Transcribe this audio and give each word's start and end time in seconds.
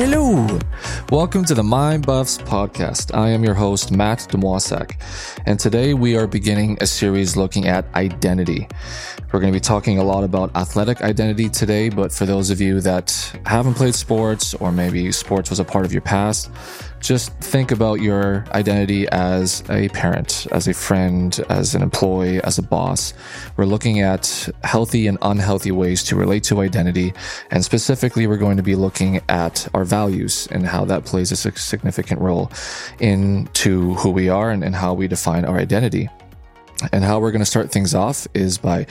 Hello! 0.00 0.46
Welcome 1.10 1.44
to 1.46 1.54
the 1.54 1.64
Mind 1.64 2.06
Buffs 2.06 2.38
podcast. 2.38 3.12
I 3.16 3.30
am 3.30 3.42
your 3.42 3.54
host, 3.54 3.90
Matt 3.90 4.28
Demoissac, 4.30 4.92
and 5.44 5.58
today 5.58 5.92
we 5.92 6.16
are 6.16 6.28
beginning 6.28 6.78
a 6.80 6.86
series 6.86 7.36
looking 7.36 7.66
at 7.66 7.84
identity. 7.96 8.68
We're 9.32 9.40
going 9.40 9.52
to 9.52 9.56
be 9.56 9.60
talking 9.60 9.98
a 9.98 10.04
lot 10.04 10.22
about 10.22 10.54
athletic 10.54 11.02
identity 11.02 11.48
today, 11.48 11.88
but 11.88 12.12
for 12.12 12.26
those 12.26 12.50
of 12.50 12.60
you 12.60 12.80
that 12.82 13.10
haven't 13.44 13.74
played 13.74 13.96
sports 13.96 14.54
or 14.54 14.70
maybe 14.70 15.10
sports 15.10 15.50
was 15.50 15.58
a 15.58 15.64
part 15.64 15.84
of 15.84 15.92
your 15.92 16.02
past, 16.02 16.48
just 17.00 17.32
think 17.40 17.70
about 17.70 18.00
your 18.00 18.44
identity 18.52 19.08
as 19.08 19.62
a 19.70 19.88
parent, 19.90 20.46
as 20.52 20.68
a 20.68 20.74
friend, 20.74 21.40
as 21.48 21.74
an 21.74 21.82
employee, 21.82 22.40
as 22.42 22.58
a 22.58 22.62
boss. 22.62 23.14
We're 23.56 23.66
looking 23.66 24.00
at 24.00 24.48
healthy 24.64 25.06
and 25.06 25.18
unhealthy 25.22 25.70
ways 25.70 26.02
to 26.04 26.16
relate 26.16 26.44
to 26.44 26.60
identity. 26.60 27.12
And 27.50 27.64
specifically, 27.64 28.26
we're 28.26 28.36
going 28.36 28.56
to 28.56 28.62
be 28.62 28.74
looking 28.74 29.20
at 29.28 29.68
our 29.74 29.84
values 29.84 30.48
and 30.50 30.66
how 30.66 30.84
that 30.86 31.04
plays 31.04 31.32
a 31.32 31.36
significant 31.36 32.20
role 32.20 32.50
into 32.98 33.94
who 33.94 34.10
we 34.10 34.28
are 34.28 34.50
and, 34.50 34.64
and 34.64 34.74
how 34.74 34.94
we 34.94 35.08
define 35.08 35.44
our 35.44 35.58
identity. 35.58 36.08
And 36.92 37.02
how 37.02 37.18
we're 37.18 37.32
going 37.32 37.40
to 37.40 37.46
start 37.46 37.72
things 37.72 37.92
off 37.92 38.28
is 38.34 38.56
by 38.56 38.86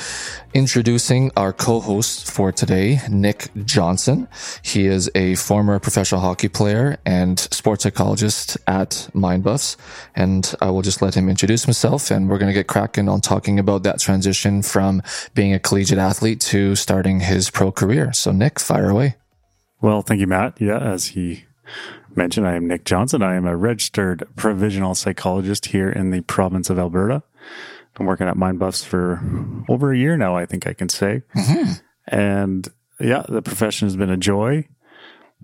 introducing 0.53 1.31
our 1.37 1.53
co-host 1.53 2.29
for 2.29 2.51
today, 2.51 2.99
Nick 3.09 3.47
Johnson. 3.63 4.27
He 4.61 4.87
is 4.87 5.09
a 5.15 5.35
former 5.35 5.79
professional 5.79 6.19
hockey 6.19 6.49
player 6.49 6.97
and 7.05 7.39
sports 7.39 7.83
psychologist 7.83 8.57
at 8.67 9.09
MindBuffs. 9.13 9.77
And 10.15 10.53
I 10.61 10.69
will 10.69 10.81
just 10.81 11.01
let 11.01 11.15
him 11.15 11.29
introduce 11.29 11.63
himself 11.63 12.11
and 12.11 12.29
we're 12.29 12.39
going 12.39 12.49
to 12.49 12.53
get 12.53 12.67
cracking 12.67 13.07
on 13.07 13.21
talking 13.21 13.57
about 13.57 13.83
that 13.83 13.99
transition 14.01 14.61
from 14.63 15.01
being 15.33 15.53
a 15.53 15.59
collegiate 15.59 15.99
athlete 15.99 16.41
to 16.41 16.75
starting 16.75 17.21
his 17.21 17.49
pro 17.49 17.71
career. 17.71 18.11
So 18.11 18.33
Nick, 18.33 18.59
fire 18.59 18.89
away. 18.89 19.15
Well, 19.79 20.01
thank 20.01 20.19
you, 20.19 20.27
Matt. 20.27 20.59
Yeah, 20.59 20.79
as 20.79 21.07
he 21.07 21.45
mentioned, 22.15 22.47
I 22.47 22.55
am 22.55 22.67
Nick 22.67 22.83
Johnson. 22.83 23.21
I 23.21 23.35
am 23.35 23.45
a 23.45 23.55
registered 23.55 24.27
provisional 24.35 24.93
psychologist 24.93 25.67
here 25.67 25.89
in 25.89 26.11
the 26.11 26.21
province 26.21 26.69
of 26.69 26.77
Alberta 26.77 27.23
been 27.97 28.05
working 28.05 28.27
at 28.27 28.37
Mind 28.37 28.59
Buffs 28.59 28.83
for 28.83 29.21
over 29.67 29.91
a 29.91 29.97
year 29.97 30.17
now, 30.17 30.35
I 30.35 30.45
think 30.45 30.67
I 30.67 30.73
can 30.73 30.89
say. 30.89 31.23
Mm-hmm. 31.35 31.71
And 32.07 32.67
yeah, 32.99 33.23
the 33.27 33.41
profession 33.41 33.87
has 33.87 33.95
been 33.95 34.09
a 34.09 34.17
joy. 34.17 34.67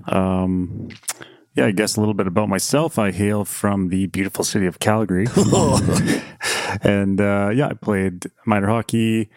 Um, 0.07 0.89
yeah, 1.55 1.65
I 1.65 1.71
guess 1.71 1.97
a 1.97 1.99
little 1.99 2.15
bit 2.15 2.27
about 2.27 2.49
myself. 2.49 2.97
I 2.97 3.11
hail 3.11 3.45
from 3.45 3.89
the 3.89 4.07
beautiful 4.07 4.43
city 4.43 4.65
of 4.65 4.79
Calgary. 4.79 5.27
and 6.81 7.21
uh, 7.21 7.51
yeah, 7.53 7.67
I 7.67 7.73
played 7.73 8.25
minor 8.45 8.67
hockey 8.67 9.29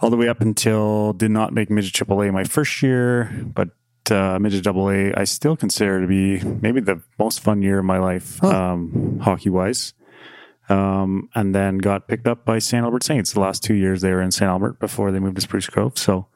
all 0.00 0.10
the 0.10 0.16
way 0.16 0.28
up 0.28 0.40
until 0.40 1.14
did 1.14 1.30
not 1.30 1.54
make 1.54 1.70
midget 1.70 1.94
AAA 1.94 2.32
my 2.32 2.44
first 2.44 2.82
year, 2.82 3.30
but 3.54 3.70
uh, 4.10 4.38
midget 4.38 4.66
AA 4.66 5.18
I 5.18 5.24
still 5.24 5.56
consider 5.56 6.02
to 6.02 6.06
be 6.06 6.42
maybe 6.42 6.80
the 6.80 7.00
most 7.18 7.40
fun 7.40 7.62
year 7.62 7.78
of 7.78 7.86
my 7.86 7.98
life, 7.98 8.38
huh. 8.40 8.72
um, 8.72 9.18
hockey 9.22 9.48
wise 9.48 9.94
um, 10.68 11.28
and 11.34 11.54
then 11.54 11.78
got 11.78 12.08
picked 12.08 12.26
up 12.26 12.44
by 12.44 12.58
St. 12.58 12.84
Albert 12.84 13.04
Saints. 13.04 13.32
The 13.32 13.40
last 13.40 13.62
two 13.62 13.74
years 13.74 14.00
they 14.00 14.10
were 14.10 14.22
in 14.22 14.30
St. 14.30 14.48
Albert 14.48 14.78
before 14.78 15.10
they 15.10 15.18
moved 15.18 15.36
to 15.36 15.42
Spruce 15.42 15.66
Grove. 15.66 15.98
So 15.98 16.26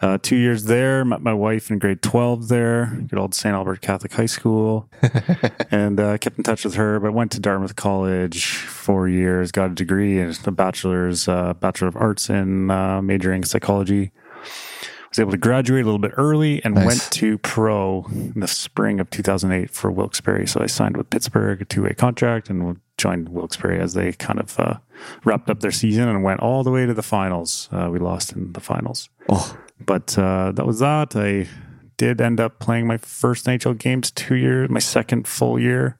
uh, 0.00 0.18
two 0.20 0.36
years 0.36 0.64
there, 0.64 1.04
met 1.04 1.22
my 1.22 1.32
wife 1.32 1.70
in 1.70 1.78
grade 1.78 2.02
12 2.02 2.48
there, 2.48 2.86
good 3.08 3.18
old 3.18 3.34
St. 3.34 3.54
Albert 3.54 3.80
Catholic 3.82 4.12
High 4.12 4.26
School, 4.26 4.88
and 5.70 6.00
uh, 6.00 6.18
kept 6.18 6.38
in 6.38 6.44
touch 6.44 6.64
with 6.64 6.74
her. 6.74 6.98
But 6.98 7.12
went 7.12 7.30
to 7.32 7.40
Dartmouth 7.40 7.76
College 7.76 8.46
four 8.46 9.08
years, 9.08 9.52
got 9.52 9.70
a 9.70 9.74
degree 9.74 10.18
and 10.18 10.36
a 10.44 10.50
bachelor's, 10.50 11.28
uh, 11.28 11.54
Bachelor 11.54 11.88
of 11.88 11.96
Arts 11.96 12.28
in 12.28 12.70
uh, 12.70 13.00
majoring 13.00 13.42
in 13.42 13.46
psychology 13.46 14.10
was 15.12 15.18
able 15.18 15.30
to 15.30 15.36
graduate 15.36 15.82
a 15.82 15.84
little 15.84 15.98
bit 15.98 16.12
early 16.16 16.64
and 16.64 16.74
nice. 16.74 16.86
went 16.86 17.00
to 17.12 17.36
pro 17.38 18.06
in 18.10 18.40
the 18.40 18.48
spring 18.48 18.98
of 18.98 19.10
2008 19.10 19.70
for 19.70 19.90
Wilkes-Barre. 19.90 20.46
So 20.46 20.62
I 20.62 20.66
signed 20.66 20.96
with 20.96 21.10
Pittsburgh 21.10 21.60
a 21.60 21.64
two-way 21.66 21.92
contract 21.92 22.48
and 22.48 22.80
joined 23.02 23.28
Wilkes-Barre 23.30 23.80
as 23.80 23.94
they 23.94 24.12
kind 24.12 24.38
of 24.38 24.58
uh, 24.60 24.78
wrapped 25.24 25.50
up 25.50 25.60
their 25.60 25.72
season 25.72 26.08
and 26.08 26.22
went 26.22 26.40
all 26.40 26.62
the 26.62 26.70
way 26.70 26.86
to 26.86 26.94
the 26.94 27.02
finals. 27.02 27.68
Uh, 27.72 27.88
we 27.90 27.98
lost 27.98 28.32
in 28.32 28.52
the 28.52 28.60
finals. 28.60 29.08
Oh. 29.28 29.56
But 29.84 30.16
uh, 30.16 30.52
that 30.52 30.64
was 30.64 30.78
that. 30.78 31.16
I 31.16 31.48
did 31.96 32.20
end 32.20 32.38
up 32.38 32.60
playing 32.60 32.86
my 32.86 32.98
first 32.98 33.46
NHL 33.46 33.76
games 33.76 34.12
two 34.12 34.36
years, 34.36 34.70
my 34.70 34.78
second 34.78 35.26
full 35.26 35.58
year 35.58 35.98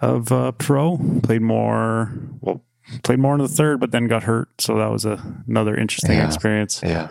of 0.00 0.32
uh, 0.32 0.50
pro. 0.52 0.98
Played 1.22 1.42
more, 1.42 2.12
well, 2.40 2.64
played 3.04 3.20
more 3.20 3.34
in 3.34 3.40
the 3.40 3.48
third, 3.48 3.78
but 3.78 3.92
then 3.92 4.08
got 4.08 4.24
hurt. 4.24 4.48
So 4.60 4.76
that 4.78 4.90
was 4.90 5.04
a, 5.04 5.22
another 5.46 5.76
interesting 5.76 6.16
yeah. 6.16 6.26
experience. 6.26 6.82
Yeah 6.82 7.08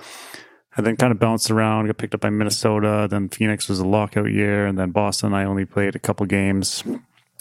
and 0.77 0.85
then 0.85 0.95
kind 0.95 1.11
of 1.11 1.19
bounced 1.19 1.51
around, 1.51 1.87
got 1.87 1.97
picked 1.97 2.15
up 2.15 2.21
by 2.21 2.29
Minnesota. 2.29 3.05
Then 3.09 3.27
Phoenix 3.27 3.67
was 3.67 3.79
a 3.79 3.85
lockout 3.85 4.31
year, 4.31 4.65
and 4.65 4.79
then 4.79 4.91
Boston. 4.91 5.33
I 5.33 5.43
only 5.43 5.65
played 5.65 5.97
a 5.97 5.99
couple 5.99 6.25
games. 6.25 6.81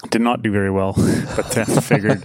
Did 0.08 0.22
not 0.22 0.42
do 0.42 0.50
very 0.50 0.70
well, 0.70 0.92
but 1.36 1.50
then 1.50 1.66
figured 1.82 2.24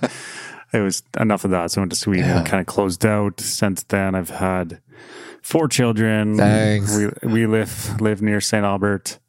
it 0.71 0.79
was 0.79 1.03
enough 1.19 1.43
of 1.43 1.51
that. 1.51 1.71
So 1.71 1.79
I 1.79 1.83
went 1.83 1.91
to 1.91 1.97
Sweden 1.97 2.25
yeah. 2.25 2.37
and 2.37 2.47
kind 2.47 2.61
of 2.61 2.67
closed 2.67 3.05
out. 3.05 3.39
Since 3.39 3.83
then, 3.83 4.15
I've 4.15 4.29
had 4.29 4.81
four 5.41 5.67
children. 5.67 6.37
Thanks. 6.37 6.95
We 6.95 7.09
we 7.23 7.47
live 7.47 7.99
live 7.99 8.21
near 8.21 8.39
St. 8.39 8.63
Albert, 8.63 9.19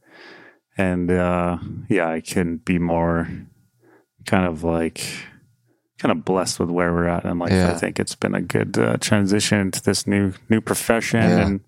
and 0.77 1.11
uh, 1.11 1.59
yeah, 1.89 2.09
I 2.09 2.21
couldn't 2.21 2.65
be 2.65 2.79
more 2.79 3.29
kind 4.27 4.47
of 4.47 4.65
like 4.65 5.01
kind 5.99 6.13
of 6.13 6.25
blessed 6.25 6.61
with 6.61 6.69
where 6.69 6.93
we're 6.93 7.09
at 7.09 7.25
and 7.25 7.39
like 7.39 7.53
Yeah. 7.53 7.71
I 7.71 7.75
think 7.75 7.99
it's 7.99 8.15
been 8.15 8.35
a 8.35 8.43
good 8.43 8.79
uh, 8.79 8.97
transition 8.99 9.71
to 9.71 9.83
this 9.83 10.07
new 10.07 10.35
new 10.51 10.61
profession 10.61 11.23
yeah. 11.23 11.47
and 11.47 11.61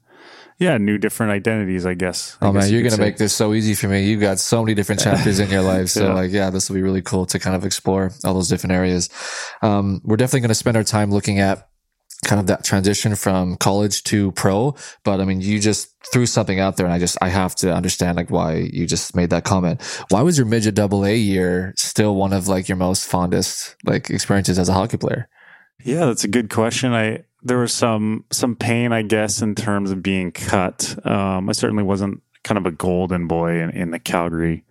yeah, 0.58 0.76
new 0.76 0.98
different 0.98 1.32
identities. 1.32 1.86
I 1.86 1.94
guess. 1.94 2.36
I 2.40 2.46
oh 2.46 2.52
guess 2.52 2.64
man, 2.64 2.72
you 2.72 2.80
are 2.80 2.82
gonna 2.82 2.96
say. 2.96 3.02
make 3.02 3.16
this 3.16 3.32
so 3.32 3.54
easy 3.54 3.74
for 3.74 3.88
me. 3.88 4.04
You've 4.06 4.20
got 4.20 4.38
so 4.38 4.62
many 4.62 4.74
different 4.74 5.00
chapters 5.00 5.38
in 5.38 5.50
your 5.50 5.62
life. 5.62 5.88
So 5.88 6.04
yeah. 6.08 6.14
like, 6.14 6.32
yeah, 6.32 6.50
this 6.50 6.68
will 6.68 6.74
be 6.74 6.82
really 6.82 7.02
cool 7.02 7.26
to 7.26 7.38
kind 7.38 7.54
of 7.54 7.64
explore 7.64 8.10
all 8.24 8.34
those 8.34 8.48
different 8.48 8.72
areas. 8.72 9.08
Um, 9.62 10.00
we're 10.04 10.16
definitely 10.16 10.40
going 10.40 10.48
to 10.48 10.54
spend 10.54 10.76
our 10.76 10.84
time 10.84 11.10
looking 11.10 11.38
at 11.38 11.68
kind 12.24 12.40
of 12.40 12.48
that 12.48 12.64
transition 12.64 13.14
from 13.14 13.56
college 13.56 14.02
to 14.04 14.32
pro. 14.32 14.74
But 15.04 15.20
I 15.20 15.24
mean, 15.24 15.40
you 15.40 15.60
just 15.60 15.94
threw 16.12 16.26
something 16.26 16.58
out 16.58 16.76
there 16.76 16.86
and 16.86 16.92
I 16.92 16.98
just, 16.98 17.16
I 17.20 17.28
have 17.28 17.54
to 17.56 17.72
understand 17.72 18.16
like 18.16 18.30
why 18.30 18.56
you 18.56 18.86
just 18.86 19.14
made 19.14 19.30
that 19.30 19.44
comment. 19.44 19.82
Why 20.08 20.22
was 20.22 20.36
your 20.36 20.46
midget 20.46 20.74
double 20.74 21.04
A 21.04 21.14
year 21.14 21.72
still 21.76 22.16
one 22.16 22.32
of 22.32 22.48
like 22.48 22.68
your 22.68 22.76
most 22.76 23.08
fondest 23.08 23.76
like 23.84 24.10
experiences 24.10 24.58
as 24.58 24.68
a 24.68 24.72
hockey 24.72 24.96
player? 24.96 25.28
Yeah, 25.84 26.06
that's 26.06 26.24
a 26.24 26.28
good 26.28 26.50
question. 26.50 26.92
I, 26.92 27.24
there 27.42 27.58
was 27.58 27.72
some, 27.72 28.24
some 28.30 28.56
pain, 28.56 28.92
I 28.92 29.02
guess, 29.02 29.42
in 29.42 29.54
terms 29.54 29.90
of 29.90 30.02
being 30.02 30.32
cut. 30.32 30.96
Um, 31.06 31.48
I 31.48 31.52
certainly 31.52 31.84
wasn't 31.84 32.22
kind 32.42 32.58
of 32.58 32.66
a 32.66 32.70
golden 32.70 33.26
boy 33.26 33.60
in, 33.60 33.70
in 33.70 33.90
the 33.90 33.98
Calgary 33.98 34.64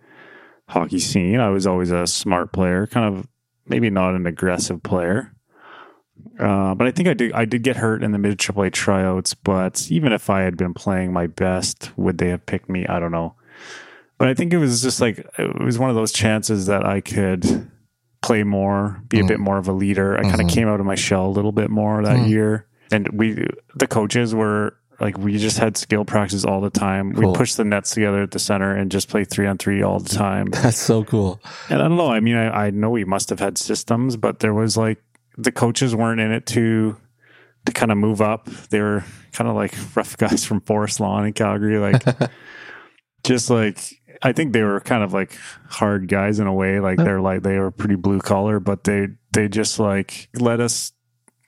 hockey 0.68 0.98
scene. 0.98 1.40
I 1.40 1.48
was 1.48 1.66
always 1.66 1.90
a 1.90 2.06
smart 2.06 2.52
player, 2.52 2.86
kind 2.86 3.14
of 3.14 3.26
maybe 3.66 3.90
not 3.90 4.14
an 4.14 4.26
aggressive 4.26 4.82
player. 4.82 5.32
Uh, 6.38 6.74
but 6.74 6.86
I 6.86 6.90
think 6.90 7.08
I 7.08 7.14
did. 7.14 7.32
I 7.32 7.44
did 7.44 7.62
get 7.62 7.76
hurt 7.76 8.02
in 8.02 8.12
the 8.12 8.18
mid 8.18 8.38
AAA 8.38 8.72
tryouts. 8.72 9.34
But 9.34 9.90
even 9.90 10.12
if 10.12 10.28
I 10.30 10.42
had 10.42 10.56
been 10.56 10.74
playing 10.74 11.12
my 11.12 11.26
best, 11.26 11.96
would 11.96 12.18
they 12.18 12.28
have 12.28 12.44
picked 12.46 12.68
me? 12.68 12.86
I 12.86 12.98
don't 12.98 13.12
know. 13.12 13.34
But 14.18 14.28
I 14.28 14.34
think 14.34 14.52
it 14.52 14.58
was 14.58 14.82
just 14.82 15.00
like 15.00 15.18
it 15.38 15.60
was 15.60 15.78
one 15.78 15.90
of 15.90 15.96
those 15.96 16.12
chances 16.12 16.66
that 16.66 16.84
I 16.84 17.00
could 17.00 17.70
play 18.28 18.44
more, 18.44 19.00
be 19.08 19.18
mm. 19.18 19.24
a 19.24 19.26
bit 19.26 19.40
more 19.40 19.56
of 19.56 19.68
a 19.68 19.72
leader. 19.72 20.14
I 20.14 20.20
mm-hmm. 20.20 20.30
kind 20.30 20.42
of 20.42 20.54
came 20.54 20.68
out 20.68 20.80
of 20.80 20.86
my 20.86 20.94
shell 20.94 21.26
a 21.26 21.32
little 21.32 21.50
bit 21.50 21.70
more 21.70 22.02
that 22.02 22.18
mm. 22.18 22.28
year, 22.28 22.66
and 22.92 23.08
we, 23.08 23.46
the 23.74 23.86
coaches 23.86 24.34
were 24.34 24.76
like, 25.00 25.16
we 25.16 25.38
just 25.38 25.56
had 25.56 25.78
skill 25.78 26.04
practices 26.04 26.44
all 26.44 26.60
the 26.60 26.68
time. 26.68 27.14
Cool. 27.14 27.32
We 27.32 27.38
pushed 27.38 27.56
the 27.56 27.64
nets 27.64 27.92
together 27.92 28.22
at 28.22 28.32
the 28.32 28.38
center 28.38 28.74
and 28.74 28.90
just 28.90 29.08
play 29.08 29.24
three 29.24 29.46
on 29.46 29.56
three 29.56 29.82
all 29.82 29.98
the 29.98 30.10
time. 30.10 30.46
That's 30.50 30.76
so 30.76 31.04
cool. 31.04 31.40
And 31.70 31.80
I 31.80 31.88
don't 31.88 31.96
know. 31.96 32.10
I 32.10 32.20
mean, 32.20 32.36
I, 32.36 32.66
I 32.66 32.70
know 32.70 32.90
we 32.90 33.04
must 33.04 33.30
have 33.30 33.40
had 33.40 33.56
systems, 33.56 34.18
but 34.18 34.40
there 34.40 34.52
was 34.52 34.76
like 34.76 35.02
the 35.38 35.52
coaches 35.52 35.96
weren't 35.96 36.20
in 36.20 36.32
it 36.32 36.44
to 36.46 36.96
to 37.64 37.72
kind 37.72 37.90
of 37.90 37.96
move 37.96 38.20
up. 38.20 38.46
They 38.70 38.80
were 38.80 39.04
kind 39.32 39.48
of 39.48 39.56
like 39.56 39.74
rough 39.94 40.16
guys 40.18 40.44
from 40.44 40.60
Forest 40.60 41.00
Lawn 41.00 41.26
in 41.26 41.32
Calgary, 41.32 41.78
like 41.78 42.02
just 43.24 43.48
like 43.48 43.97
I 44.22 44.32
think 44.32 44.52
they 44.52 44.62
were 44.62 44.80
kind 44.80 45.02
of 45.02 45.12
like 45.12 45.36
hard 45.68 46.08
guys 46.08 46.40
in 46.40 46.46
a 46.46 46.52
way. 46.52 46.80
Like 46.80 46.98
they're 46.98 47.20
like 47.20 47.42
they 47.42 47.58
were 47.58 47.70
pretty 47.70 47.94
blue 47.94 48.20
collar, 48.20 48.60
but 48.60 48.84
they 48.84 49.08
they 49.32 49.48
just 49.48 49.78
like 49.78 50.28
let 50.34 50.60
us 50.60 50.92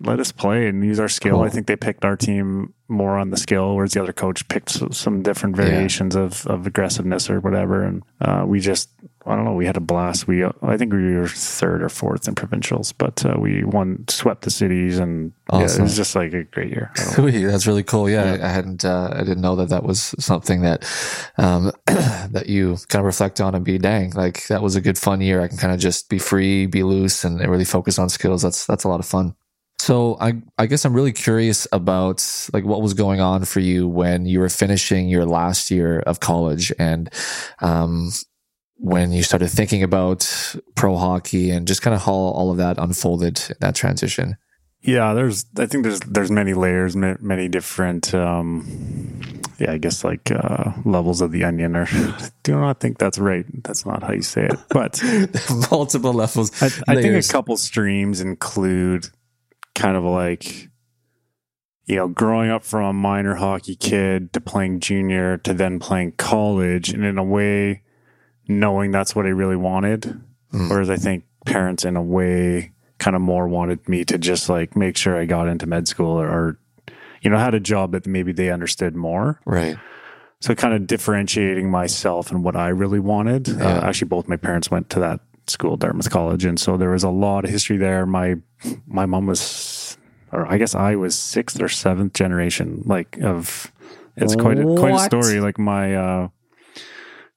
let 0.01 0.21
us 0.21 0.33
play 0.33 0.67
and 0.67 0.85
use 0.85 1.01
our 1.01 1.09
skill. 1.09 1.37
Cool. 1.37 1.43
I 1.43 1.49
think 1.49 1.67
they 1.67 1.77
picked 1.77 2.05
our 2.05 2.17
team 2.17 2.75
more 2.91 3.19
on 3.19 3.31
the 3.31 3.37
skill, 3.37 3.77
whereas 3.77 3.93
the 3.93 4.03
other 4.03 4.13
coach 4.13 4.47
picked 4.49 4.71
some 4.95 5.23
different 5.23 5.57
variations 5.57 6.15
yeah. 6.15 6.23
of, 6.23 6.47
of 6.47 6.67
aggressiveness 6.67 7.31
or 7.31 7.41
whatever. 7.41 7.85
And 7.85 8.03
uh, 8.21 8.45
we 8.47 8.61
just 8.61 8.89
I 9.27 9.37
don't 9.37 9.45
know. 9.45 9.53
We 9.53 9.67
had 9.67 9.77
a 9.77 9.81
blast. 9.81 10.27
We 10.27 10.45
I 10.45 10.77
think 10.79 10.95
we 10.95 11.15
were 11.15 11.29
third 11.29 11.83
or 11.83 11.91
fourth 11.91 12.27
in 12.27 12.35
provincials, 12.35 12.93
but 12.93 13.25
uh, 13.25 13.39
we 13.39 13.65
won, 13.65 14.07
swept 14.09 14.43
the 14.43 14.51
cities, 14.51 14.99
and 14.99 15.33
awesome. 15.51 15.69
yeah, 15.69 15.75
it 15.77 15.83
was 15.83 15.97
just 15.97 16.17
like 16.17 16.33
a 16.33 16.45
great 16.45 16.71
year. 16.71 16.91
Sweet, 16.97 17.45
that's 17.45 17.67
really 17.67 17.83
cool. 17.83 18.09
Yeah, 18.09 18.37
yeah. 18.37 18.43
I, 18.43 18.49
I, 18.49 18.51
hadn't, 18.51 18.85
uh, 18.85 19.11
I 19.13 19.19
didn't 19.19 19.43
know 19.43 19.57
that 19.57 19.69
that 19.69 19.85
was 19.85 20.15
something 20.19 20.63
that 20.63 20.89
um, 21.37 21.71
that 21.87 22.47
you 22.47 22.79
kind 22.89 23.01
of 23.01 23.07
reflect 23.07 23.43
on 23.43 23.55
and 23.55 23.63
be 23.65 23.77
dang, 23.77 24.13
like 24.13 24.47
that 24.47 24.63
was 24.63 24.75
a 24.75 24.81
good 24.81 24.97
fun 24.97 25.21
year. 25.21 25.43
I 25.43 25.49
can 25.49 25.59
kind 25.59 25.75
of 25.75 25.79
just 25.79 26.09
be 26.09 26.19
free, 26.19 26.65
be 26.65 26.83
loose, 26.83 27.23
and 27.23 27.39
really 27.41 27.67
focus 27.67 27.99
on 27.99 28.09
skills. 28.09 28.41
That's 28.41 28.65
that's 28.65 28.85
a 28.85 28.89
lot 28.89 29.01
of 29.01 29.07
fun. 29.07 29.35
So 29.91 30.17
I 30.21 30.41
I 30.57 30.67
guess 30.67 30.85
I'm 30.85 30.95
really 30.95 31.11
curious 31.11 31.67
about 31.73 32.25
like 32.53 32.65
what 32.65 32.81
was 32.81 32.95
going 32.95 33.21
on 33.21 33.45
for 33.45 33.59
you 33.59 33.89
when 33.89 34.25
you 34.25 34.39
were 34.39 34.49
finishing 34.49 35.09
your 35.09 35.27
last 35.27 35.69
year 35.69 35.99
of 36.07 36.21
college 36.21 36.73
and 36.79 37.11
um 37.59 38.13
when 38.77 39.11
you 39.11 39.25
started 39.25 39.49
thinking 39.49 39.83
about 39.83 40.55
pro 40.77 40.97
hockey 40.97 41.51
and 41.51 41.67
just 41.67 41.83
kind 41.83 41.93
of 41.93 42.03
how 42.03 42.13
all 42.13 42.53
of 42.53 42.59
that 42.59 42.79
unfolded 42.79 43.43
that 43.59 43.75
transition. 43.75 44.37
Yeah, 44.81 45.13
there's 45.13 45.45
I 45.59 45.67
think 45.67 45.83
there's 45.83 45.99
there's 46.07 46.31
many 46.31 46.55
layers, 46.55 46.95
many 46.95 47.49
different 47.49 48.15
um 48.15 48.63
yeah, 49.59 49.73
I 49.73 49.79
guess 49.79 50.05
like 50.05 50.31
uh 50.31 50.71
levels 50.85 51.21
of 51.21 51.33
the 51.33 51.43
onion 51.43 51.75
or 51.75 51.89
do 52.45 52.53
not 52.53 52.79
think 52.79 52.99
that's 52.99 53.19
right. 53.19 53.45
That's 53.65 53.85
not 53.85 54.05
how 54.05 54.13
you 54.13 54.23
say 54.23 54.47
it. 54.47 54.59
But 54.69 55.03
multiple 55.73 56.13
levels. 56.13 56.63
I, 56.63 56.67
I 56.87 57.03
think 57.03 57.25
a 57.25 57.27
couple 57.27 57.57
streams 57.57 58.21
include 58.21 59.11
kind 59.75 59.97
of 59.97 60.05
like 60.05 60.71
you 61.91 61.97
know, 61.97 62.07
growing 62.07 62.51
up 62.51 62.63
from 62.63 62.85
a 62.85 62.93
minor 62.93 63.35
hockey 63.35 63.75
kid 63.75 64.33
to 64.33 64.41
playing 64.41 64.79
junior 64.79 65.37
to 65.39 65.53
then 65.53 65.81
playing 65.81 66.13
college 66.13 66.91
and 66.91 67.05
in 67.05 67.19
a 67.19 67.25
way 67.25 67.83
knowing 68.47 68.93
that's 68.93 69.17
what 69.17 69.27
I 69.27 69.31
really 69.31 69.57
wanted. 69.57 70.23
Mm. 70.53 70.71
Whereas 70.71 70.89
I 70.89 70.95
think 70.95 71.25
parents 71.47 71.85
in 71.85 71.97
a 71.97 72.03
way 72.03 72.71
kind 72.99 73.17
of 73.17 73.23
more 73.23 73.49
wanted 73.49 73.89
me 73.89 74.05
to 74.05 74.19
just 74.19 74.49
like 74.49 74.77
make 74.77 74.97
sure 74.97 75.17
I 75.17 75.25
got 75.25 75.49
into 75.49 75.67
med 75.67 75.89
school 75.89 76.21
or, 76.21 76.29
or 76.29 76.59
you 77.23 77.31
know, 77.31 77.39
had 77.39 77.55
a 77.55 77.61
job 77.61 77.91
that 77.91 78.07
maybe 78.07 78.31
they 78.31 78.51
understood 78.51 78.95
more. 78.95 79.41
Right. 79.45 79.77
So 80.41 80.55
kind 80.55 80.75
of 80.75 80.87
differentiating 80.87 81.73
myself 81.73 82.31
and 82.31 82.45
what 82.45 82.55
I 82.55 82.69
really 82.69 83.01
wanted. 83.01 83.49
Uh, 83.49 83.55
yeah. 83.59 83.79
Uh, 83.79 83.89
actually, 83.89 84.09
both 84.09 84.29
my 84.29 84.37
parents 84.37 84.71
went 84.71 84.91
to 84.91 85.01
that 85.01 85.21
school, 85.49 85.77
Dartmouth 85.77 86.09
College, 86.09 86.45
and 86.45 86.59
so 86.61 86.77
there 86.77 86.91
was 86.91 87.03
a 87.03 87.11
lot 87.11 87.45
of 87.45 87.51
history 87.51 87.79
there. 87.79 88.07
My 88.07 88.37
my 88.87 89.07
mom 89.07 89.27
was, 89.27 89.97
or 90.33 90.47
I 90.47 90.59
guess 90.59 90.75
I 90.75 90.97
was 90.97 91.15
sixth 91.15 91.61
or 91.61 91.69
seventh 91.69 92.15
generation, 92.15 92.83
like 92.87 93.19
of. 93.19 93.73
It's 94.17 94.37
quite 94.37 94.59
a, 94.59 94.65
quite 94.77 94.95
a 94.95 94.99
story. 94.99 95.41
Like 95.41 95.59
my, 95.59 95.95
uh, 95.95 96.29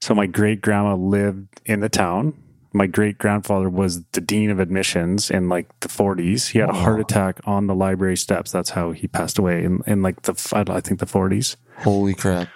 so 0.01 0.13
my 0.13 0.25
great 0.25 0.61
grandma 0.61 0.95
lived 0.95 1.61
in 1.65 1.79
the 1.79 1.87
town. 1.87 2.33
My 2.73 2.87
great 2.87 3.19
grandfather 3.19 3.69
was 3.69 4.03
the 4.11 4.19
dean 4.19 4.49
of 4.49 4.59
admissions 4.59 5.31
in 5.31 5.47
like 5.47 5.79
the 5.79 5.87
40s. 5.87 6.49
He 6.49 6.59
had 6.59 6.69
a 6.69 6.73
heart 6.73 6.99
attack 6.99 7.39
on 7.45 7.67
the 7.67 7.75
library 7.75 8.17
steps. 8.17 8.51
That's 8.51 8.71
how 8.71 8.91
he 8.91 9.07
passed 9.07 9.37
away 9.37 9.63
in, 9.63 9.81
in 9.85 10.01
like 10.01 10.23
the 10.23 10.33
I 10.67 10.81
think 10.81 10.99
the 10.99 11.05
40s. 11.05 11.55
Holy 11.77 12.15
crap! 12.15 12.49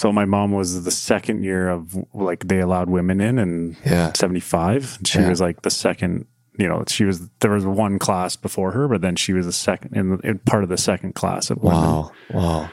So 0.00 0.12
my 0.12 0.24
mom 0.24 0.52
was 0.52 0.84
the 0.84 0.90
second 0.90 1.42
year 1.44 1.68
of 1.68 1.94
like 2.14 2.48
they 2.48 2.60
allowed 2.60 2.88
women 2.88 3.20
in 3.20 3.38
in 3.38 3.76
yeah. 3.84 4.12
75. 4.14 5.00
She 5.04 5.18
yeah. 5.18 5.28
was 5.28 5.42
like 5.42 5.60
the 5.60 5.70
second, 5.70 6.26
you 6.60 6.68
know, 6.68 6.84
she 6.86 7.04
was 7.04 7.28
there 7.40 7.52
was 7.52 7.64
one 7.64 7.98
class 7.98 8.36
before 8.36 8.72
her, 8.72 8.88
but 8.88 9.00
then 9.00 9.16
she 9.16 9.32
was 9.32 9.46
a 9.46 9.52
second 9.52 9.96
in, 9.96 10.20
in 10.22 10.38
part 10.40 10.62
of 10.62 10.68
the 10.68 10.78
second 10.78 11.14
class 11.14 11.50
of 11.50 11.62
women. 11.62 11.80
Wow. 11.80 12.12
Wow. 12.30 12.70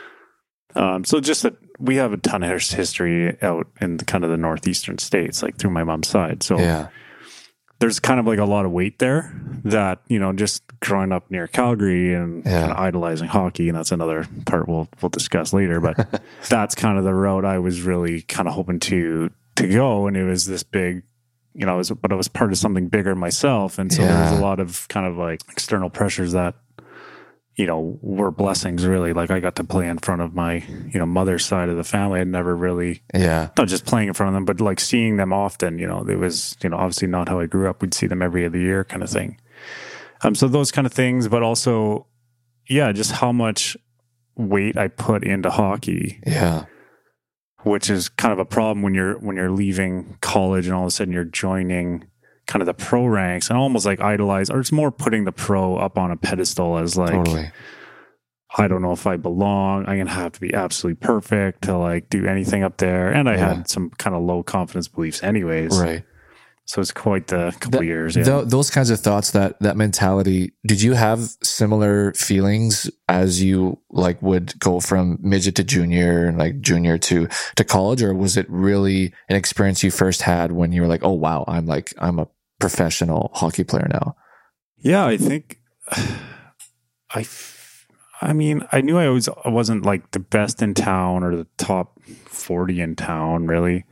Um, 0.76 1.06
so 1.06 1.20
just 1.20 1.44
that 1.44 1.56
we 1.80 1.96
have 1.96 2.14
a 2.14 2.18
ton 2.18 2.44
of 2.44 2.62
history 2.62 3.42
out 3.42 3.68
in 3.82 3.98
the, 3.98 4.06
kind 4.06 4.24
of 4.24 4.30
the 4.30 4.38
northeastern 4.38 4.98
states, 5.00 5.42
like 5.42 5.58
through 5.58 5.72
my 5.72 5.84
mom's 5.84 6.08
side. 6.08 6.44
So 6.44 6.60
yeah 6.60 6.90
there's 7.80 8.00
kind 8.00 8.20
of 8.20 8.26
like 8.26 8.40
a 8.40 8.46
lot 8.46 8.66
of 8.66 8.72
weight 8.72 9.00
there 9.00 9.32
that 9.64 10.02
you 10.08 10.20
know 10.20 10.34
just 10.34 10.64
growing 10.80 11.12
up 11.12 11.30
near 11.30 11.48
Calgary 11.48 12.14
and 12.14 12.46
yeah. 12.46 12.62
kind 12.62 12.72
of 12.72 12.78
idolizing 12.78 13.28
hockey 13.28 13.70
and 13.70 13.78
that's 13.78 13.92
another 13.92 14.28
part 14.46 14.68
we'll 14.68 14.88
we'll 15.02 15.10
discuss 15.10 15.54
later 15.54 15.80
but 15.80 16.22
that's 16.50 16.76
kind 16.76 16.98
of 16.98 17.04
the 17.04 17.14
road 17.14 17.46
I 17.46 17.60
was 17.60 17.82
really 17.82 18.22
kind 18.22 18.48
of 18.48 18.54
hoping 18.54 18.80
to 18.82 19.32
to 19.56 19.68
go 19.68 20.08
and 20.08 20.18
it 20.18 20.24
was 20.24 20.46
this 20.46 20.64
big 20.64 21.04
you 21.58 21.66
know 21.66 21.74
I 21.74 21.76
was, 21.76 21.90
but 21.92 22.12
I 22.12 22.16
was 22.16 22.28
part 22.28 22.52
of 22.52 22.58
something 22.58 22.88
bigger 22.88 23.16
myself 23.16 23.78
and 23.80 23.92
so 23.92 24.04
yeah. 24.04 24.08
there 24.08 24.32
was 24.32 24.40
a 24.40 24.42
lot 24.42 24.60
of 24.60 24.88
kind 24.88 25.06
of 25.06 25.18
like 25.18 25.42
external 25.50 25.90
pressures 25.90 26.32
that 26.32 26.56
you 27.58 27.66
know, 27.66 27.98
were 28.02 28.30
blessings 28.30 28.86
really. 28.86 29.14
Like 29.14 29.32
I 29.32 29.40
got 29.40 29.56
to 29.56 29.64
play 29.64 29.88
in 29.88 29.98
front 29.98 30.22
of 30.22 30.36
my, 30.36 30.64
you 30.94 31.00
know, 31.00 31.08
mother's 31.08 31.44
side 31.44 31.70
of 31.70 31.76
the 31.76 31.84
family. 31.84 32.22
I'd 32.22 32.28
never 32.28 32.56
really, 32.56 33.02
yeah, 33.16 33.50
not 33.58 33.68
just 33.68 33.86
playing 33.86 34.10
in 34.10 34.14
front 34.14 34.30
of 34.30 34.34
them, 34.36 34.46
but 34.46 34.62
like 34.62 34.80
seeing 34.80 35.18
them 35.18 35.34
often, 35.34 35.80
you 35.80 35.88
know, 35.88 36.08
it 36.08 36.20
was, 36.20 36.56
you 36.62 36.70
know, 36.70 36.78
obviously 36.78 37.08
not 37.08 37.28
how 37.28 37.40
I 37.40 37.48
grew 37.48 37.68
up. 37.68 37.82
We'd 37.82 37.96
see 37.96 38.06
them 38.06 38.22
every 38.22 38.46
other 38.46 38.60
year 38.60 38.84
kind 38.84 39.02
of 39.02 39.10
thing. 39.10 39.40
Um, 40.22 40.36
so 40.36 40.48
those 40.48 40.72
kind 40.72 40.86
of 40.86 40.94
things, 40.94 41.28
but 41.28 41.42
also, 41.42 42.06
yeah, 42.70 42.92
just 42.92 43.12
how 43.12 43.32
much 43.32 43.76
weight 44.36 44.78
I 44.78 44.88
put 44.88 45.24
into 45.24 45.50
hockey. 45.50 46.22
Yeah. 46.28 46.66
Which 47.64 47.90
is 47.90 48.08
kind 48.08 48.32
of 48.32 48.40
a 48.40 48.46
problem 48.46 48.82
when 48.84 48.94
you're, 48.94 49.18
when 49.20 49.36
you're 49.36 49.52
leaving 49.52 50.18
college 50.22 50.68
and 50.68 50.76
all 50.76 50.84
of 50.84 50.88
a 50.88 50.92
sudden 50.92 51.14
you're 51.14 51.24
joining 51.26 52.06
kind 52.46 52.62
of 52.62 52.66
the 52.66 52.74
pro 52.74 53.06
ranks 53.06 53.50
and 53.50 53.58
almost 53.58 53.86
like 53.86 54.00
idolize, 54.00 54.50
or 54.50 54.60
it's 54.60 54.72
more 54.72 54.92
putting 54.92 55.26
the 55.26 55.32
pro 55.32 55.76
up 55.76 55.98
on 55.98 56.12
a 56.12 56.18
pedestal 56.18 56.78
as 56.78 56.98
like, 56.98 57.12
totally. 57.12 57.52
I 58.58 58.68
don't 58.68 58.82
know 58.82 58.94
if 58.94 59.06
I 59.06 59.18
belong. 59.18 59.86
I'm 59.88 59.98
gonna 59.98 60.10
have 60.10 60.32
to 60.34 60.40
be 60.40 60.54
absolutely 60.54 61.06
perfect 61.06 61.64
to 61.64 61.78
like 61.78 62.10
do 62.10 62.26
anything 62.26 62.64
up 62.64 62.78
there. 62.78 63.12
And 63.12 63.28
I 63.28 63.34
yeah. 63.34 63.56
had 63.56 63.70
some 63.70 63.90
kind 63.92 64.16
of 64.16 64.24
low 64.24 64.42
confidence 64.44 64.88
beliefs, 64.88 65.22
anyways. 65.22 65.78
Right. 65.78 66.04
So 66.68 66.82
it's 66.82 66.92
quite 66.92 67.28
the 67.28 67.56
couple 67.62 67.80
the, 67.80 67.86
years. 67.86 68.18
Yeah. 68.18 68.24
The, 68.24 68.42
those 68.44 68.70
kinds 68.70 68.90
of 68.90 69.00
thoughts, 69.00 69.32
that 69.32 69.58
that 69.62 69.78
mentality. 69.78 70.52
Did 70.66 70.82
you 70.82 70.94
have 70.94 71.22
similar 71.42 72.12
feelings 72.14 72.92
as 73.08 73.42
you 73.42 73.80
like 73.90 74.22
would 74.22 74.60
go 74.60 74.82
from 74.82 75.18
midget 75.22 75.56
to 75.56 75.64
junior 75.64 76.28
and 76.28 76.38
like 76.38 76.60
junior 76.60 76.98
to 76.98 77.30
to 77.56 77.64
college, 77.64 78.04
or 78.04 78.14
was 78.14 78.36
it 78.36 78.46
really 78.50 79.14
an 79.30 79.38
experience 79.38 79.82
you 79.82 79.92
first 79.92 80.24
had 80.24 80.52
when 80.52 80.74
you 80.74 80.82
were 80.82 80.90
like, 80.90 81.04
oh 81.06 81.14
wow, 81.14 81.46
I'm 81.48 81.68
like 81.68 81.94
I'm 82.00 82.20
a 82.20 82.28
professional 82.60 83.32
hockey 83.34 83.64
player 83.64 83.88
now? 83.90 84.18
Yeah, 84.78 85.06
I 85.06 85.16
think 85.18 85.60
I. 87.12 87.26
I 88.20 88.34
mean, 88.34 88.68
I 88.72 88.82
knew 88.82 88.98
I 88.98 89.10
was 89.10 89.30
I 89.46 89.50
wasn't 89.50 89.86
like 89.86 90.10
the 90.12 90.20
best 90.20 90.62
in 90.62 90.74
town 90.74 91.24
or 91.24 91.36
the 91.36 91.48
top 91.58 92.02
forty 92.26 92.82
in 92.82 92.96
town, 92.96 93.46
really, 93.46 93.86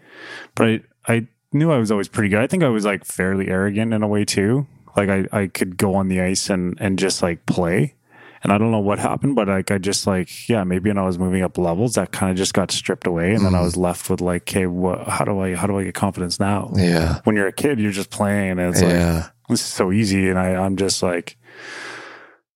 but 0.55 0.67
I 0.67 0.81
I 1.07 1.27
knew 1.55 1.71
I 1.71 1.77
was 1.77 1.91
always 1.91 2.07
pretty 2.07 2.29
good. 2.29 2.39
I 2.39 2.47
think 2.47 2.63
I 2.63 2.69
was 2.69 2.85
like 2.85 3.05
fairly 3.05 3.47
arrogant 3.47 3.93
in 3.93 4.03
a 4.03 4.07
way 4.07 4.25
too. 4.25 4.67
Like 4.95 5.09
I 5.09 5.25
I 5.31 5.47
could 5.47 5.77
go 5.77 5.95
on 5.95 6.07
the 6.07 6.21
ice 6.21 6.49
and 6.49 6.77
and 6.79 6.99
just 6.99 7.21
like 7.21 7.45
play. 7.45 7.95
And 8.43 8.53
I 8.53 8.59
don't 8.59 8.69
know 8.69 8.79
what 8.79 8.99
happened, 8.99 9.35
but 9.35 9.47
like 9.47 9.71
I 9.71 9.79
just 9.79 10.05
like 10.05 10.47
yeah, 10.47 10.63
maybe 10.63 10.91
when 10.91 10.99
I 10.99 11.03
was 11.03 11.17
moving 11.17 11.41
up 11.41 11.57
levels, 11.57 11.95
that 11.95 12.11
kind 12.11 12.29
of 12.29 12.37
just 12.37 12.53
got 12.53 12.69
stripped 12.69 13.07
away, 13.07 13.31
and 13.31 13.39
mm. 13.39 13.43
then 13.45 13.55
I 13.55 13.57
mm-hmm. 13.57 13.65
was 13.65 13.75
left 13.75 14.07
with 14.07 14.21
like, 14.21 14.43
okay, 14.43 14.67
what? 14.67 15.07
How 15.07 15.25
do 15.25 15.39
I 15.39 15.55
how 15.55 15.65
do 15.65 15.79
I 15.79 15.83
get 15.83 15.95
confidence 15.95 16.39
now? 16.39 16.71
Yeah. 16.75 17.21
When 17.23 17.35
you're 17.35 17.47
a 17.47 17.51
kid, 17.51 17.79
you're 17.79 17.91
just 17.91 18.11
playing, 18.11 18.51
and 18.51 18.59
it's 18.59 18.83
yeah. 18.83 19.15
like 19.15 19.31
this 19.49 19.61
is 19.61 19.65
so 19.65 19.91
easy, 19.91 20.29
and 20.29 20.37
I 20.37 20.49
I'm 20.63 20.75
just 20.75 21.01
like, 21.01 21.37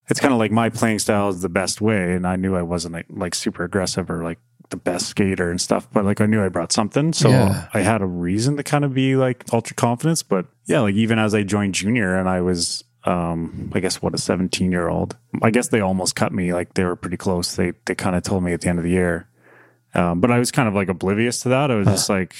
it's 0.10 0.20
kind 0.20 0.32
of 0.32 0.38
like 0.38 0.52
my 0.52 0.70
playing 0.70 1.00
style 1.00 1.30
is 1.30 1.42
the 1.42 1.50
best 1.50 1.82
way, 1.82 2.14
and 2.14 2.28
I 2.28 2.36
knew 2.36 2.56
I 2.56 2.62
wasn't 2.62 2.94
like, 2.94 3.08
like 3.10 3.34
super 3.34 3.64
aggressive 3.64 4.12
or 4.12 4.24
like 4.24 4.38
the 4.70 4.78
best 4.78 5.08
skater 5.08 5.50
and 5.50 5.60
stuff, 5.60 5.88
but 5.92 6.06
like 6.06 6.22
I 6.22 6.26
knew 6.26 6.44
I 6.44 6.50
brought 6.50 6.72
something. 6.72 7.14
So 7.14 7.30
yeah. 7.30 7.68
I 7.74 7.82
had 7.82 8.02
a 8.02 8.06
reason 8.06 8.58
to 8.58 8.64
kind 8.64 8.86
of 8.86 8.94
be 8.94 9.16
like 9.16 9.46
ultra 9.52 9.76
confidence. 9.76 10.24
But 10.24 10.46
yeah, 10.66 10.82
like 10.82 10.96
even 10.96 11.20
as 11.20 11.34
I 11.34 11.44
joined 11.44 11.74
junior 11.74 12.16
and 12.16 12.30
I 12.30 12.42
was 12.42 12.84
um, 13.06 13.72
I 13.74 13.80
guess 13.80 14.02
what 14.02 14.14
a 14.14 14.18
17 14.18 14.72
year 14.72 14.90
old. 14.90 15.18
I 15.42 15.52
guess 15.52 15.70
they 15.70 15.80
almost 15.80 16.16
cut 16.16 16.32
me. 16.32 16.54
Like 16.54 16.74
they 16.74 16.84
were 16.84 16.96
pretty 16.96 17.18
close. 17.18 17.56
They 17.56 17.74
they 17.86 17.96
kind 17.96 18.16
of 18.16 18.24
told 18.24 18.44
me 18.44 18.54
at 18.54 18.62
the 18.62 18.70
end 18.70 18.80
of 18.80 18.84
the 18.84 18.92
year, 18.92 19.28
um, 19.94 20.20
but 20.22 20.32
I 20.32 20.40
was 20.40 20.52
kind 20.52 20.68
of 20.68 20.76
like 20.76 20.90
oblivious 20.90 21.42
to 21.42 21.50
that. 21.50 21.72
I 21.72 21.76
was 21.76 21.88
just 21.88 22.10
like, 22.10 22.36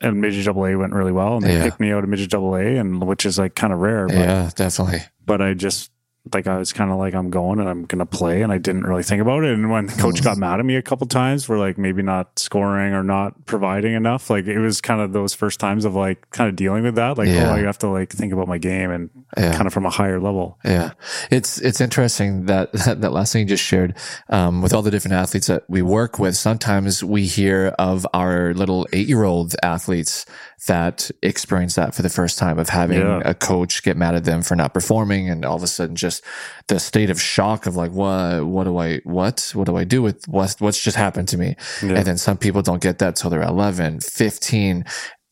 and 0.00 0.20
midget 0.20 0.46
double 0.46 0.66
A 0.66 0.74
went 0.76 0.92
really 0.92 1.12
well, 1.12 1.36
and 1.36 1.44
they 1.44 1.54
yeah. 1.54 1.64
picked 1.64 1.80
me 1.80 1.92
out 1.92 2.04
of 2.04 2.10
midget 2.10 2.30
double 2.30 2.56
A, 2.56 2.76
and 2.76 3.06
which 3.06 3.26
is 3.26 3.38
like 3.38 3.54
kind 3.54 3.72
of 3.72 3.80
rare. 3.80 4.06
But, 4.06 4.16
yeah, 4.16 4.50
definitely. 4.54 5.02
But 5.24 5.42
I 5.42 5.54
just 5.54 5.90
like 6.32 6.46
I 6.46 6.58
was 6.58 6.72
kind 6.72 6.90
of 6.90 6.98
like 6.98 7.14
I'm 7.14 7.30
going 7.30 7.60
and 7.60 7.68
I'm 7.68 7.84
gonna 7.84 8.06
play, 8.06 8.42
and 8.42 8.52
I 8.52 8.58
didn't 8.58 8.84
really 8.84 9.02
think 9.02 9.22
about 9.22 9.44
it. 9.44 9.52
And 9.52 9.70
when 9.70 9.86
the 9.86 9.92
coach 9.94 10.22
got 10.22 10.36
mad 10.36 10.60
at 10.60 10.66
me 10.66 10.76
a 10.76 10.82
couple 10.82 11.06
times 11.06 11.44
for 11.44 11.58
like 11.58 11.78
maybe 11.78 12.02
not 12.02 12.38
scoring 12.38 12.92
or 12.92 13.02
not 13.02 13.46
providing 13.46 13.94
enough, 13.94 14.30
like 14.30 14.46
it 14.46 14.58
was 14.58 14.80
kind 14.80 15.00
of 15.00 15.12
those 15.12 15.34
first 15.34 15.60
times 15.60 15.84
of 15.84 15.94
like 15.94 16.30
kind 16.30 16.48
of 16.48 16.56
dealing 16.56 16.84
with 16.84 16.96
that. 16.96 17.18
Like, 17.18 17.28
yeah. 17.28 17.50
oh, 17.50 17.54
I 17.54 17.60
have 17.60 17.78
to 17.78 17.88
like 17.88 18.10
think 18.10 18.32
about 18.32 18.48
my 18.48 18.58
game 18.58 18.90
and 18.90 19.10
yeah. 19.36 19.54
kind 19.54 19.66
of 19.66 19.72
from 19.72 19.86
a 19.86 19.90
higher 19.90 20.20
level. 20.20 20.58
Yeah, 20.64 20.92
it's 21.30 21.60
it's 21.60 21.80
interesting 21.80 22.46
that 22.46 22.72
that, 22.84 23.00
that 23.00 23.12
last 23.12 23.32
thing 23.32 23.40
you 23.40 23.46
just 23.46 23.64
shared 23.64 23.94
um, 24.28 24.62
with 24.62 24.72
all 24.72 24.82
the 24.82 24.90
different 24.90 25.14
athletes 25.14 25.46
that 25.46 25.64
we 25.68 25.82
work 25.82 26.18
with. 26.18 26.36
Sometimes 26.36 27.02
we 27.02 27.26
hear 27.26 27.74
of 27.78 28.06
our 28.14 28.54
little 28.54 28.86
eight 28.92 29.08
year 29.08 29.24
old 29.24 29.54
athletes 29.62 30.26
that 30.66 31.10
experience 31.22 31.76
that 31.76 31.94
for 31.94 32.02
the 32.02 32.08
first 32.08 32.38
time 32.38 32.58
of 32.58 32.68
having 32.68 32.98
yeah. 32.98 33.22
a 33.24 33.34
coach 33.34 33.82
get 33.82 33.96
mad 33.96 34.14
at 34.14 34.24
them 34.24 34.42
for 34.42 34.56
not 34.56 34.74
performing 34.74 35.30
and 35.30 35.44
all 35.44 35.56
of 35.56 35.62
a 35.62 35.66
sudden 35.66 35.94
just 35.94 36.24
the 36.66 36.80
state 36.80 37.10
of 37.10 37.20
shock 37.20 37.66
of 37.66 37.76
like 37.76 37.92
what 37.92 38.44
what 38.44 38.64
do 38.64 38.76
I 38.76 38.98
what 39.04 39.52
what 39.54 39.66
do 39.66 39.76
I 39.76 39.84
do 39.84 40.02
with 40.02 40.26
what 40.26 40.56
what's 40.58 40.82
just 40.82 40.96
happened 40.96 41.28
to 41.28 41.38
me 41.38 41.54
yeah. 41.82 41.96
and 41.96 42.06
then 42.06 42.18
some 42.18 42.36
people 42.36 42.62
don't 42.62 42.82
get 42.82 42.98
that 42.98 43.14
till 43.14 43.30
they're 43.30 43.42
11 43.42 44.00
15 44.00 44.84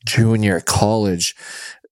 junior 0.05 0.61
college 0.61 1.35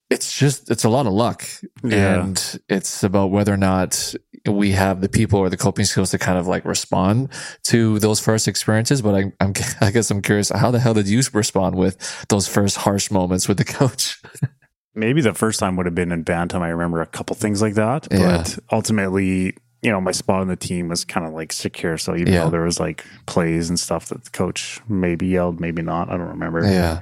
it's 0.09 0.37
just 0.37 0.69
it's 0.71 0.83
a 0.83 0.89
lot 0.89 1.05
of 1.05 1.13
luck 1.13 1.45
yeah. 1.83 2.21
and 2.21 2.59
it's 2.69 3.03
about 3.03 3.31
whether 3.31 3.53
or 3.53 3.57
not 3.57 4.13
we 4.47 4.71
have 4.71 5.01
the 5.01 5.09
people 5.09 5.39
or 5.39 5.49
the 5.49 5.57
coping 5.57 5.85
skills 5.85 6.11
to 6.11 6.17
kind 6.17 6.37
of 6.37 6.47
like 6.47 6.65
respond 6.65 7.29
to 7.63 7.99
those 7.99 8.19
first 8.19 8.47
experiences 8.47 9.01
but 9.01 9.15
I, 9.15 9.31
am 9.39 9.53
i 9.81 9.91
guess 9.91 10.11
i'm 10.11 10.21
curious 10.21 10.49
how 10.49 10.71
the 10.71 10.79
hell 10.79 10.93
did 10.93 11.07
you 11.07 11.21
respond 11.33 11.75
with 11.75 12.25
those 12.29 12.47
first 12.47 12.77
harsh 12.77 13.11
moments 13.11 13.47
with 13.47 13.57
the 13.57 13.65
coach 13.65 14.21
maybe 14.95 15.21
the 15.21 15.33
first 15.33 15.59
time 15.59 15.75
would 15.75 15.85
have 15.85 15.95
been 15.95 16.11
in 16.11 16.23
bantam 16.23 16.61
i 16.61 16.69
remember 16.69 17.01
a 17.01 17.07
couple 17.07 17.35
things 17.35 17.61
like 17.61 17.75
that 17.75 18.07
yeah. 18.11 18.37
but 18.37 18.59
ultimately 18.71 19.55
you 19.85 19.91
know, 19.91 20.01
my 20.01 20.11
spot 20.11 20.41
on 20.41 20.47
the 20.47 20.55
team 20.55 20.87
was 20.87 21.05
kind 21.05 21.27
of 21.27 21.33
like 21.33 21.53
secure. 21.53 21.95
So 21.99 22.15
even 22.15 22.33
Yeah. 22.33 22.45
though 22.45 22.49
there 22.49 22.63
was 22.63 22.79
like 22.79 23.05
plays 23.27 23.69
and 23.69 23.79
stuff 23.79 24.07
that 24.07 24.23
the 24.23 24.31
coach 24.31 24.81
maybe 24.89 25.27
yelled, 25.27 25.59
maybe 25.59 25.83
not, 25.83 26.09
I 26.09 26.17
don't 26.17 26.29
remember. 26.29 26.63
Yeah. 26.63 27.01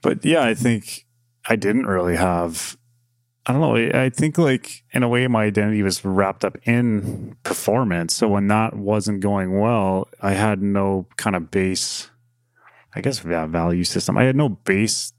But 0.00 0.24
yeah, 0.24 0.44
I 0.44 0.54
think 0.54 1.04
I 1.48 1.56
didn't 1.56 1.86
really 1.86 2.14
have. 2.14 2.76
I 3.46 3.52
don't 3.52 3.60
know. 3.62 3.98
I 3.98 4.10
think 4.10 4.36
like 4.38 4.84
in 4.92 5.02
a 5.02 5.08
way, 5.08 5.26
my 5.26 5.44
identity 5.44 5.82
was 5.82 6.04
wrapped 6.04 6.44
up 6.44 6.56
in 6.64 7.36
performance. 7.42 8.14
So 8.14 8.28
when 8.28 8.48
that 8.48 8.74
wasn't 8.76 9.20
going 9.20 9.58
well, 9.58 10.08
I 10.20 10.32
had 10.32 10.60
no 10.62 11.06
kind 11.16 11.34
of 11.34 11.50
base. 11.50 12.10
I 12.94 13.00
guess 13.00 13.18
value 13.20 13.84
system. 13.84 14.18
I 14.18 14.24
had 14.24 14.36
no 14.36 14.48
base, 14.50 15.12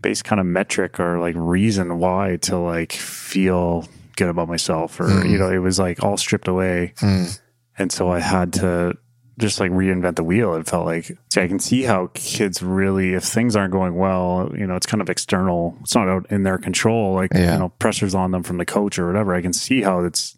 base 0.00 0.22
kind 0.22 0.40
of 0.40 0.46
metric 0.46 0.98
or 0.98 1.18
like 1.20 1.34
reason 1.36 1.98
why 1.98 2.38
to 2.42 2.56
like 2.58 2.92
feel 2.92 3.86
good 4.16 4.28
about 4.28 4.48
myself, 4.48 4.98
or 5.00 5.04
Mm. 5.04 5.30
you 5.30 5.38
know, 5.38 5.50
it 5.50 5.58
was 5.58 5.78
like 5.78 6.02
all 6.02 6.16
stripped 6.16 6.48
away 6.48 6.92
Mm. 7.00 7.38
and 7.78 7.92
so 7.92 8.10
I 8.10 8.18
had 8.20 8.52
to 8.54 8.96
just 9.38 9.60
like 9.60 9.70
reinvent 9.70 10.16
the 10.16 10.24
wheel. 10.24 10.54
It 10.54 10.66
felt 10.66 10.86
like 10.86 11.16
see, 11.32 11.40
I 11.40 11.48
can 11.48 11.58
see 11.58 11.82
how 11.82 12.10
kids 12.14 12.62
really, 12.62 13.14
if 13.14 13.24
things 13.24 13.56
aren't 13.56 13.72
going 13.72 13.96
well, 13.96 14.52
you 14.56 14.66
know, 14.66 14.76
it's 14.76 14.86
kind 14.86 15.00
of 15.00 15.08
external. 15.08 15.76
It's 15.80 15.94
not 15.94 16.08
out 16.08 16.26
in 16.30 16.42
their 16.42 16.58
control. 16.58 17.14
Like 17.14 17.32
Yeah. 17.34 17.54
you 17.54 17.58
know, 17.58 17.68
pressures 17.78 18.14
on 18.14 18.30
them 18.32 18.42
from 18.42 18.58
the 18.58 18.66
coach 18.66 18.98
or 18.98 19.06
whatever. 19.06 19.34
I 19.34 19.42
can 19.42 19.52
see 19.52 19.82
how 19.82 20.04
it's. 20.04 20.36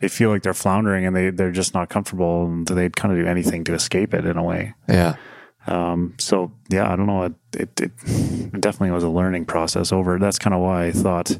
They 0.00 0.08
feel 0.08 0.28
like 0.30 0.42
they're 0.42 0.54
floundering 0.54 1.06
and 1.06 1.14
they 1.16 1.30
they're 1.30 1.52
just 1.52 1.72
not 1.74 1.88
comfortable, 1.88 2.44
and 2.46 2.66
they'd 2.66 2.96
kind 2.96 3.12
of 3.16 3.22
do 3.24 3.30
anything 3.30 3.64
to 3.64 3.74
escape 3.74 4.12
it 4.12 4.26
in 4.26 4.36
a 4.36 4.42
way. 4.42 4.74
Yeah. 4.88 5.14
Um, 5.66 6.14
so 6.18 6.52
yeah, 6.68 6.92
I 6.92 6.96
don't 6.96 7.06
know. 7.06 7.22
It, 7.24 7.34
it 7.58 7.80
it 7.80 8.60
definitely 8.60 8.90
was 8.90 9.04
a 9.04 9.08
learning 9.08 9.46
process 9.46 9.92
over. 9.92 10.18
That's 10.18 10.38
kind 10.38 10.52
of 10.52 10.60
why 10.60 10.86
I 10.86 10.92
thought 10.92 11.38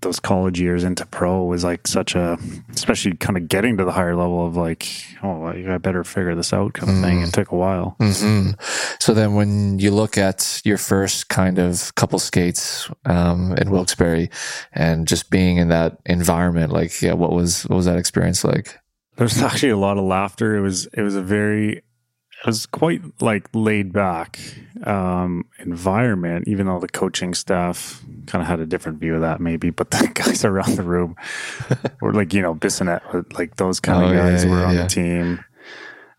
those 0.00 0.18
college 0.20 0.60
years 0.60 0.84
into 0.84 1.04
pro 1.06 1.44
was 1.44 1.64
like 1.64 1.86
such 1.86 2.14
a, 2.14 2.38
especially 2.74 3.14
kind 3.16 3.36
of 3.36 3.48
getting 3.48 3.76
to 3.76 3.84
the 3.84 3.92
higher 3.92 4.16
level 4.16 4.46
of 4.46 4.56
like, 4.56 4.88
oh, 5.22 5.46
I 5.46 5.78
better 5.78 6.04
figure 6.04 6.34
this 6.34 6.52
out 6.52 6.72
kind 6.72 6.90
of 6.90 7.04
thing. 7.04 7.22
It 7.22 7.32
took 7.32 7.50
a 7.52 7.56
while. 7.56 7.96
hmm 8.00 8.50
So 8.98 9.14
then, 9.14 9.34
when 9.34 9.78
you 9.78 9.90
look 9.90 10.16
at 10.16 10.60
your 10.64 10.78
first 10.78 11.28
kind 11.28 11.58
of 11.58 11.94
couple 11.94 12.18
skates 12.18 12.90
um, 13.04 13.54
in 13.58 13.70
Wilkes-Barre, 13.70 14.30
and 14.72 15.06
just 15.06 15.30
being 15.30 15.58
in 15.58 15.68
that 15.68 15.98
environment, 16.06 16.72
like, 16.72 17.00
yeah, 17.02 17.12
what 17.12 17.32
was 17.32 17.64
what 17.64 17.76
was 17.76 17.86
that 17.86 17.98
experience 17.98 18.44
like? 18.44 18.78
There's 19.16 19.42
actually 19.42 19.70
a 19.70 19.76
lot 19.76 19.98
of 19.98 20.04
laughter. 20.04 20.56
It 20.56 20.62
was 20.62 20.86
it 20.86 21.02
was 21.02 21.14
a 21.14 21.22
very 21.22 21.82
it 22.40 22.46
was 22.46 22.66
quite 22.66 23.02
like 23.20 23.48
laid 23.54 23.92
back 23.92 24.38
um, 24.84 25.44
environment, 25.58 26.48
even 26.48 26.66
though 26.66 26.78
the 26.80 26.88
coaching 26.88 27.34
staff 27.34 28.02
kind 28.26 28.40
of 28.42 28.48
had 28.48 28.60
a 28.60 28.66
different 28.66 28.98
view 28.98 29.14
of 29.14 29.20
that, 29.20 29.40
maybe. 29.40 29.70
But 29.70 29.90
the 29.90 30.10
guys 30.14 30.44
around 30.44 30.76
the 30.76 30.82
room 30.82 31.16
were 32.00 32.12
like, 32.12 32.32
you 32.32 32.42
know, 32.42 32.54
Bissonnette, 32.54 33.36
like 33.38 33.56
those 33.56 33.80
kind 33.80 34.02
Oh, 34.04 34.08
of 34.08 34.14
yeah, 34.14 34.30
guys 34.30 34.46
were 34.46 34.58
yeah, 34.60 34.66
on 34.66 34.74
yeah. 34.74 34.82
the 34.84 34.88
team. 34.88 35.44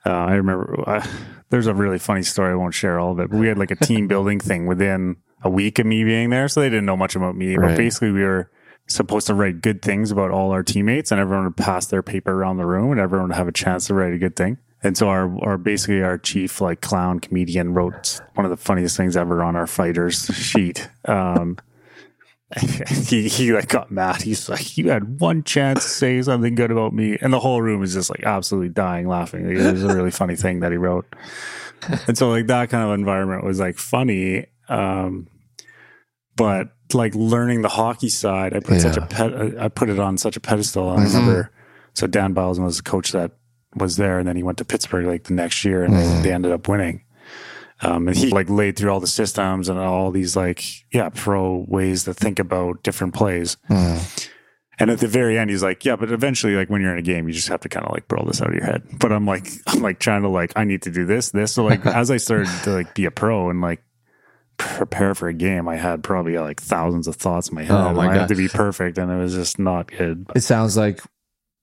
Uh, 0.05 0.09
I 0.09 0.33
remember 0.33 0.83
uh, 0.87 1.05
there's 1.49 1.67
a 1.67 1.73
really 1.73 1.99
funny 1.99 2.23
story. 2.23 2.51
I 2.51 2.55
won't 2.55 2.73
share 2.73 2.99
all 2.99 3.11
of 3.13 3.19
it, 3.19 3.29
but 3.29 3.37
we 3.39 3.47
had 3.47 3.57
like 3.57 3.71
a 3.71 3.75
team 3.75 4.07
building 4.13 4.39
thing 4.39 4.65
within 4.67 5.17
a 5.43 5.49
week 5.49 5.79
of 5.79 5.85
me 5.85 6.03
being 6.03 6.29
there. 6.29 6.47
So 6.47 6.59
they 6.61 6.69
didn't 6.69 6.85
know 6.85 6.97
much 6.97 7.15
about 7.15 7.35
me, 7.35 7.55
Right. 7.55 7.69
but 7.69 7.77
basically 7.77 8.11
we 8.11 8.23
were 8.23 8.49
supposed 8.87 9.27
to 9.27 9.33
write 9.33 9.61
good 9.61 9.81
things 9.81 10.11
about 10.11 10.31
all 10.31 10.51
our 10.51 10.63
teammates 10.63 11.11
and 11.11 11.19
everyone 11.21 11.45
would 11.45 11.57
pass 11.57 11.85
their 11.87 12.03
paper 12.03 12.31
around 12.31 12.57
the 12.57 12.65
room 12.65 12.91
and 12.91 12.99
everyone 12.99 13.29
would 13.29 13.37
have 13.37 13.47
a 13.47 13.51
chance 13.51 13.87
to 13.87 13.93
write 13.93 14.13
a 14.13 14.17
good 14.17 14.35
thing. 14.35 14.57
And 14.83 14.97
so 14.97 15.09
our, 15.09 15.31
our 15.43 15.57
basically 15.57 16.01
our 16.01 16.17
chief 16.17 16.59
like 16.59 16.81
clown 16.81 17.19
comedian 17.19 17.73
wrote 17.73 18.19
one 18.33 18.45
of 18.45 18.49
the 18.51 18.57
funniest 18.57 18.97
things 18.97 19.15
ever 19.15 19.43
on 19.43 19.55
our 19.55 19.67
fighters 19.67 20.25
sheet. 20.33 20.89
Um, 21.05 21.57
he 23.07 23.29
he 23.29 23.53
like 23.53 23.69
got 23.69 23.91
mad. 23.91 24.21
He's 24.23 24.49
like, 24.49 24.77
"You 24.77 24.89
had 24.89 25.21
one 25.21 25.43
chance 25.43 25.83
to 25.83 25.89
say 25.89 26.21
something 26.21 26.53
good 26.55 26.69
about 26.71 26.93
me," 26.93 27.17
and 27.21 27.31
the 27.31 27.39
whole 27.39 27.61
room 27.61 27.81
is 27.81 27.93
just 27.93 28.09
like 28.09 28.23
absolutely 28.23 28.67
dying 28.69 29.07
laughing. 29.07 29.47
Like, 29.47 29.57
it 29.57 29.71
was 29.71 29.83
a 29.85 29.95
really 29.95 30.11
funny 30.21 30.35
thing 30.35 30.59
that 30.59 30.71
he 30.71 30.77
wrote, 30.77 31.05
and 32.07 32.17
so 32.17 32.29
like 32.29 32.47
that 32.47 32.69
kind 32.69 32.83
of 32.83 32.93
environment 32.99 33.45
was 33.45 33.59
like 33.59 33.77
funny. 33.77 34.47
Um, 34.67 35.27
but 36.35 36.69
like 36.93 37.15
learning 37.15 37.61
the 37.61 37.69
hockey 37.69 38.09
side, 38.09 38.53
I 38.53 38.59
put 38.59 38.81
such 38.81 38.97
a 38.97 39.01
pet, 39.05 39.31
I 39.57 39.69
put 39.69 39.89
it 39.89 39.99
on 39.99 40.17
such 40.17 40.35
a 40.35 40.41
pedestal. 40.41 40.89
I 40.89 40.97
Mhm. 40.97 41.05
remember, 41.13 41.51
so 41.93 42.05
Dan 42.07 42.33
Bylsma 42.35 42.65
was 42.65 42.79
a 42.79 42.83
coach 42.83 43.13
that 43.13 43.31
was 43.75 43.97
there, 43.97 44.19
and 44.19 44.27
then 44.27 44.35
he 44.35 44.43
went 44.43 44.57
to 44.59 44.65
Pittsburgh 44.65 45.05
like 45.05 45.23
the 45.25 45.33
next 45.33 45.63
year, 45.65 45.83
and 45.83 45.93
Mhm. 45.93 46.23
they, 46.23 46.31
ended 46.33 46.51
up 46.51 46.67
winning. 46.67 47.03
Um, 47.83 48.07
and 48.07 48.15
he 48.15 48.29
like 48.29 48.49
laid 48.49 48.75
through 48.77 48.91
all 48.91 48.99
the 48.99 49.07
systems 49.07 49.67
and 49.67 49.79
all 49.79 50.11
these 50.11 50.35
like 50.35 50.63
yeah 50.91 51.09
pro 51.09 51.65
ways 51.67 52.03
to 52.03 52.13
think 52.13 52.37
about 52.37 52.83
different 52.83 53.13
plays. 53.15 53.57
Mm. 53.69 54.29
And 54.79 54.89
at 54.91 54.99
the 54.99 55.07
very 55.07 55.37
end, 55.37 55.49
he's 55.49 55.61
like, 55.63 55.83
"Yeah, 55.85 55.95
but 55.95 56.11
eventually, 56.11 56.55
like 56.55 56.69
when 56.69 56.81
you're 56.81 56.93
in 56.93 56.99
a 56.99 57.03
game, 57.03 57.27
you 57.27 57.33
just 57.33 57.47
have 57.49 57.61
to 57.61 57.69
kind 57.69 57.85
of 57.85 57.91
like 57.91 58.03
roll 58.11 58.25
this 58.25 58.41
out 58.41 58.49
of 58.49 58.53
your 58.55 58.65
head." 58.65 58.83
But 58.99 59.11
I'm 59.11 59.25
like, 59.25 59.47
I'm 59.67 59.81
like 59.81 59.99
trying 59.99 60.21
to 60.23 60.27
like, 60.29 60.53
I 60.55 60.63
need 60.63 60.83
to 60.83 60.91
do 60.91 61.05
this, 61.05 61.31
this. 61.31 61.53
So 61.53 61.63
like, 61.63 61.85
as 61.85 62.11
I 62.11 62.17
started 62.17 62.49
to 62.65 62.71
like 62.71 62.93
be 62.95 63.05
a 63.05 63.11
pro 63.11 63.49
and 63.49 63.61
like 63.61 63.83
prepare 64.57 65.15
for 65.15 65.27
a 65.27 65.33
game, 65.33 65.67
I 65.67 65.75
had 65.77 66.03
probably 66.03 66.37
like 66.37 66.61
thousands 66.61 67.07
of 67.07 67.15
thoughts 67.15 67.49
in 67.49 67.55
my 67.55 67.63
head. 67.63 67.71
Oh, 67.71 67.93
my 67.93 68.03
I 68.03 68.07
God. 68.13 68.17
had 68.21 68.27
to 68.29 68.35
be 68.35 68.47
perfect, 68.47 68.97
and 68.99 69.11
it 69.11 69.15
was 69.17 69.33
just 69.33 69.57
not 69.59 69.87
good. 69.91 70.25
It 70.35 70.41
sounds 70.41 70.77
like 70.77 70.99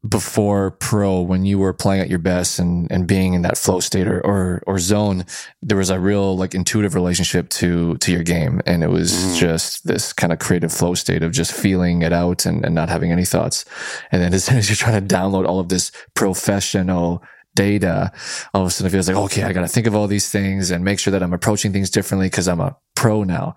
before 0.06 0.70
pro, 0.72 1.20
when 1.20 1.44
you 1.44 1.58
were 1.58 1.72
playing 1.72 2.00
at 2.00 2.08
your 2.08 2.20
best 2.20 2.58
and, 2.60 2.90
and 2.92 3.06
being 3.06 3.34
in 3.34 3.42
that 3.42 3.58
flow 3.58 3.80
state 3.80 4.06
or, 4.06 4.20
or 4.24 4.62
or 4.66 4.78
zone, 4.78 5.24
there 5.60 5.76
was 5.76 5.90
a 5.90 5.98
real 5.98 6.36
like 6.36 6.54
intuitive 6.54 6.94
relationship 6.94 7.48
to 7.50 7.96
to 7.96 8.12
your 8.12 8.22
game, 8.22 8.60
and 8.64 8.84
it 8.84 8.90
was 8.90 9.12
Mhm. 9.12 9.38
just 9.38 9.86
this 9.86 10.12
kind 10.12 10.32
of 10.32 10.38
creative 10.38 10.72
flow 10.72 10.94
state 10.94 11.22
of 11.24 11.32
just 11.32 11.52
feeling 11.52 12.02
it 12.02 12.12
out 12.12 12.46
and, 12.46 12.64
and 12.64 12.74
not 12.74 12.88
having 12.88 13.10
any 13.10 13.24
thoughts. 13.24 13.64
And 14.12 14.22
then 14.22 14.32
as 14.34 14.44
soon 14.44 14.56
as 14.58 14.68
you're 14.68 14.76
trying 14.76 15.04
to 15.04 15.14
download 15.14 15.46
all 15.46 15.58
of 15.58 15.68
this 15.68 15.90
professional 16.14 17.22
data, 17.56 18.12
all 18.54 18.62
of 18.62 18.68
a 18.68 18.70
sudden 18.70 18.86
it 18.86 18.92
feels 18.92 19.08
like 19.08 19.16
okay, 19.16 19.42
I 19.42 19.52
got 19.52 19.62
to 19.62 19.68
think 19.68 19.88
of 19.88 19.94
all 19.96 20.06
these 20.06 20.30
things 20.30 20.70
and 20.70 20.84
make 20.84 21.00
sure 21.00 21.10
that 21.10 21.22
I'm 21.24 21.32
approaching 21.32 21.72
things 21.72 21.90
differently 21.90 22.26
because 22.26 22.46
I'm 22.46 22.60
a 22.60 22.76
pro 22.94 23.24
now. 23.24 23.56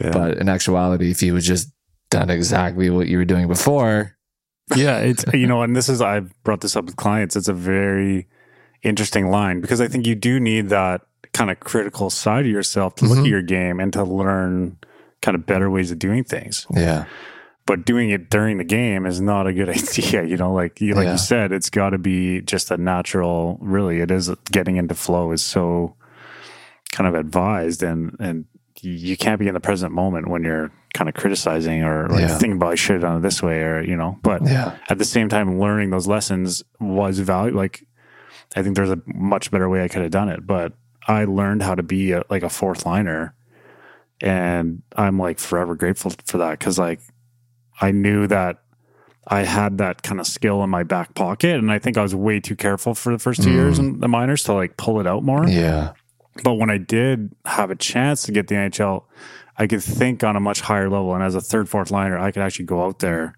Yeah. 0.00 0.10
But 0.12 0.38
in 0.38 0.48
actuality, 0.48 1.10
if 1.10 1.22
you 1.22 1.34
had 1.34 1.42
just 1.44 1.70
done 2.10 2.30
exactly 2.30 2.88
what 2.88 3.06
you 3.06 3.18
were 3.18 3.24
doing 3.26 3.48
before, 3.48 4.16
yeah, 4.74 4.98
it's 4.98 5.24
you 5.34 5.46
know, 5.46 5.62
and 5.62 5.74
this 5.76 5.88
is 5.88 6.00
I've 6.00 6.32
brought 6.44 6.60
this 6.60 6.76
up 6.76 6.84
with 6.86 6.96
clients. 6.96 7.36
It's 7.36 7.48
a 7.48 7.52
very 7.54 8.26
interesting 8.82 9.30
line 9.30 9.60
because 9.60 9.80
I 9.80 9.88
think 9.88 10.06
you 10.06 10.14
do 10.14 10.38
need 10.40 10.68
that 10.68 11.02
kind 11.32 11.50
of 11.50 11.58
critical 11.60 12.10
side 12.10 12.44
of 12.46 12.50
yourself 12.52 12.94
to 12.96 13.06
look 13.06 13.18
Mhm. 13.18 13.22
at 13.22 13.26
your 13.28 13.42
game 13.42 13.80
and 13.80 13.92
to 13.94 14.04
learn 14.04 14.76
kind 15.22 15.34
of 15.34 15.46
better 15.46 15.70
ways 15.70 15.90
of 15.90 15.98
doing 15.98 16.22
things. 16.24 16.66
yeah. 16.70 17.04
But 17.66 17.86
doing 17.86 18.10
it 18.10 18.28
during 18.28 18.58
the 18.58 18.64
game 18.64 19.06
is 19.06 19.22
not 19.22 19.46
a 19.46 19.52
good 19.54 19.68
idea. 19.78 20.22
You 20.24 20.36
know, 20.36 20.52
like 20.52 20.82
you 20.82 20.94
like 20.94 21.06
Yeah. 21.06 21.12
you 21.12 21.18
said, 21.18 21.50
it's 21.50 21.70
got 21.70 21.90
to 21.90 21.98
be 21.98 22.42
just 22.42 22.70
a 22.70 22.76
natural. 22.76 23.58
Really, 23.62 24.00
it 24.00 24.10
is 24.10 24.30
getting 24.52 24.76
into 24.76 24.94
flow 24.94 25.32
is 25.32 25.42
so 25.42 25.94
kind 26.92 27.08
of 27.08 27.14
advised, 27.14 27.82
and 27.82 28.16
and 28.20 28.44
you 28.82 29.16
can't 29.16 29.38
be 29.40 29.48
in 29.48 29.54
the 29.54 29.60
present 29.60 29.92
moment 29.94 30.28
when 30.28 30.44
you're 30.44 30.70
kind 30.94 31.08
of 31.08 31.14
criticizing 31.14 31.82
or 31.82 32.08
like 32.08 32.20
Yeah. 32.20 32.28
thinking 32.38 32.52
about 32.52 32.72
I 32.72 32.74
should 32.76 32.94
have 32.94 33.02
done 33.02 33.18
it 33.18 33.20
this 33.20 33.42
way 33.42 33.60
or 33.62 33.82
you 33.82 33.96
know. 33.96 34.18
But 34.22 34.42
Yeah. 34.42 34.76
at 34.88 34.96
the 34.98 35.04
same 35.04 35.28
time, 35.28 35.58
learning 35.60 35.90
those 35.90 36.06
lessons 36.06 36.62
was 36.80 37.18
valuable. 37.18 37.58
Like, 37.58 37.84
I 38.56 38.62
think 38.62 38.76
there's 38.76 38.90
a 38.90 39.00
much 39.06 39.50
better 39.50 39.68
way 39.68 39.82
I 39.84 39.88
could 39.88 40.02
have 40.02 40.10
done 40.12 40.28
it, 40.28 40.46
but 40.46 40.72
I 41.06 41.24
learned 41.24 41.62
how 41.62 41.74
to 41.74 41.82
be 41.82 42.12
a, 42.12 42.22
like 42.30 42.42
a 42.42 42.48
fourth 42.48 42.86
liner, 42.86 43.34
and 44.22 44.82
I'm 44.96 45.18
like 45.18 45.38
forever 45.38 45.74
grateful 45.74 46.12
for 46.24 46.38
that 46.38 46.58
because 46.58 46.78
like 46.78 47.00
I 47.80 47.90
knew 47.90 48.26
that 48.28 48.58
I 49.26 49.42
had 49.42 49.78
that 49.78 50.02
kind 50.02 50.20
of 50.20 50.26
skill 50.26 50.62
in 50.62 50.70
my 50.70 50.82
back 50.82 51.14
pocket, 51.14 51.56
and 51.58 51.70
I 51.72 51.78
think 51.78 51.96
I 51.98 52.02
was 52.02 52.14
way 52.14 52.40
too 52.40 52.56
careful 52.56 52.94
for 52.94 53.12
the 53.12 53.18
first 53.18 53.42
two 53.42 53.50
Mm. 53.50 53.54
years 53.54 53.78
in 53.78 54.00
the 54.00 54.08
minors 54.08 54.42
to 54.44 54.52
like 54.54 54.76
pull 54.76 55.00
it 55.00 55.06
out 55.06 55.24
more. 55.24 55.46
Yeah. 55.48 55.92
But 56.42 56.54
when 56.54 56.68
I 56.70 56.78
did 56.78 57.34
have 57.46 57.70
a 57.70 57.76
chance 57.76 58.22
to 58.24 58.32
get 58.32 58.48
the 58.48 58.54
NHL, 58.56 59.04
I 59.56 59.66
could 59.66 59.82
think 59.82 60.24
on 60.24 60.36
a 60.36 60.40
much 60.40 60.60
higher 60.62 60.88
level. 60.90 61.14
And 61.14 61.22
as 61.22 61.34
a 61.34 61.40
third, 61.40 61.68
fourth 61.68 61.90
liner, 61.90 62.18
I 62.18 62.30
could 62.32 62.42
actually 62.42 62.64
go 62.66 62.84
out 62.84 62.98
there 62.98 63.34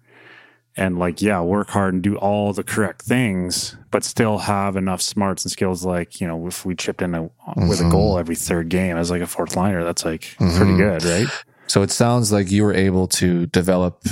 and 0.75 0.97
like, 0.99 1.21
yeah, 1.21 1.41
work 1.41 1.69
hard 1.69 1.93
and 1.95 2.03
do 2.03 2.15
all 2.17 2.53
the 2.53 2.63
correct 2.63 3.01
things, 3.01 3.75
but 3.91 4.03
still 4.03 4.37
have 4.39 4.75
enough 4.75 5.01
smarts 5.01 5.43
and 5.43 5.51
skills. 5.51 5.83
Like, 5.85 6.21
you 6.21 6.27
know, 6.27 6.47
if 6.47 6.65
we 6.65 6.75
chipped 6.75 7.01
in 7.01 7.15
a, 7.15 7.23
with 7.55 7.81
a 7.81 7.85
Mhm. 7.85 7.91
goal 7.91 8.17
every 8.19 8.35
third 8.35 8.69
game 8.69 8.95
as 8.97 9.09
like 9.09 9.21
a 9.21 9.27
fourth 9.27 9.55
liner, 9.55 9.83
that's 9.83 10.05
like 10.05 10.35
Mhm. 10.39 10.55
pretty 10.55 10.77
good, 10.77 11.03
right? 11.03 11.27
So 11.67 11.81
it 11.81 11.91
sounds 11.91 12.31
like 12.31 12.51
you 12.51 12.63
were 12.63 12.73
able 12.73 13.07
to 13.07 13.47
develop 13.47 14.03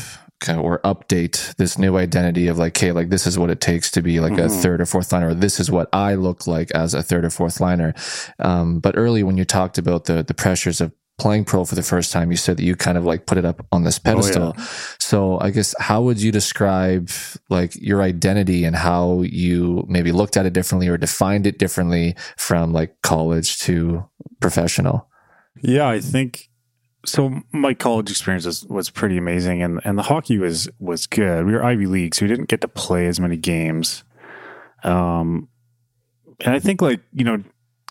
kind 0.41 0.59
of, 0.59 0.65
or 0.65 0.79
update 0.79 1.55
this 1.55 1.77
new 1.77 1.97
identity 1.97 2.47
of 2.47 2.57
like, 2.57 2.75
hey, 2.77 2.91
like 2.91 3.09
this 3.09 3.25
is 3.25 3.39
what 3.39 3.49
it 3.49 3.61
takes 3.61 3.89
to 3.91 4.01
be 4.01 4.19
like 4.19 4.33
a 4.37 4.47
Mhm. 4.49 4.61
third 4.61 4.81
or 4.81 4.85
fourth 4.85 5.11
liner, 5.13 5.29
or 5.29 5.33
this 5.33 5.59
is 5.59 5.71
what 5.71 5.87
I 5.93 6.15
look 6.15 6.45
like 6.45 6.69
as 6.71 6.93
a 6.93 7.01
third 7.01 7.23
or 7.25 7.29
fourth 7.29 7.61
liner. 7.61 7.93
Um, 8.39 8.79
but 8.79 8.97
early 8.97 9.23
when 9.23 9.37
you 9.37 9.45
talked 9.45 9.77
about 9.77 10.05
the 10.05 10.23
the 10.23 10.33
pressures 10.33 10.81
of 10.81 10.91
playing 11.17 11.45
pro 11.45 11.63
for 11.65 11.75
the 11.75 11.83
first 11.83 12.11
time, 12.11 12.31
you 12.31 12.37
said 12.37 12.57
that 12.57 12.63
you 12.63 12.75
kind 12.75 12.97
of 12.97 13.05
like 13.05 13.25
put 13.25 13.37
it 13.37 13.45
up 13.45 13.65
on 13.71 13.83
this 13.83 13.99
pedestal. 13.99 14.53
So 14.99 15.39
I 15.39 15.51
guess 15.51 15.73
how 15.79 16.01
would 16.01 16.21
you 16.21 16.31
describe 16.31 17.09
like 17.49 17.75
your 17.75 18.01
identity 18.01 18.65
and 18.65 18.75
how 18.75 19.21
you 19.21 19.85
maybe 19.87 20.11
looked 20.11 20.35
at 20.37 20.45
it 20.45 20.53
differently 20.53 20.87
or 20.87 20.97
defined 20.97 21.47
it 21.47 21.57
differently 21.57 22.15
from 22.37 22.73
like 22.73 23.01
college 23.01 23.59
to 23.59 24.05
professional? 24.41 25.09
Yeah, 25.61 25.87
I 25.87 26.01
think 26.01 26.49
so 27.05 27.41
my 27.53 27.73
college 27.73 28.09
experience 28.09 28.45
was, 28.45 28.65
was 28.65 28.89
pretty 28.89 29.17
amazing 29.17 29.61
and, 29.61 29.79
and 29.85 29.97
the 29.97 30.03
hockey 30.03 30.37
was 30.37 30.67
was 30.79 31.07
good. 31.07 31.45
We 31.45 31.53
were 31.53 31.63
Ivy 31.63 31.85
League, 31.85 32.15
so 32.15 32.25
we 32.25 32.29
didn't 32.29 32.49
get 32.49 32.61
to 32.61 32.67
play 32.67 33.07
as 33.07 33.19
many 33.19 33.37
games. 33.37 34.03
Um 34.83 35.47
and 36.41 36.53
I 36.53 36.59
think 36.59 36.81
like, 36.81 37.01
you 37.13 37.23
know, 37.23 37.41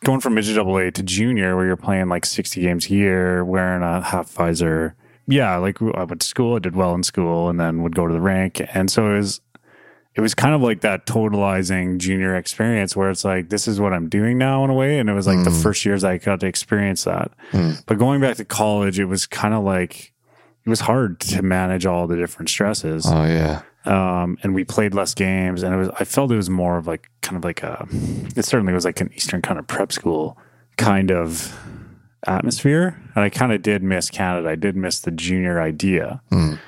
going 0.04 0.20
from 0.20 0.34
midget 0.34 0.56
double 0.56 0.76
A 0.78 0.90
to 0.90 1.02
junior 1.02 1.56
where 1.56 1.66
you're 1.66 1.76
playing 1.76 2.08
like 2.08 2.24
60 2.24 2.60
games 2.60 2.86
a 2.86 2.94
year, 2.94 3.44
wearing 3.44 3.82
a 3.82 4.00
half 4.00 4.30
visor. 4.30 4.94
Yeah, 5.26 5.56
like 5.56 5.80
I 5.80 6.04
went 6.04 6.20
to 6.20 6.26
school, 6.26 6.56
I 6.56 6.58
did 6.58 6.76
well 6.76 6.94
in 6.94 7.02
school 7.02 7.48
and 7.48 7.58
then 7.58 7.82
would 7.82 7.94
go 7.94 8.06
to 8.06 8.12
the 8.12 8.20
rank. 8.20 8.62
And 8.74 8.90
so 8.90 9.10
it 9.10 9.16
was 9.16 9.40
it 10.14 10.20
was 10.20 10.34
kind 10.34 10.54
of 10.54 10.60
like 10.60 10.82
that 10.82 11.06
totalizing 11.06 11.98
junior 11.98 12.36
experience 12.36 12.94
where 12.94 13.10
it's 13.10 13.24
like 13.24 13.48
this 13.48 13.66
is 13.66 13.80
what 13.80 13.92
I'm 13.92 14.08
doing 14.08 14.38
now 14.38 14.62
in 14.64 14.70
a 14.70 14.74
way 14.74 14.98
and 14.98 15.10
it 15.10 15.12
was 15.12 15.26
like 15.26 15.38
mm. 15.38 15.44
the 15.44 15.50
first 15.50 15.84
years 15.84 16.04
I 16.04 16.18
got 16.18 16.40
to 16.40 16.46
experience 16.46 17.04
that. 17.04 17.32
Mm. 17.50 17.82
But 17.86 17.98
going 17.98 18.20
back 18.20 18.36
to 18.36 18.44
college 18.44 19.00
it 19.00 19.06
was 19.06 19.26
kind 19.26 19.54
of 19.54 19.64
like 19.64 20.12
it 20.64 20.70
was 20.70 20.80
hard 20.80 21.20
to 21.20 21.42
manage 21.42 21.84
all 21.84 22.06
the 22.06 22.16
different 22.16 22.48
stresses. 22.48 23.06
Oh 23.08 23.24
yeah. 23.24 23.62
Um, 23.86 24.38
and 24.42 24.54
we 24.54 24.64
played 24.64 24.94
less 24.94 25.12
games 25.12 25.62
and 25.62 25.74
it 25.74 25.76
was 25.76 25.90
I 26.00 26.04
felt 26.04 26.32
it 26.32 26.36
was 26.36 26.48
more 26.48 26.78
of 26.78 26.86
like 26.86 27.10
kind 27.20 27.36
of 27.36 27.44
like 27.44 27.62
a 27.62 27.86
it 28.34 28.44
certainly 28.46 28.72
was 28.72 28.86
like 28.86 29.00
an 29.02 29.12
eastern 29.14 29.42
kind 29.42 29.58
of 29.58 29.66
prep 29.66 29.92
school 29.92 30.38
kind 30.78 31.10
of 31.10 31.54
atmosphere 32.26 32.98
and 33.14 33.24
I 33.24 33.28
kind 33.28 33.52
of 33.52 33.60
did 33.60 33.82
miss 33.82 34.08
Canada. 34.08 34.48
I 34.48 34.54
did 34.54 34.74
miss 34.74 35.00
the 35.00 35.10
junior 35.10 35.60
idea. 35.60 36.22
Mm. 36.30 36.58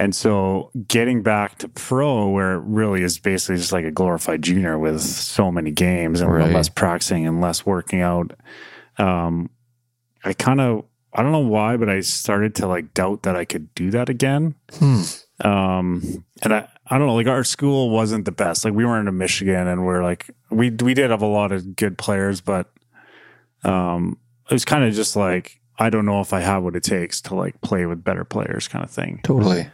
And 0.00 0.14
so 0.14 0.70
getting 0.88 1.22
back 1.22 1.58
to 1.58 1.68
pro, 1.68 2.28
where 2.28 2.54
it 2.54 2.62
really 2.64 3.02
is 3.02 3.18
basically 3.18 3.56
just 3.56 3.70
like 3.70 3.84
a 3.84 3.90
glorified 3.90 4.40
junior 4.40 4.78
with 4.78 5.02
so 5.02 5.52
many 5.52 5.70
games 5.70 6.22
and 6.22 6.32
right. 6.32 6.50
less 6.50 6.70
practicing 6.70 7.26
and 7.26 7.42
less 7.42 7.66
working 7.66 8.00
out, 8.00 8.32
um, 8.96 9.50
I 10.24 10.32
kind 10.32 10.58
of, 10.58 10.86
I 11.12 11.22
don't 11.22 11.32
know 11.32 11.40
why, 11.40 11.76
but 11.76 11.90
I 11.90 12.00
started 12.00 12.54
to 12.56 12.66
like 12.66 12.94
doubt 12.94 13.24
that 13.24 13.36
I 13.36 13.44
could 13.44 13.74
do 13.74 13.90
that 13.90 14.08
again. 14.08 14.54
Hmm. 14.72 15.02
Um, 15.44 16.24
and 16.42 16.54
I, 16.54 16.68
I 16.86 16.98
don't 16.98 17.06
know, 17.06 17.14
like 17.14 17.26
our 17.26 17.44
school 17.44 17.90
wasn't 17.90 18.24
the 18.24 18.32
best. 18.32 18.64
Like 18.64 18.74
we 18.74 18.84
weren't 18.84 19.08
in 19.08 19.16
Michigan 19.16 19.66
and 19.66 19.84
we're 19.84 20.02
like, 20.02 20.30
we, 20.50 20.70
we 20.70 20.94
did 20.94 21.10
have 21.10 21.22
a 21.22 21.26
lot 21.26 21.52
of 21.52 21.76
good 21.76 21.96
players, 21.98 22.40
but, 22.40 22.70
um, 23.64 24.18
it 24.50 24.54
was 24.54 24.64
kind 24.64 24.84
of 24.84 24.94
just 24.94 25.16
like, 25.16 25.60
I 25.78 25.90
don't 25.90 26.06
know 26.06 26.20
if 26.20 26.32
I 26.32 26.40
have 26.40 26.62
what 26.62 26.76
it 26.76 26.82
takes 26.82 27.20
to 27.22 27.34
like 27.34 27.60
play 27.60 27.86
with 27.86 28.04
better 28.04 28.24
players 28.24 28.68
kind 28.68 28.84
of 28.84 28.90
thing. 28.90 29.20
Totally 29.22 29.68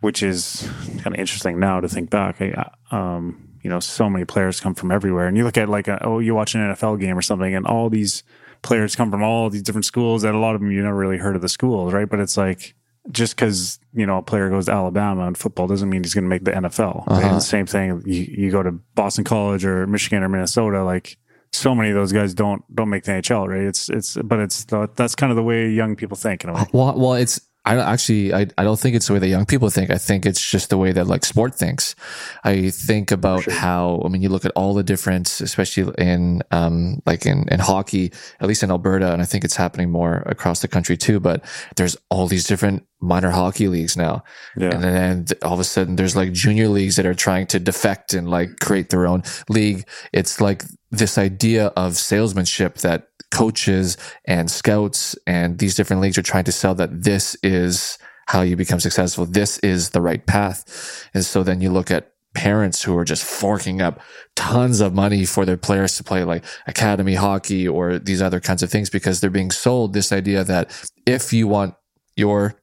which 0.00 0.22
is 0.22 0.68
kind 0.98 1.08
of 1.08 1.14
interesting 1.14 1.58
now 1.60 1.80
to 1.80 1.88
think 1.88 2.10
back. 2.10 2.40
I, 2.40 2.70
um, 2.90 3.48
you 3.62 3.70
know, 3.70 3.80
so 3.80 4.08
many 4.08 4.24
players 4.24 4.60
come 4.60 4.74
from 4.74 4.90
everywhere, 4.90 5.26
and 5.26 5.36
you 5.36 5.44
look 5.44 5.58
at 5.58 5.68
like, 5.68 5.88
a, 5.88 6.02
oh, 6.04 6.18
you 6.18 6.34
watch 6.34 6.54
an 6.54 6.62
NFL 6.62 6.98
game 6.98 7.16
or 7.16 7.22
something, 7.22 7.54
and 7.54 7.66
all 7.66 7.90
these 7.90 8.22
players 8.62 8.96
come 8.96 9.10
from 9.10 9.22
all 9.22 9.50
these 9.50 9.62
different 9.62 9.84
schools. 9.84 10.24
And 10.24 10.34
a 10.34 10.38
lot 10.38 10.54
of 10.54 10.60
them 10.60 10.70
you 10.70 10.82
never 10.82 10.96
really 10.96 11.18
heard 11.18 11.36
of 11.36 11.42
the 11.42 11.48
schools, 11.48 11.92
right? 11.92 12.08
But 12.08 12.20
it's 12.20 12.36
like 12.36 12.74
just 13.10 13.34
because 13.34 13.78
you 13.94 14.06
know 14.06 14.18
a 14.18 14.22
player 14.22 14.50
goes 14.50 14.66
to 14.66 14.72
Alabama 14.72 15.26
in 15.26 15.34
football 15.34 15.66
doesn't 15.66 15.88
mean 15.88 16.02
he's 16.02 16.14
going 16.14 16.24
to 16.24 16.28
make 16.28 16.44
the 16.44 16.52
NFL. 16.52 17.04
Uh-huh. 17.06 17.34
the 17.34 17.40
same 17.40 17.66
thing, 17.66 18.02
you, 18.04 18.26
you 18.28 18.50
go 18.50 18.62
to 18.62 18.72
Boston 18.94 19.24
College 19.24 19.64
or 19.64 19.86
Michigan 19.86 20.22
or 20.22 20.28
Minnesota, 20.28 20.84
like 20.84 21.16
so 21.52 21.74
many 21.74 21.90
of 21.90 21.94
those 21.94 22.12
guys 22.12 22.34
don't 22.34 22.62
don't 22.74 22.88
make 22.90 23.04
the 23.04 23.12
NHL, 23.12 23.48
right? 23.48 23.62
It's 23.62 23.88
it's 23.88 24.16
but 24.16 24.38
it's 24.40 24.64
the, 24.64 24.88
that's 24.94 25.14
kind 25.14 25.30
of 25.30 25.36
the 25.36 25.42
way 25.42 25.68
young 25.68 25.96
people 25.96 26.16
think. 26.16 26.44
In 26.44 26.50
a 26.50 26.54
way. 26.54 26.66
Well, 26.72 26.98
well, 26.98 27.14
it's 27.14 27.40
I 27.64 27.74
don't 27.74 27.86
actually, 27.86 28.32
I, 28.32 28.46
I 28.56 28.64
don't 28.64 28.78
think 28.78 28.96
it's 28.96 29.08
the 29.08 29.12
way 29.12 29.18
that 29.18 29.28
young 29.28 29.44
people 29.44 29.68
think. 29.68 29.90
I 29.90 29.98
think 29.98 30.24
it's 30.24 30.42
just 30.42 30.70
the 30.70 30.78
way 30.78 30.92
that 30.92 31.06
like 31.06 31.26
sport 31.26 31.54
thinks. 31.54 31.94
I 32.42 32.70
think 32.70 33.10
about 33.10 33.42
sure. 33.42 33.52
how, 33.52 34.02
I 34.04 34.08
mean, 34.08 34.22
you 34.22 34.30
look 34.30 34.46
at 34.46 34.52
all 34.56 34.72
the 34.72 34.82
difference, 34.82 35.42
especially 35.42 35.92
in, 35.98 36.42
um, 36.50 37.02
like 37.04 37.26
in, 37.26 37.46
in 37.50 37.60
hockey, 37.60 38.12
at 38.40 38.48
least 38.48 38.62
in 38.62 38.70
Alberta, 38.70 39.12
and 39.12 39.20
I 39.20 39.26
think 39.26 39.44
it's 39.44 39.56
happening 39.56 39.90
more 39.90 40.22
across 40.24 40.60
the 40.60 40.68
country 40.68 40.96
too, 40.96 41.20
but 41.20 41.44
there's 41.76 41.98
all 42.08 42.26
these 42.26 42.46
different 42.46 42.86
minor 42.98 43.30
hockey 43.30 43.68
leagues 43.68 43.96
now. 43.96 44.24
Yeah. 44.56 44.70
And 44.70 44.82
then 44.82 45.26
all 45.42 45.54
of 45.54 45.60
a 45.60 45.64
sudden 45.64 45.96
there's 45.96 46.16
like 46.16 46.32
junior 46.32 46.68
leagues 46.68 46.96
that 46.96 47.04
are 47.06 47.14
trying 47.14 47.46
to 47.48 47.60
defect 47.60 48.14
and 48.14 48.30
like 48.30 48.58
create 48.60 48.88
their 48.88 49.06
own 49.06 49.22
league. 49.50 49.86
It's 50.12 50.40
like 50.40 50.64
this 50.90 51.18
idea 51.18 51.66
of 51.76 51.96
salesmanship 51.96 52.78
that 52.78 53.09
coaches 53.30 53.96
and 54.24 54.50
scouts 54.50 55.16
and 55.26 55.58
these 55.58 55.74
different 55.74 56.02
leagues 56.02 56.18
are 56.18 56.22
trying 56.22 56.44
to 56.44 56.52
sell 56.52 56.74
that 56.74 57.04
this 57.04 57.36
is 57.42 57.98
how 58.26 58.42
you 58.42 58.56
become 58.56 58.80
successful. 58.80 59.26
This 59.26 59.58
is 59.58 59.90
the 59.90 60.00
right 60.00 60.24
path. 60.24 61.08
And 61.14 61.24
so 61.24 61.42
then 61.42 61.60
you 61.60 61.70
look 61.70 61.90
at 61.90 62.12
parents 62.34 62.82
who 62.82 62.96
are 62.96 63.04
just 63.04 63.24
forking 63.24 63.82
up 63.82 64.00
tons 64.36 64.80
of 64.80 64.94
money 64.94 65.24
for 65.24 65.44
their 65.44 65.56
players 65.56 65.96
to 65.96 66.04
play 66.04 66.22
like 66.22 66.44
academy 66.66 67.14
hockey 67.14 67.66
or 67.66 67.98
these 67.98 68.22
other 68.22 68.38
kinds 68.38 68.62
of 68.62 68.70
things 68.70 68.88
because 68.88 69.20
they're 69.20 69.30
being 69.30 69.50
sold 69.50 69.92
this 69.92 70.12
idea 70.12 70.44
that 70.44 70.70
if 71.06 71.32
you 71.32 71.48
want 71.48 71.74
your 72.16 72.54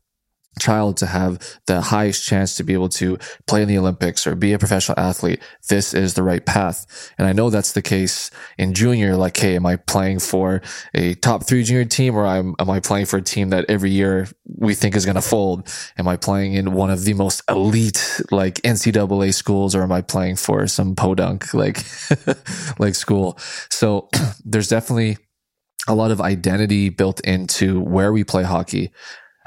child 0.57 0.97
to 0.97 1.05
have 1.05 1.39
the 1.65 1.81
highest 1.81 2.25
chance 2.25 2.55
to 2.55 2.63
be 2.63 2.73
able 2.73 2.89
to 2.89 3.17
play 3.47 3.61
in 3.61 3.67
the 3.67 3.77
Olympics 3.77 4.25
or 4.27 4.35
be 4.35 4.53
a 4.53 4.59
professional 4.59 4.99
athlete, 4.99 5.41
this 5.69 5.93
is 5.93 6.13
the 6.13 6.23
right 6.23 6.45
path. 6.45 7.11
And 7.17 7.27
I 7.27 7.33
know 7.33 7.49
that's 7.49 7.73
the 7.73 7.81
case 7.81 8.31
in 8.57 8.73
junior. 8.73 9.15
Like, 9.15 9.37
hey, 9.37 9.55
am 9.55 9.65
I 9.65 9.75
playing 9.75 10.19
for 10.19 10.61
a 10.93 11.13
top 11.15 11.45
three 11.45 11.63
junior 11.63 11.85
team 11.85 12.15
or 12.15 12.25
am, 12.25 12.55
am 12.59 12.69
I 12.69 12.79
playing 12.79 13.05
for 13.05 13.17
a 13.17 13.21
team 13.21 13.49
that 13.49 13.65
every 13.69 13.91
year 13.91 14.27
we 14.45 14.75
think 14.75 14.95
is 14.95 15.05
going 15.05 15.15
to 15.15 15.21
fold? 15.21 15.67
Am 15.97 16.07
I 16.07 16.17
playing 16.17 16.53
in 16.53 16.73
one 16.73 16.89
of 16.89 17.03
the 17.03 17.13
most 17.13 17.41
elite, 17.49 18.21
like 18.31 18.55
NCAA 18.61 19.33
schools 19.33 19.75
or 19.75 19.83
am 19.83 19.91
I 19.91 20.01
playing 20.01 20.35
for 20.35 20.67
some 20.67 20.95
podunk, 20.95 21.53
like, 21.53 21.83
like 22.79 22.95
school? 22.95 23.37
So 23.69 24.09
there's 24.45 24.67
definitely 24.67 25.17
a 25.87 25.95
lot 25.95 26.11
of 26.11 26.21
identity 26.21 26.89
built 26.89 27.19
into 27.21 27.79
where 27.81 28.11
we 28.11 28.23
play 28.23 28.43
hockey 28.43 28.91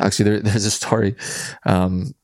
Actually, 0.01 0.31
there, 0.31 0.41
there's 0.41 0.65
a 0.65 0.71
story. 0.71 1.15
Um, 1.65 2.15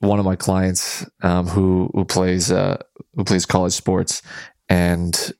one 0.00 0.18
of 0.18 0.24
my 0.24 0.36
clients 0.36 1.06
um, 1.22 1.46
who 1.46 1.90
who 1.94 2.04
plays 2.04 2.50
uh, 2.50 2.82
who 3.14 3.24
plays 3.24 3.46
college 3.46 3.72
sports, 3.72 4.22
and 4.68 5.32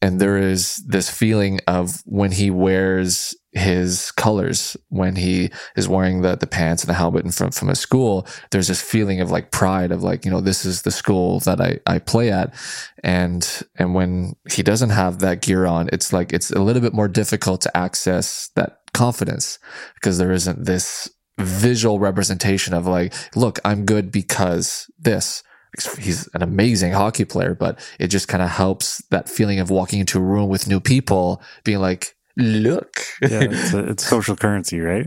and 0.00 0.20
there 0.20 0.36
is 0.36 0.76
this 0.86 1.10
feeling 1.10 1.60
of 1.66 2.02
when 2.04 2.30
he 2.32 2.50
wears 2.50 3.34
his 3.52 4.12
colors 4.12 4.76
when 4.88 5.16
he 5.16 5.50
is 5.74 5.88
wearing 5.88 6.20
the 6.20 6.36
the 6.36 6.46
pants 6.46 6.82
and 6.82 6.90
the 6.90 6.94
helmet 6.94 7.24
and 7.24 7.34
from 7.34 7.50
from 7.50 7.70
a 7.70 7.74
school 7.74 8.26
there's 8.50 8.68
this 8.68 8.82
feeling 8.82 9.20
of 9.20 9.30
like 9.30 9.50
pride 9.50 9.90
of 9.90 10.02
like 10.02 10.24
you 10.24 10.30
know 10.30 10.40
this 10.40 10.66
is 10.66 10.82
the 10.82 10.90
school 10.90 11.40
that 11.40 11.60
I 11.60 11.78
I 11.86 11.98
play 11.98 12.30
at 12.30 12.54
and 13.02 13.62
and 13.76 13.94
when 13.94 14.36
he 14.50 14.62
doesn't 14.62 14.90
have 14.90 15.20
that 15.20 15.40
gear 15.40 15.64
on 15.64 15.88
it's 15.92 16.12
like 16.12 16.32
it's 16.32 16.50
a 16.50 16.60
little 16.60 16.82
bit 16.82 16.92
more 16.92 17.08
difficult 17.08 17.62
to 17.62 17.76
access 17.76 18.50
that 18.54 18.77
confidence 18.92 19.58
because 19.94 20.18
there 20.18 20.32
isn't 20.32 20.64
this 20.64 21.10
visual 21.38 21.98
representation 21.98 22.74
of 22.74 22.86
like, 22.86 23.14
look, 23.36 23.58
I'm 23.64 23.84
good 23.84 24.10
because 24.10 24.90
this. 24.98 25.42
He's 25.98 26.26
an 26.34 26.42
amazing 26.42 26.92
hockey 26.92 27.26
player, 27.26 27.54
but 27.54 27.78
it 28.00 28.08
just 28.08 28.26
kind 28.26 28.42
of 28.42 28.48
helps 28.48 29.04
that 29.10 29.28
feeling 29.28 29.60
of 29.60 29.70
walking 29.70 30.00
into 30.00 30.18
a 30.18 30.22
room 30.22 30.48
with 30.48 30.66
new 30.66 30.80
people, 30.80 31.42
being 31.62 31.78
like, 31.78 32.16
look. 32.36 32.96
yeah, 33.20 33.40
it's, 33.42 33.74
a, 33.74 33.90
it's 33.90 34.06
social 34.06 34.34
currency, 34.34 34.80
right? 34.80 35.06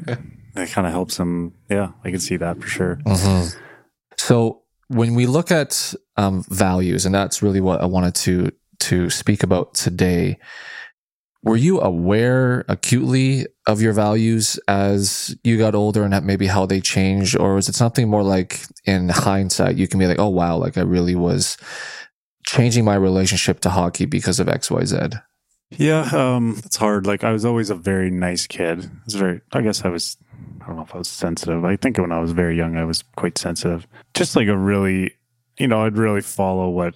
It 0.55 0.69
kind 0.69 0.85
of 0.85 0.93
helps 0.93 1.17
him. 1.17 1.53
Yeah, 1.69 1.91
I 2.03 2.11
can 2.11 2.19
see 2.19 2.37
that 2.37 2.61
for 2.61 2.67
sure. 2.67 2.99
Mm-hmm. 3.05 3.57
So 4.17 4.61
when 4.87 5.15
we 5.15 5.25
look 5.25 5.51
at 5.51 5.95
um, 6.17 6.43
values, 6.49 7.05
and 7.05 7.15
that's 7.15 7.41
really 7.41 7.61
what 7.61 7.81
I 7.81 7.85
wanted 7.85 8.15
to 8.15 8.51
to 8.81 9.09
speak 9.09 9.43
about 9.43 9.73
today, 9.73 10.37
were 11.43 11.57
you 11.57 11.81
aware 11.81 12.63
acutely 12.67 13.47
of 13.65 13.81
your 13.81 13.93
values 13.93 14.59
as 14.67 15.35
you 15.43 15.57
got 15.57 15.73
older 15.73 16.03
and 16.03 16.25
maybe 16.25 16.47
how 16.47 16.65
they 16.65 16.79
changed? 16.79 17.35
Or 17.35 17.55
was 17.55 17.67
it 17.67 17.75
something 17.75 18.09
more 18.09 18.23
like 18.23 18.61
in 18.85 19.09
hindsight 19.09 19.75
you 19.75 19.87
can 19.87 19.99
be 19.99 20.07
like 20.07 20.19
oh 20.19 20.29
wow 20.29 20.57
like 20.57 20.77
i 20.77 20.81
really 20.81 21.15
was 21.15 21.57
changing 22.45 22.83
my 22.83 22.95
relationship 22.95 23.59
to 23.59 23.69
hockey 23.69 24.05
because 24.05 24.39
of 24.39 24.47
xyz 24.47 25.21
yeah 25.69 26.09
um 26.11 26.59
it's 26.65 26.75
hard. 26.75 27.05
Like 27.05 27.23
i 27.23 27.31
was 27.31 27.45
always 27.45 27.69
a 27.69 27.75
very 27.75 28.09
nice 28.11 28.47
kid. 28.47 28.85
I 28.85 29.03
was 29.05 29.15
very 29.15 29.41
i 29.53 29.61
guess 29.61 29.85
i 29.85 29.89
was 29.89 30.17
i 30.61 30.67
don't 30.67 30.75
know 30.75 30.83
if 30.83 30.95
i 30.95 30.97
was 30.97 31.07
sensitive. 31.07 31.63
I 31.63 31.75
think 31.75 31.97
when 31.97 32.11
i 32.11 32.19
was 32.19 32.31
very 32.31 32.57
young 32.57 32.75
i 32.77 32.83
was 32.83 33.03
quite 33.15 33.37
sensitive. 33.37 33.87
Just 34.13 34.35
like 34.35 34.47
a 34.47 34.57
really 34.57 35.13
you 35.61 35.67
know, 35.67 35.85
I'd 35.85 35.95
really 35.95 36.21
follow 36.21 36.69
what 36.69 36.95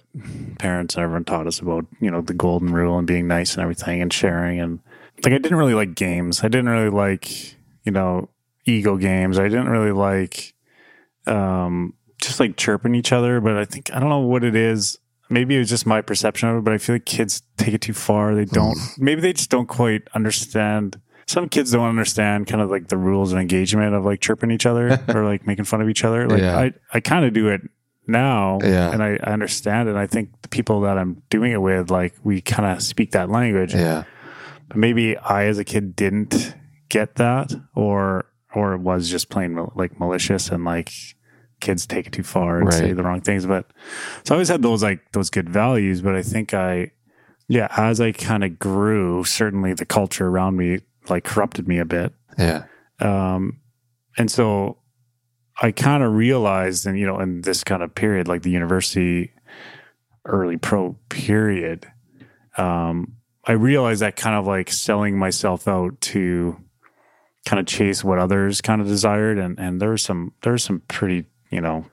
parents 0.58 0.96
and 0.96 1.04
everyone 1.04 1.24
taught 1.24 1.46
us 1.46 1.60
about, 1.60 1.86
you 2.00 2.10
know, 2.10 2.20
the 2.20 2.34
golden 2.34 2.72
rule 2.72 2.98
and 2.98 3.06
being 3.06 3.28
nice 3.28 3.54
and 3.54 3.62
everything 3.62 4.02
and 4.02 4.12
sharing. 4.12 4.58
And 4.58 4.80
like, 5.22 5.32
I 5.32 5.38
didn't 5.38 5.56
really 5.56 5.74
like 5.74 5.94
games. 5.94 6.42
I 6.42 6.48
didn't 6.48 6.68
really 6.68 6.90
like, 6.90 7.54
you 7.84 7.92
know, 7.92 8.28
ego 8.64 8.96
games. 8.96 9.38
I 9.38 9.44
didn't 9.44 9.68
really 9.68 9.92
like, 9.92 10.52
um, 11.28 11.94
just 12.20 12.40
like 12.40 12.56
chirping 12.56 12.96
each 12.96 13.12
other. 13.12 13.40
But 13.40 13.56
I 13.56 13.64
think, 13.64 13.94
I 13.94 14.00
don't 14.00 14.08
know 14.08 14.18
what 14.18 14.42
it 14.42 14.56
is. 14.56 14.98
Maybe 15.30 15.54
it 15.54 15.60
was 15.60 15.68
just 15.68 15.86
my 15.86 16.00
perception 16.00 16.48
of 16.48 16.56
it, 16.56 16.64
but 16.64 16.74
I 16.74 16.78
feel 16.78 16.96
like 16.96 17.06
kids 17.06 17.42
take 17.56 17.72
it 17.72 17.82
too 17.82 17.94
far. 17.94 18.34
They 18.34 18.46
don't, 18.46 18.76
mm. 18.76 18.98
maybe 18.98 19.20
they 19.20 19.32
just 19.32 19.50
don't 19.50 19.68
quite 19.68 20.08
understand 20.12 21.00
some 21.28 21.48
kids 21.48 21.72
don't 21.72 21.88
understand 21.88 22.46
kind 22.46 22.62
of 22.62 22.70
like 22.70 22.86
the 22.86 22.96
rules 22.96 23.32
of 23.32 23.38
engagement 23.40 23.94
of 23.94 24.04
like 24.04 24.20
chirping 24.20 24.52
each 24.52 24.64
other 24.64 25.02
or 25.08 25.24
like 25.24 25.44
making 25.44 25.64
fun 25.64 25.80
of 25.80 25.88
each 25.88 26.04
other. 26.04 26.28
Like 26.28 26.40
yeah. 26.40 26.56
I, 26.56 26.72
I 26.92 27.00
kind 27.00 27.24
of 27.24 27.32
do 27.32 27.48
it 27.48 27.62
now 28.06 28.58
yeah. 28.62 28.92
and 28.92 29.02
I, 29.02 29.18
I 29.22 29.32
understand 29.32 29.88
it. 29.88 29.96
I 29.96 30.06
think 30.06 30.30
the 30.42 30.48
people 30.48 30.82
that 30.82 30.98
I'm 30.98 31.22
doing 31.30 31.52
it 31.52 31.60
with, 31.60 31.90
like 31.90 32.14
we 32.24 32.40
kind 32.40 32.66
of 32.66 32.82
speak 32.82 33.12
that 33.12 33.30
language. 33.30 33.74
Yeah. 33.74 34.04
But 34.68 34.78
maybe 34.78 35.16
I 35.16 35.44
as 35.44 35.58
a 35.58 35.64
kid 35.64 35.94
didn't 35.96 36.54
get 36.88 37.16
that 37.16 37.52
or 37.74 38.26
or 38.54 38.74
it 38.74 38.80
was 38.80 39.10
just 39.10 39.28
plain 39.28 39.68
like 39.74 40.00
malicious 40.00 40.48
and 40.48 40.64
like 40.64 40.90
kids 41.60 41.86
take 41.86 42.06
it 42.06 42.12
too 42.12 42.22
far 42.22 42.60
and 42.60 42.72
say 42.72 42.92
the 42.92 43.02
wrong 43.02 43.20
things. 43.20 43.46
But 43.46 43.70
so 44.24 44.34
I 44.34 44.36
always 44.36 44.48
had 44.48 44.62
those 44.62 44.82
like 44.82 45.12
those 45.12 45.30
good 45.30 45.48
values. 45.48 46.02
But 46.02 46.14
I 46.14 46.22
think 46.22 46.54
I, 46.54 46.92
yeah, 47.48 47.68
as 47.76 48.00
I 48.00 48.12
kind 48.12 48.44
of 48.44 48.58
grew, 48.58 49.24
certainly 49.24 49.72
the 49.74 49.86
culture 49.86 50.26
around 50.26 50.56
me 50.56 50.80
like 51.08 51.24
corrupted 51.24 51.68
me 51.68 51.78
a 51.78 51.84
bit. 51.84 52.12
Yeah. 52.38 52.64
Um, 53.00 53.60
and 54.18 54.30
so 54.30 54.78
I 55.60 55.72
kind 55.72 56.02
of 56.02 56.12
realized, 56.12 56.86
and 56.86 56.98
you 56.98 57.06
know, 57.06 57.18
in 57.20 57.40
this 57.42 57.64
kind 57.64 57.82
of 57.82 57.94
period, 57.94 58.28
like 58.28 58.42
the 58.42 58.50
university 58.50 59.32
early 60.24 60.56
pro 60.56 60.96
period, 61.08 61.90
um, 62.56 63.14
I 63.44 63.52
realized 63.52 64.02
that 64.02 64.16
kind 64.16 64.36
of 64.36 64.46
like 64.46 64.70
selling 64.70 65.18
myself 65.18 65.66
out 65.68 66.00
to 66.02 66.56
kind 67.46 67.60
of 67.60 67.66
chase 67.66 68.02
what 68.02 68.18
others 68.18 68.60
kind 68.60 68.80
of 68.80 68.86
desired, 68.86 69.38
and 69.38 69.58
and 69.58 69.80
there 69.80 69.90
was 69.90 70.02
some 70.02 70.32
there 70.42 70.52
was 70.52 70.64
some 70.64 70.82
pretty, 70.88 71.26
you 71.50 71.60
know, 71.60 71.86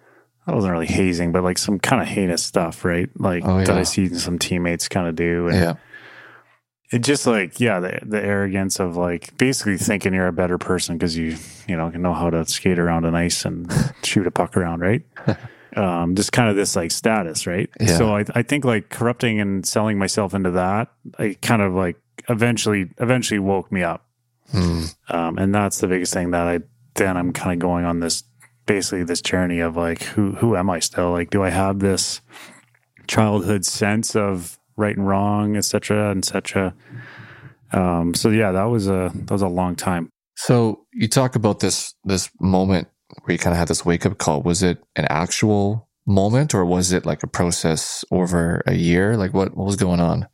I 0.45 0.54
wasn't 0.54 0.73
really 0.73 0.88
hazing, 0.88 1.32
but 1.32 1.43
like 1.43 1.58
some 1.58 1.80
kind 1.80 2.02
of 2.02 2.08
heinous 2.08 2.43
stuff, 2.43 2.84
right? 2.84 3.10
Like 3.17 3.43
Oh, 3.45 3.60
that. 3.63 3.78
I 3.78 3.84
see 3.84 4.10
some 4.10 4.39
teammates 4.39 4.89
kind 4.89 5.08
of 5.08 5.15
do, 5.15 5.47
and 5.47 5.56
Yeah. 5.56 5.73
It 6.93 6.99
just 6.99 7.25
like 7.27 7.60
yeah 7.60 7.79
the 7.79 7.99
the 8.06 8.21
arrogance 8.23 8.79
of 8.79 8.95
like 8.95 9.36
basically 9.38 9.77
thinking 9.77 10.13
you're 10.13 10.27
a 10.27 10.32
better 10.34 10.58
person 10.58 10.95
because 10.97 11.17
you 11.17 11.36
you 11.67 11.75
know 11.75 11.89
can 11.91 12.01
know 12.01 12.13
how 12.13 12.29
to 12.29 12.45
skate 12.45 12.79
around 12.79 13.06
on 13.06 13.15
ice 13.15 13.45
and 13.45 13.71
shoot 14.03 14.27
a 14.27 14.32
puck 14.32 14.56
around 14.56 14.79
right 14.82 15.01
um 15.75 16.15
just 16.15 16.32
kind 16.32 16.49
of 16.49 16.56
this 16.56 16.75
like 16.75 16.91
status 16.91 17.47
right 17.47 17.69
Yeah. 17.82 17.97
so 17.97 18.15
I, 18.15 18.23
I 18.36 18.43
think 18.43 18.63
like 18.63 18.89
corrupting 18.89 19.39
and 19.41 19.65
selling 19.65 19.97
myself 19.97 20.34
into 20.34 20.51
that 20.51 20.89
i 21.19 21.36
kind 21.41 21.62
of 21.62 21.73
like 21.73 21.97
eventually 22.29 22.89
eventually 22.99 23.39
woke 23.39 23.71
me 23.71 23.84
up 23.84 24.06
Hmm. 24.51 24.84
um 25.10 25.38
and 25.39 25.56
that's 25.56 25.79
the 25.79 25.88
biggest 25.88 26.13
thing 26.13 26.29
that 26.32 26.47
i 26.47 26.60
then 26.95 27.17
i'm 27.17 27.34
kind 27.34 27.53
of 27.53 27.60
going 27.60 27.86
on 27.86 28.01
this 28.01 28.23
basically 28.67 29.03
this 29.03 29.19
journey 29.21 29.60
of 29.62 29.75
like 29.75 30.03
who 30.03 30.34
who 30.34 30.56
am 30.56 30.69
i 30.69 30.79
still 30.79 31.12
like 31.12 31.32
do 31.32 31.41
i 31.43 31.49
have 31.49 31.79
this 31.79 32.21
childhood 33.08 33.65
sense 33.65 34.15
of 34.15 34.60
right 34.75 34.95
and 34.95 35.07
wrong, 35.07 35.55
et 35.55 35.65
cetera, 35.65 36.15
et 36.15 36.25
cetera. 36.25 36.73
Um, 37.71 38.13
so 38.13 38.29
yeah, 38.29 38.51
that 38.51 38.65
was 38.65 38.88
a 38.88 39.12
that 39.13 39.31
was 39.31 39.41
a 39.41 39.47
long 39.47 39.75
time. 39.75 40.09
So 40.36 40.86
you 40.93 41.07
talk 41.07 41.36
about 41.36 41.59
this 41.59 41.93
this 42.03 42.29
moment 42.39 42.88
where 43.23 43.33
you 43.33 43.39
kind 43.39 43.53
of 43.53 43.57
had 43.57 43.67
this 43.67 43.86
wake 43.86 44.05
up 44.05 44.17
call. 44.17 44.41
Was 44.41 44.63
it 44.63 44.83
an 44.95 45.05
actual 45.09 45.88
moment 46.05 46.53
or 46.53 46.65
was 46.65 46.91
it 46.91 47.05
like 47.05 47.23
a 47.23 47.27
process 47.27 48.03
over 48.12 48.62
a 48.67 48.73
year? 48.73 49.15
Like 49.15 49.33
what, 49.33 49.55
what 49.55 49.65
was 49.65 49.75
going 49.75 49.99
on? 49.99 50.27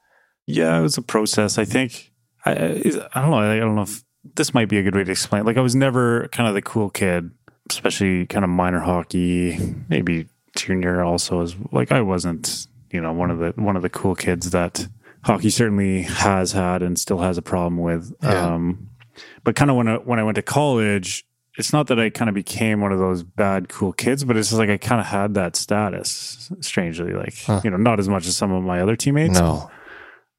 Yeah, 0.48 0.80
it 0.80 0.82
was 0.82 0.98
a 0.98 1.02
process. 1.02 1.58
I 1.58 1.66
think 1.66 2.12
I 2.46 2.52
I 2.52 2.66
I 3.14 3.22
don't 3.22 3.32
know. 3.32 3.38
I 3.38 3.60
don't 3.60 3.76
know 3.76 3.84
if 3.84 4.04
this 4.36 4.54
might 4.54 4.70
be 4.70 4.78
a 4.78 4.84
good 4.84 4.96
way 4.96 5.04
to 5.04 5.12
explain. 5.12 5.46
Like 5.46 5.58
I 5.58 5.62
was 5.62 5.76
never 5.76 6.28
kind 6.30 6.48
of 6.48 6.56
the 6.56 6.62
cool 6.62 6.90
kid, 6.90 7.30
especially 7.70 8.26
kind 8.26 8.44
of 8.44 8.50
minor 8.50 8.80
hockey, 8.80 9.58
maybe 9.90 10.28
junior 10.56 11.04
also 11.04 11.42
as 11.42 11.56
like 11.72 11.92
I 11.92 12.02
wasn't, 12.02 12.68
you 12.92 13.02
know, 13.02 13.14
one 13.14 13.32
of 13.32 13.40
the 13.40 13.54
one 13.62 13.76
of 13.76 13.82
the 13.82 13.90
cool 13.90 14.16
kids 14.16 14.50
that 14.52 14.88
hockey 15.24 15.50
certainly 15.50 16.04
has 16.04 16.52
had 16.54 16.82
and 16.82 16.98
still 16.98 17.20
has 17.20 17.38
a 17.38 17.42
problem 17.42 17.78
with. 17.78 18.14
Yeah. 18.24 18.54
Um 18.56 18.90
but 19.44 19.56
kind 19.56 19.70
of 19.70 19.78
when 19.78 19.88
I 19.88 19.96
when 19.98 20.20
I 20.20 20.24
went 20.24 20.36
to 20.36 20.42
college, 20.42 21.26
it's 21.58 21.74
not 21.74 21.88
that 21.88 22.00
I 22.00 22.10
kind 22.10 22.30
of 22.30 22.36
became 22.36 22.80
one 22.80 22.92
of 22.94 23.00
those 23.00 23.22
bad 23.24 23.68
cool 23.70 23.92
kids, 23.92 24.24
but 24.24 24.38
it's 24.38 24.48
just 24.50 24.60
like 24.60 24.70
I 24.70 24.78
kind 24.78 25.02
of 25.02 25.08
had 25.08 25.34
that 25.34 25.56
status 25.56 26.50
strangely 26.62 27.14
like, 27.14 27.36
Huh. 27.46 27.62
you 27.64 27.70
know, 27.70 27.78
not 27.78 28.00
as 28.00 28.08
much 28.08 28.26
as 28.28 28.38
some 28.38 28.52
of 28.54 28.64
my 28.64 28.80
other 28.82 28.96
teammates 28.96 29.38
No. 29.40 29.70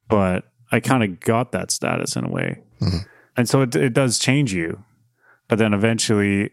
but 0.07 0.45
I 0.71 0.79
kind 0.79 1.03
of 1.03 1.19
got 1.19 1.51
that 1.51 1.69
status 1.69 2.15
in 2.15 2.23
a 2.25 2.29
way. 2.29 2.61
Mhm. 2.81 3.05
And 3.37 3.47
so 3.47 3.61
it, 3.61 3.75
it 3.75 3.93
does 3.93 4.17
change 4.19 4.53
you. 4.53 4.83
But 5.47 5.59
then 5.59 5.73
eventually 5.73 6.51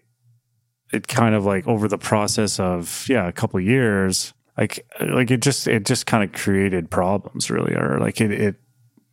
it 0.92 1.06
kind 1.08 1.34
of 1.34 1.44
like 1.44 1.66
over 1.66 1.86
the 1.88 1.98
process 1.98 2.58
of, 2.60 3.06
yeah, 3.08 3.26
a 3.28 3.32
couple 3.32 3.58
of 3.60 3.64
years, 3.64 4.34
like, 4.58 4.84
like 5.00 5.30
it 5.30 5.40
just, 5.40 5.66
it 5.68 5.86
just 5.86 6.04
kind 6.06 6.22
of 6.24 6.32
created 6.32 6.90
problems 6.90 7.50
really, 7.50 7.74
or 7.74 7.98
like 8.00 8.20
it, 8.20 8.32
it, 8.32 8.56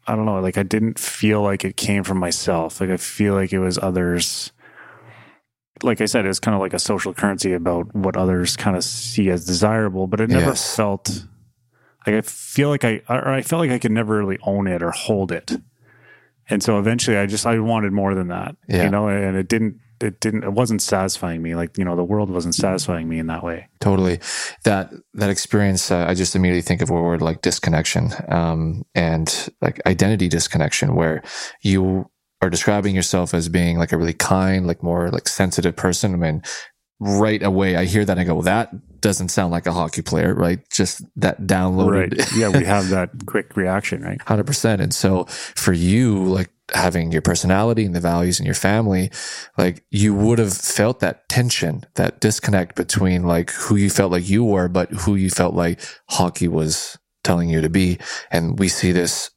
I 0.08 0.16
don't 0.16 0.26
know, 0.26 0.40
like 0.42 0.58
I 0.58 0.64
didn't 0.64 1.00
feel 1.00 1.42
like 1.42 1.64
it 1.64 1.78
came 1.78 2.04
from 2.04 2.18
myself. 2.18 2.82
Like 2.82 2.90
I 2.90 2.98
feel 2.98 3.34
like 3.36 3.54
it 3.54 3.60
was 3.60 3.78
others. 3.78 4.52
Like 5.84 6.00
I 6.02 6.06
said, 6.06 6.26
it's 6.26 6.40
kind 6.40 6.56
of 6.56 6.62
like 6.62 6.74
a 6.74 6.80
social 6.80 7.14
currency 7.14 7.54
about 7.54 7.94
what 7.96 8.16
others 8.18 8.56
kind 8.56 8.76
of 8.78 8.84
see 8.84 9.30
as 9.30 9.46
desirable, 9.46 10.08
but 10.08 10.22
it 10.22 10.30
never 10.30 10.48
Yes. 10.48 10.76
felt 10.76 11.26
like 12.08 12.16
I 12.16 12.22
feel 12.22 12.70
like 12.70 12.86
I 12.86 13.02
or 13.10 13.30
I 13.30 13.42
felt 13.42 13.60
like 13.62 13.72
I 13.72 13.80
could 13.80 13.92
never 13.92 14.18
really 14.18 14.38
own 14.44 14.68
it 14.68 14.82
or 14.82 14.92
hold 14.92 15.32
it. 15.32 15.52
And 16.50 16.62
so 16.64 16.78
eventually 16.80 17.18
I 17.18 17.26
just 17.26 17.46
I 17.46 17.60
wanted 17.60 17.92
more 17.92 18.14
than 18.16 18.28
that. 18.30 18.56
Yeah. 18.70 18.84
You 18.86 18.90
know, 18.90 19.08
and 19.10 19.36
it 19.36 19.48
didn't 19.50 19.80
it 20.02 20.20
didn't 20.20 20.44
it 20.44 20.54
wasn't 20.54 20.82
satisfying 20.82 21.42
me. 21.42 21.56
Like, 21.56 21.78
you 21.78 21.86
know, 21.86 21.96
the 21.96 22.04
world 22.04 22.30
wasn't 22.30 22.56
satisfying 22.56 23.08
me 23.08 23.20
in 23.20 23.28
that 23.28 23.44
way. 23.44 23.68
Totally. 23.80 24.20
That 24.64 24.92
that 25.14 25.30
experience, 25.30 25.92
uh, 25.92 26.06
I 26.08 26.14
just 26.14 26.36
immediately 26.36 26.62
think 26.62 26.82
of 26.82 26.90
a 26.90 26.94
word 26.94 27.22
like 27.22 27.42
disconnection, 27.42 28.12
um, 28.30 28.84
and 28.94 29.50
like 29.62 29.82
identity 29.86 30.28
disconnection, 30.28 30.96
where 30.96 31.24
you 31.62 32.10
are 32.42 32.50
describing 32.50 32.96
yourself 32.96 33.34
as 33.34 33.50
being 33.50 33.78
like 33.78 33.92
a 33.92 33.98
really 33.98 34.14
kind, 34.14 34.68
like 34.68 34.84
more 34.84 35.10
like 35.10 35.28
sensitive 35.28 35.76
person. 35.76 36.14
I 36.14 36.18
mean, 36.18 36.44
right 37.00 37.44
away 37.44 37.76
I 37.76 37.86
hear 37.86 38.06
that 38.06 38.14
and 38.14 38.20
I 38.20 38.24
go, 38.24 38.36
well, 38.36 38.44
that 38.44 39.02
doesn't 39.02 39.30
sound 39.30 39.52
like 39.52 39.68
a 39.68 39.74
hockey 39.74 40.02
player, 40.02 40.34
right? 40.34 40.60
Just 40.72 41.04
that 41.18 41.42
downloaded. 41.42 42.18
Right. 42.18 42.34
Yeah, 42.36 42.50
we 42.50 42.66
have 42.66 42.90
that 42.90 43.12
quick 43.26 43.56
reaction, 43.56 44.02
right? 44.02 44.22
Hundred 44.22 44.48
percent. 44.48 44.82
And 44.82 44.94
so 44.94 45.26
for 45.26 45.74
you, 45.74 46.24
like 46.26 46.50
having 46.74 47.12
your 47.12 47.22
personality 47.22 47.86
and 47.86 47.96
the 47.96 48.00
values 48.00 48.40
in 48.40 48.46
your 48.46 48.56
family, 48.56 49.12
like 49.58 49.84
you 49.92 50.14
would 50.14 50.40
have 50.40 50.54
felt 50.54 51.00
that 51.00 51.28
tension, 51.30 51.84
that 51.96 52.20
disconnect 52.20 52.76
between 52.76 53.24
like 53.24 53.52
who 53.52 53.76
you 53.76 53.90
felt 53.90 54.12
like 54.12 54.28
you 54.28 54.44
were, 54.44 54.68
but 54.68 54.90
who 54.92 55.16
you 55.16 55.30
felt 55.30 55.54
like 55.54 55.80
hockey 56.10 56.48
was 56.48 56.98
telling 57.24 57.50
you 57.50 57.62
to 57.62 57.70
be. 57.70 58.00
And 58.32 58.58
we 58.58 58.68
see 58.68 58.92
this 58.92 59.32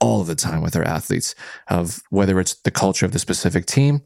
all 0.00 0.22
the 0.22 0.34
time 0.34 0.62
with 0.62 0.76
our 0.76 0.84
athletes 0.84 1.34
of 1.68 2.00
whether 2.10 2.38
it's 2.38 2.54
the 2.62 2.70
culture 2.70 3.04
of 3.04 3.12
the 3.12 3.18
specific 3.18 3.66
team 3.66 4.02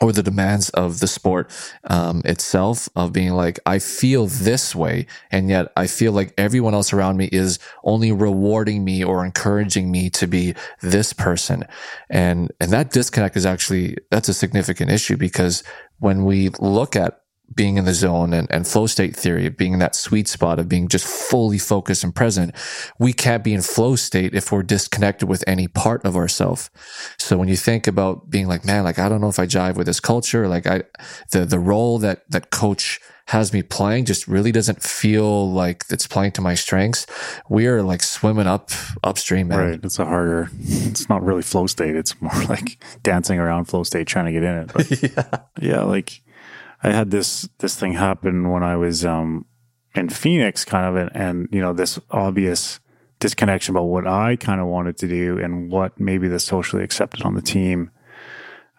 or 0.00 0.12
the 0.12 0.22
demands 0.22 0.70
of 0.70 1.00
the 1.00 1.06
sport 1.06 1.50
um, 1.84 2.22
itself 2.24 2.88
of 2.94 3.12
being 3.12 3.32
like 3.32 3.58
i 3.66 3.78
feel 3.78 4.26
this 4.26 4.74
way 4.74 5.06
and 5.30 5.48
yet 5.48 5.72
i 5.76 5.86
feel 5.86 6.12
like 6.12 6.32
everyone 6.38 6.74
else 6.74 6.92
around 6.92 7.16
me 7.16 7.28
is 7.32 7.58
only 7.84 8.12
rewarding 8.12 8.84
me 8.84 9.02
or 9.02 9.24
encouraging 9.24 9.90
me 9.90 10.10
to 10.10 10.26
be 10.26 10.54
this 10.80 11.12
person. 11.12 11.64
And 12.10 12.50
and 12.60 12.70
that 12.70 12.90
disconnect 12.90 13.36
is 13.36 13.46
actually 13.46 13.96
that's 14.10 14.28
a 14.28 14.34
significant 14.34 14.90
issue 14.90 15.16
because 15.16 15.62
when 15.98 16.24
we 16.24 16.50
look 16.60 16.96
at 16.96 17.22
being 17.58 17.76
in 17.76 17.84
the 17.86 17.92
zone 17.92 18.32
and, 18.32 18.48
and 18.52 18.68
flow 18.68 18.86
state 18.86 19.16
theory, 19.16 19.48
being 19.48 19.72
in 19.72 19.80
that 19.80 19.96
sweet 19.96 20.28
spot 20.28 20.60
of 20.60 20.68
being 20.68 20.86
just 20.86 21.04
fully 21.04 21.58
focused 21.58 22.04
and 22.04 22.14
present, 22.14 22.54
we 23.00 23.12
can't 23.12 23.42
be 23.42 23.52
in 23.52 23.60
flow 23.62 23.96
state 23.96 24.32
if 24.32 24.52
we're 24.52 24.62
disconnected 24.62 25.28
with 25.28 25.42
any 25.44 25.66
part 25.66 26.04
of 26.04 26.14
ourselves. 26.14 26.70
So 27.18 27.36
when 27.36 27.48
you 27.48 27.56
think 27.56 27.88
about 27.88 28.30
being 28.30 28.46
like, 28.46 28.64
man, 28.64 28.84
like 28.84 29.00
I 29.00 29.08
don't 29.08 29.20
know 29.20 29.28
if 29.28 29.40
I 29.40 29.46
jive 29.46 29.74
with 29.74 29.88
this 29.88 29.98
culture, 29.98 30.46
like 30.46 30.68
I, 30.68 30.84
the 31.32 31.44
the 31.44 31.58
role 31.58 31.98
that 31.98 32.30
that 32.30 32.50
coach 32.50 33.00
has 33.26 33.52
me 33.52 33.62
playing 33.62 34.04
just 34.04 34.28
really 34.28 34.52
doesn't 34.52 34.80
feel 34.80 35.50
like 35.50 35.84
it's 35.90 36.06
playing 36.06 36.32
to 36.32 36.40
my 36.40 36.54
strengths. 36.54 37.06
We 37.50 37.66
are 37.66 37.82
like 37.82 38.04
swimming 38.04 38.46
up 38.46 38.70
upstream, 39.02 39.48
man. 39.48 39.58
Right. 39.58 39.80
It's 39.82 39.98
a 39.98 40.04
harder 40.04 40.48
it's 40.60 41.08
not 41.08 41.24
really 41.24 41.42
flow 41.42 41.66
state. 41.66 41.96
It's 41.96 42.14
more 42.22 42.40
like 42.48 42.78
dancing 43.02 43.40
around 43.40 43.64
flow 43.64 43.82
state 43.82 44.06
trying 44.06 44.26
to 44.26 44.32
get 44.32 44.44
in 44.44 44.54
it. 44.58 44.72
But 44.72 45.02
yeah. 45.02 45.38
yeah, 45.60 45.82
like 45.82 46.22
I 46.82 46.92
had 46.92 47.10
this 47.10 47.48
this 47.58 47.76
thing 47.76 47.94
happen 47.94 48.50
when 48.50 48.62
I 48.62 48.76
was 48.76 49.04
um 49.04 49.46
in 49.94 50.08
Phoenix 50.08 50.64
kind 50.64 50.86
of 50.86 50.96
and, 50.96 51.10
and 51.14 51.48
you 51.50 51.60
know 51.60 51.72
this 51.72 51.98
obvious 52.10 52.80
disconnection 53.18 53.74
about 53.74 53.84
what 53.84 54.06
I 54.06 54.36
kind 54.36 54.60
of 54.60 54.68
wanted 54.68 54.96
to 54.98 55.08
do 55.08 55.38
and 55.38 55.70
what 55.70 55.98
maybe 55.98 56.28
the 56.28 56.38
socially 56.38 56.84
accepted 56.84 57.22
on 57.22 57.34
the 57.34 57.42
team 57.42 57.90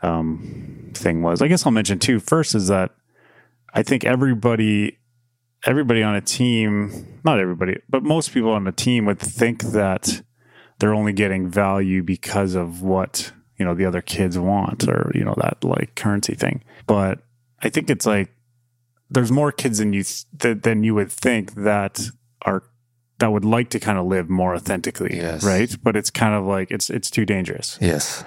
um 0.01 0.91
thing 0.93 1.21
was. 1.21 1.41
I 1.41 1.47
guess 1.47 1.65
I'll 1.65 1.71
mention 1.71 1.99
too 1.99 2.19
first 2.19 2.55
is 2.55 2.67
that 2.67 2.91
I 3.73 3.83
think 3.83 4.05
everybody 4.05 4.97
everybody 5.65 6.03
on 6.03 6.15
a 6.15 6.21
team, 6.21 7.19
not 7.23 7.39
everybody, 7.39 7.77
but 7.89 8.03
most 8.03 8.33
people 8.33 8.51
on 8.51 8.63
the 8.63 8.71
team 8.71 9.05
would 9.05 9.19
think 9.19 9.62
that 9.63 10.21
they're 10.79 10.93
only 10.93 11.13
getting 11.13 11.49
value 11.49 12.01
because 12.01 12.55
of 12.55 12.81
what, 12.81 13.33
you 13.57 13.65
know, 13.65 13.75
the 13.75 13.85
other 13.85 14.01
kids 14.01 14.39
want 14.39 14.88
or, 14.88 15.12
you 15.13 15.23
know, 15.23 15.35
that 15.38 15.63
like 15.63 15.95
currency 15.95 16.35
thing. 16.35 16.63
But 16.88 17.19
I 17.61 17.69
think 17.69 17.89
it's 17.89 18.05
like 18.05 18.31
there's 19.09 19.31
more 19.31 19.51
kids 19.51 19.79
than 19.79 19.93
you 19.93 20.03
th- 20.03 20.61
than 20.61 20.83
you 20.83 20.95
would 20.95 21.11
think 21.11 21.55
that 21.55 22.01
are 22.43 22.63
that 23.19 23.31
would 23.31 23.43
like 23.45 23.69
to 23.71 23.79
kind 23.79 23.97
of 23.97 24.05
live 24.05 24.29
more 24.29 24.55
authentically, 24.55 25.17
Yes. 25.17 25.43
right? 25.43 25.75
But 25.83 25.95
it's 25.97 26.09
kind 26.09 26.33
of 26.35 26.45
like 26.45 26.71
it's 26.71 26.89
it's 26.89 27.09
too 27.09 27.25
dangerous. 27.25 27.77
Yes. 27.81 28.23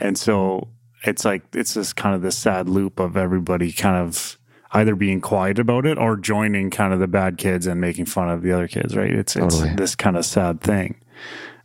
And 0.00 0.18
so 0.18 0.68
it's 1.04 1.24
like 1.24 1.42
it's 1.54 1.74
this 1.74 1.92
kind 1.92 2.14
of 2.14 2.22
this 2.22 2.36
sad 2.36 2.68
loop 2.68 3.00
of 3.00 3.16
everybody 3.16 3.72
kind 3.72 3.96
of 3.96 4.36
either 4.72 4.94
being 4.94 5.20
quiet 5.22 5.58
about 5.58 5.86
it 5.86 5.96
or 5.96 6.16
joining 6.16 6.68
kind 6.70 6.92
of 6.92 7.00
the 7.00 7.06
bad 7.08 7.38
kids 7.38 7.66
and 7.66 7.80
making 7.80 8.04
fun 8.04 8.28
of 8.28 8.42
the 8.42 8.52
other 8.52 8.68
kids, 8.68 8.94
right? 8.94 9.10
It's 9.10 9.32
Totally. 9.32 9.68
it's 9.70 9.76
this 9.78 9.94
kind 9.94 10.16
of 10.16 10.26
sad 10.26 10.60
thing. 10.60 11.00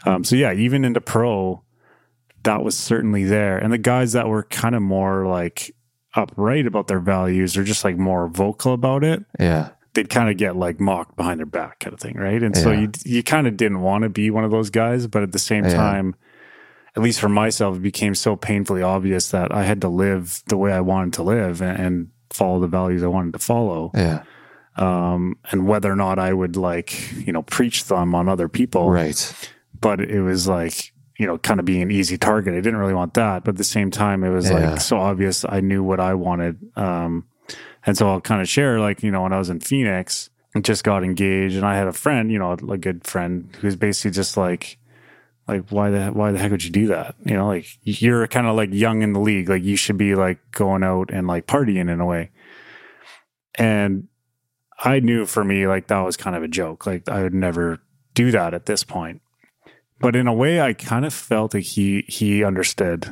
Um, 0.05 0.23
so 0.23 0.35
yeah, 0.37 0.53
even 0.53 0.85
into 0.85 1.01
pro, 1.01 1.63
that 2.43 2.63
was 2.63 2.77
certainly 2.77 3.23
there. 3.25 3.57
And 3.57 3.73
the 3.73 3.77
guys 3.77 4.13
that 4.13 4.27
were 4.29 4.43
kind 4.43 4.73
of 4.75 4.81
more 4.81 5.25
like 5.27 5.75
upright 6.15 6.65
about 6.67 6.87
their 6.87 6.99
values 6.99 7.57
or 7.57 7.63
just 7.63 7.83
like 7.83 7.97
more 7.97 8.27
vocal 8.27 8.73
about 8.73 9.03
it, 9.03 9.23
Yeah. 9.39 9.69
they'd 9.93 10.09
kind 10.09 10.29
of 10.29 10.37
get 10.37 10.55
like 10.55 10.79
mocked 10.79 11.15
behind 11.15 11.39
their 11.39 11.45
back 11.45 11.79
kind 11.79 11.93
of 11.93 11.99
thing, 11.99 12.15
right? 12.17 12.41
And 12.41 12.55
so 12.55 12.71
Yeah. 12.71 12.79
you 12.81 12.89
you 13.05 13.23
kind 13.23 13.47
of 13.47 13.57
didn't 13.57 13.81
want 13.81 14.03
to 14.03 14.09
be 14.09 14.29
one 14.29 14.43
of 14.43 14.51
those 14.51 14.69
guys, 14.69 15.07
but 15.07 15.23
at 15.23 15.31
the 15.31 15.39
same 15.39 15.65
Yeah. 15.65 15.73
time, 15.75 16.15
at 16.95 17.01
least 17.01 17.19
for 17.19 17.29
myself, 17.29 17.77
it 17.77 17.81
became 17.81 18.13
so 18.15 18.35
painfully 18.35 18.83
obvious 18.83 19.29
that 19.31 19.51
I 19.53 19.63
had 19.63 19.81
to 19.81 19.87
live 19.89 20.43
the 20.47 20.57
way 20.57 20.71
I 20.71 20.81
wanted 20.81 21.13
to 21.13 21.23
live 21.23 21.61
and, 21.61 21.79
and 21.79 22.07
follow 22.29 22.59
the 22.59 22.67
values 22.67 23.03
I 23.03 23.07
wanted 23.07 23.33
to 23.33 23.39
follow. 23.39 23.91
Yeah. 23.95 24.21
Um, 24.75 25.37
and 25.51 25.67
whether 25.67 25.91
or 25.91 25.95
not 25.95 26.17
I 26.19 26.33
would 26.33 26.55
like, 26.55 27.11
you 27.27 27.33
know, 27.33 27.41
preach 27.43 27.85
them 27.85 28.15
on 28.15 28.27
other 28.29 28.47
people. 28.47 28.89
Right. 28.89 29.49
But 29.79 30.01
it 30.01 30.21
was 30.21 30.47
like, 30.47 30.92
you 31.17 31.27
know, 31.27 31.37
kind 31.37 31.59
of 31.59 31.65
being 31.65 31.81
an 31.83 31.91
easy 31.91 32.17
target. 32.17 32.53
I 32.53 32.57
didn't 32.61 32.77
really 32.79 32.93
want 32.93 33.13
that. 33.13 33.43
But 33.43 33.51
at 33.51 33.57
the 33.57 33.63
same 33.63 33.91
time, 33.91 34.23
it 34.23 34.29
was 34.29 34.49
Yeah. 34.49 34.71
like 34.71 34.81
so 34.81 34.97
obvious 34.97 35.45
I 35.47 35.61
knew 35.61 35.83
what 35.83 35.99
I 35.99 36.13
wanted. 36.15 36.57
Um, 36.75 37.25
and 37.85 37.97
so 37.97 38.09
I'll 38.09 38.21
kind 38.21 38.41
of 38.41 38.47
share, 38.49 38.79
like, 38.79 39.03
you 39.03 39.11
know, 39.11 39.21
when 39.23 39.33
I 39.33 39.37
was 39.37 39.49
in 39.49 39.59
Phoenix, 39.59 40.29
I 40.55 40.59
just 40.61 40.83
got 40.83 41.03
engaged 41.03 41.55
and 41.55 41.65
I 41.65 41.75
had 41.75 41.87
a 41.87 41.93
friend, 41.93 42.31
you 42.31 42.39
know, 42.39 42.53
a 42.53 42.77
good 42.77 43.05
friend 43.05 43.49
who's 43.61 43.75
basically 43.75 44.11
just 44.11 44.37
like, 44.37 44.77
like 45.47 45.67
why 45.69 45.89
the 45.89 46.05
why 46.07 46.31
the 46.31 46.39
heck 46.39 46.51
would 46.51 46.63
you 46.63 46.69
do 46.69 46.87
that? 46.87 47.15
You 47.25 47.33
know, 47.35 47.47
like 47.47 47.65
you're 47.83 48.25
kind 48.27 48.47
of 48.47 48.55
like 48.55 48.71
young 48.73 49.01
in 49.01 49.11
the 49.13 49.19
league, 49.19 49.49
like 49.49 49.63
you 49.63 49.75
should 49.75 49.97
be 49.97 50.15
like 50.15 50.39
going 50.51 50.83
out 50.83 51.09
and 51.11 51.27
like 51.27 51.47
partying 51.47 51.91
in 51.91 51.99
a 51.99 52.05
way. 52.05 52.31
And 53.55 54.07
I 54.79 54.99
knew 54.99 55.25
for 55.25 55.43
me 55.43 55.67
like 55.67 55.87
that 55.87 55.99
was 56.01 56.15
kind 56.17 56.35
of 56.35 56.43
a 56.43 56.47
joke. 56.47 56.85
Like 56.85 57.09
I 57.09 57.23
would 57.23 57.33
never 57.33 57.79
do 58.13 58.31
that 58.31 58.53
at 58.53 58.65
this 58.67 58.83
point. 58.83 59.21
But 59.99 60.15
in 60.15 60.27
a 60.27 60.33
way 60.33 60.59
I 60.61 60.73
kind 60.73 61.05
of 61.05 61.13
felt 61.13 61.53
like 61.53 61.63
he 61.63 62.03
he 62.07 62.43
understood. 62.43 63.07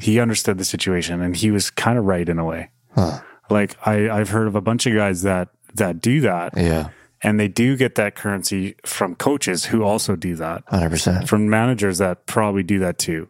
He 0.00 0.20
understood 0.20 0.58
the 0.58 0.64
situation 0.64 1.20
and 1.22 1.34
he 1.36 1.50
was 1.50 1.70
kind 1.70 1.98
of 1.98 2.04
right 2.04 2.28
in 2.28 2.38
a 2.38 2.44
way. 2.44 2.70
Huh. 2.94 3.20
Like 3.50 3.76
I 3.86 4.08
I've 4.10 4.28
heard 4.30 4.46
of 4.46 4.54
a 4.54 4.60
bunch 4.60 4.86
of 4.86 4.94
guys 4.94 5.22
that 5.22 5.48
that 5.74 6.00
do 6.00 6.20
that 6.22 6.56
Yeah. 6.56 6.88
and 7.22 7.38
they 7.40 7.48
do 7.48 7.76
get 7.76 7.94
that 7.96 8.14
currency 8.14 8.76
from 8.84 9.14
coaches 9.14 9.66
who 9.66 9.82
also 9.82 10.16
do 10.16 10.36
that 10.36 10.62
Hundred 10.68 10.90
percent. 10.90 11.28
from 11.28 11.48
managers 11.50 11.98
that 11.98 12.26
probably 12.26 12.62
do 12.62 12.78
that 12.80 12.98
too. 12.98 13.28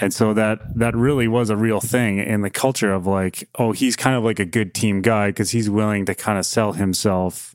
And 0.00 0.12
so 0.12 0.32
that 0.34 0.58
that 0.78 0.96
really 0.96 1.28
was 1.28 1.50
a 1.50 1.56
real 1.56 1.80
thing 1.80 2.18
in 2.18 2.40
the 2.42 2.50
culture 2.50 2.92
of 2.92 3.06
like, 3.06 3.48
oh, 3.58 3.72
he's 3.72 3.94
kind 3.96 4.16
of 4.16 4.24
like 4.24 4.38
a 4.40 4.44
good 4.46 4.74
team 4.74 5.02
guy 5.02 5.28
because 5.28 5.50
he's 5.50 5.68
willing 5.70 6.06
to 6.06 6.14
kind 6.14 6.38
of 6.38 6.46
sell 6.46 6.72
himself 6.72 7.54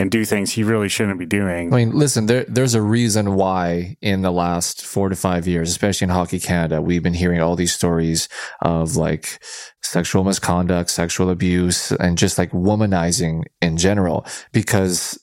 and 0.00 0.10
do 0.10 0.24
things 0.24 0.52
he 0.52 0.64
really 0.64 0.88
shouldn't 0.88 1.18
be 1.18 1.26
doing. 1.26 1.72
I 1.72 1.76
mean, 1.76 1.90
listen, 1.92 2.26
there, 2.26 2.44
there's 2.48 2.74
a 2.74 2.82
reason 2.82 3.34
why 3.34 3.96
in 4.00 4.22
the 4.22 4.32
last 4.32 4.84
four 4.84 5.08
to 5.08 5.16
five 5.16 5.46
years, 5.46 5.70
especially 5.70 6.06
in 6.06 6.10
Hockey 6.10 6.40
Canada, 6.40 6.80
we've 6.80 7.02
been 7.02 7.14
hearing 7.14 7.40
all 7.40 7.56
these 7.56 7.72
stories 7.72 8.28
of 8.62 8.96
like 8.96 9.42
sexual 9.82 10.24
misconduct, 10.24 10.90
sexual 10.90 11.30
abuse, 11.30 11.92
and 11.92 12.18
just 12.18 12.38
like 12.38 12.50
womanizing 12.52 13.44
in 13.60 13.76
general, 13.76 14.26
because 14.52 15.18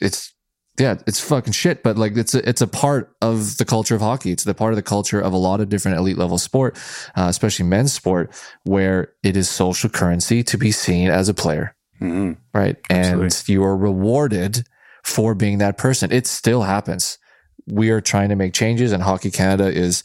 it's, 0.00 0.32
yeah, 0.78 0.96
it's 1.06 1.20
fucking 1.20 1.52
shit, 1.52 1.82
but 1.82 1.96
like 1.96 2.16
it's 2.16 2.34
a, 2.34 2.48
it's 2.48 2.60
a 2.60 2.66
part 2.66 3.14
of 3.22 3.58
the 3.58 3.64
culture 3.64 3.94
of 3.94 4.00
hockey. 4.00 4.32
It's 4.32 4.44
the 4.44 4.54
part 4.54 4.72
of 4.72 4.76
the 4.76 4.82
culture 4.82 5.20
of 5.20 5.32
a 5.32 5.36
lot 5.36 5.60
of 5.60 5.68
different 5.68 5.98
elite 5.98 6.18
level 6.18 6.38
sport, 6.38 6.76
uh, 7.16 7.26
especially 7.28 7.66
men's 7.66 7.92
sport, 7.92 8.32
where 8.64 9.12
it 9.22 9.36
is 9.36 9.48
social 9.48 9.88
currency 9.88 10.42
to 10.42 10.58
be 10.58 10.72
seen 10.72 11.10
as 11.10 11.28
a 11.28 11.34
player 11.34 11.76
Mhm. 12.00 12.36
right? 12.52 12.76
And 12.90 13.48
you 13.48 13.64
are 13.64 13.76
rewarded 13.76 14.64
for 15.02 15.34
being 15.34 15.58
that 15.58 15.78
person. 15.78 16.10
It 16.12 16.26
still 16.26 16.62
happens. 16.62 17.18
We 17.66 17.90
are 17.90 18.00
trying 18.00 18.28
to 18.28 18.36
make 18.36 18.52
changes, 18.52 18.92
and 18.92 19.02
Hockey 19.02 19.30
Canada 19.30 19.72
is 19.72 20.04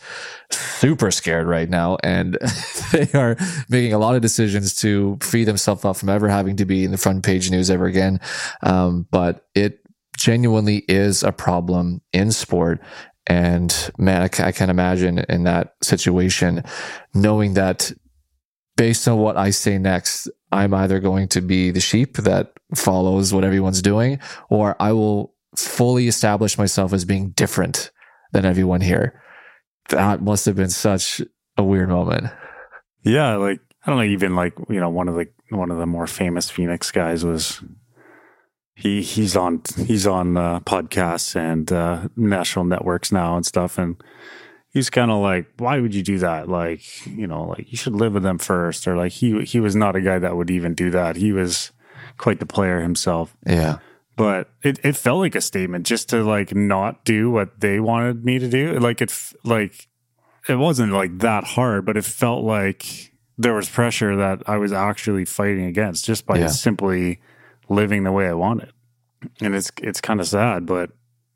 super 0.50 1.12
scared 1.12 1.46
right 1.48 1.70
now, 1.70 1.98
and 2.04 2.38
they 2.92 3.10
are 3.14 3.36
making 3.68 3.92
a 3.94 3.98
lot 4.00 4.16
of 4.16 4.22
decisions 4.22 4.76
to 4.76 5.18
free 5.22 5.44
themselves 5.44 5.84
up 5.84 5.98
from 5.98 6.10
ever 6.10 6.30
having 6.30 6.56
to 6.58 6.66
be 6.66 6.86
in 6.86 6.92
the 6.92 6.98
front 6.98 7.24
page 7.24 7.52
news 7.52 7.70
ever 7.70 7.86
again. 7.86 8.22
Um, 8.64 9.08
but 9.12 9.46
it 9.56 9.80
genuinely 10.18 10.86
is 10.88 11.22
a 11.24 11.32
problem 11.34 12.02
in 12.14 12.32
sport. 12.32 12.80
And 13.28 13.92
man, 13.98 14.22
I 14.22 14.52
can 14.52 14.70
imagine 14.70 15.20
in 15.30 15.44
that 15.44 15.76
situation, 15.84 16.64
knowing 17.14 17.54
that 17.56 17.92
based 18.80 19.10
on 19.10 19.18
what 19.18 19.36
I 19.36 19.50
say 19.50 19.78
next, 19.78 20.30
I'm 20.54 20.74
either 20.74 21.02
going 21.02 21.28
to 21.30 21.42
be 21.42 21.70
the 21.70 21.82
sheep 21.82 22.16
that 22.16 22.54
follows 22.74 23.34
what 23.34 23.44
everyone's 23.44 23.82
doing, 23.82 24.20
or 24.50 24.78
I 24.80 24.94
will 24.94 25.36
fully 25.54 26.08
establish 26.08 26.58
myself 26.58 26.94
as 26.94 27.04
being 27.04 27.32
different 27.32 27.92
than 28.32 28.46
everyone 28.46 28.80
here. 28.80 29.22
That 29.90 30.22
must 30.22 30.46
have 30.46 30.56
been 30.56 30.70
such 30.70 31.22
a 31.58 31.64
weird 31.64 31.90
moment. 31.90 32.28
Yeah, 33.04 33.36
like 33.36 33.60
I 33.86 33.92
don't 33.92 34.00
know, 34.00 34.06
even 34.06 34.38
like 34.38 34.54
you 34.70 34.80
know, 34.80 34.90
one 34.90 35.10
of 35.10 35.16
the 35.16 35.28
one 35.50 35.72
of 35.72 35.78
the 35.78 35.86
more 35.86 36.08
famous 36.08 36.50
Phoenix 36.50 36.90
guys 36.90 37.26
was 37.26 37.62
he 38.76 39.02
he's 39.02 39.36
on 39.36 39.62
he's 39.76 40.08
on 40.08 40.38
uh, 40.38 40.62
podcasts 40.62 41.36
and 41.36 41.70
uh, 41.70 42.08
national 42.16 42.64
networks 42.64 43.12
now 43.12 43.36
and 43.36 43.46
stuff, 43.46 43.78
and 43.78 44.02
he's 44.72 44.90
kind 44.90 45.12
of 45.12 45.22
like, 45.22 45.48
why 45.58 45.80
would 45.80 45.94
you 45.96 46.04
do 46.04 46.20
that? 46.20 46.48
Like, 46.50 47.06
you 47.08 47.28
know, 47.28 47.44
like 47.44 47.72
you 47.72 47.78
should 47.78 47.94
live 47.94 48.14
with 48.14 48.24
them 48.24 48.38
first, 48.38 48.88
or 48.88 48.96
like 48.96 49.12
he 49.14 49.44
he 49.44 49.60
was 49.60 49.76
not 49.76 49.96
a 49.96 50.02
guy 50.02 50.20
that 50.20 50.36
would 50.36 50.50
even 50.52 50.74
do 50.74 50.90
that. 50.92 51.16
He 51.16 51.32
was 51.32 51.72
quite 52.18 52.40
the 52.40 52.46
player 52.46 52.82
himself, 52.82 53.36
Yeah. 53.46 53.78
but 54.18 54.50
it, 54.62 54.80
it 54.84 54.96
felt 54.98 55.20
like 55.20 55.36
a 55.36 55.42
statement 55.42 55.86
just 55.86 56.10
to 56.10 56.22
like 56.24 56.54
not 56.54 57.06
do 57.06 57.32
what 57.32 57.60
they 57.62 57.80
wanted 57.80 58.26
me 58.26 58.40
to 58.40 58.50
do. 58.50 58.78
Like 58.80 59.02
it 59.02 59.10
f- 59.12 59.34
like 59.44 59.88
it 60.48 60.56
wasn't 60.56 60.92
like 60.94 61.20
that 61.20 61.44
hard, 61.44 61.86
but 61.86 61.96
it 61.98 62.04
felt 62.06 62.44
like 62.44 63.14
there 63.38 63.54
was 63.54 63.70
pressure 63.70 64.18
that 64.18 64.42
I 64.48 64.58
was 64.58 64.74
actually 64.74 65.24
fighting 65.24 65.64
against 65.66 66.04
just 66.06 66.26
by 66.26 66.40
Yeah. 66.40 66.48
simply 66.48 67.22
living 67.70 68.04
the 68.04 68.12
way 68.12 68.28
I 68.28 68.34
wanted. 68.34 68.74
And 69.42 69.56
it's 69.56 69.72
it's 69.82 70.02
kind 70.02 70.20
of 70.20 70.28
sad, 70.28 70.66
but 70.66 70.92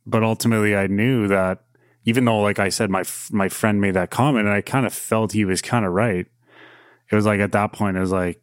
but 0.06 0.22
ultimately 0.24 0.76
I 0.76 0.88
knew 0.88 1.28
that 1.30 1.64
even 2.06 2.26
though 2.26 2.40
like 2.42 2.60
I 2.60 2.70
said 2.70 2.90
my 2.90 3.02
f- 3.02 3.30
my 3.32 3.50
friend 3.50 3.80
made 3.82 3.94
that 3.96 4.10
comment 4.12 4.46
and 4.48 4.54
I 4.56 4.62
kind 4.62 4.86
of 4.86 4.94
felt 4.94 5.32
he 5.32 5.46
was 5.46 5.62
kind 5.62 5.86
of 5.86 5.92
right. 5.94 6.26
It 7.12 7.16
was 7.16 7.26
like 7.26 7.40
at 7.40 7.52
that 7.54 7.74
point 7.74 7.98
it 7.98 8.00
was 8.02 8.12
like 8.12 8.42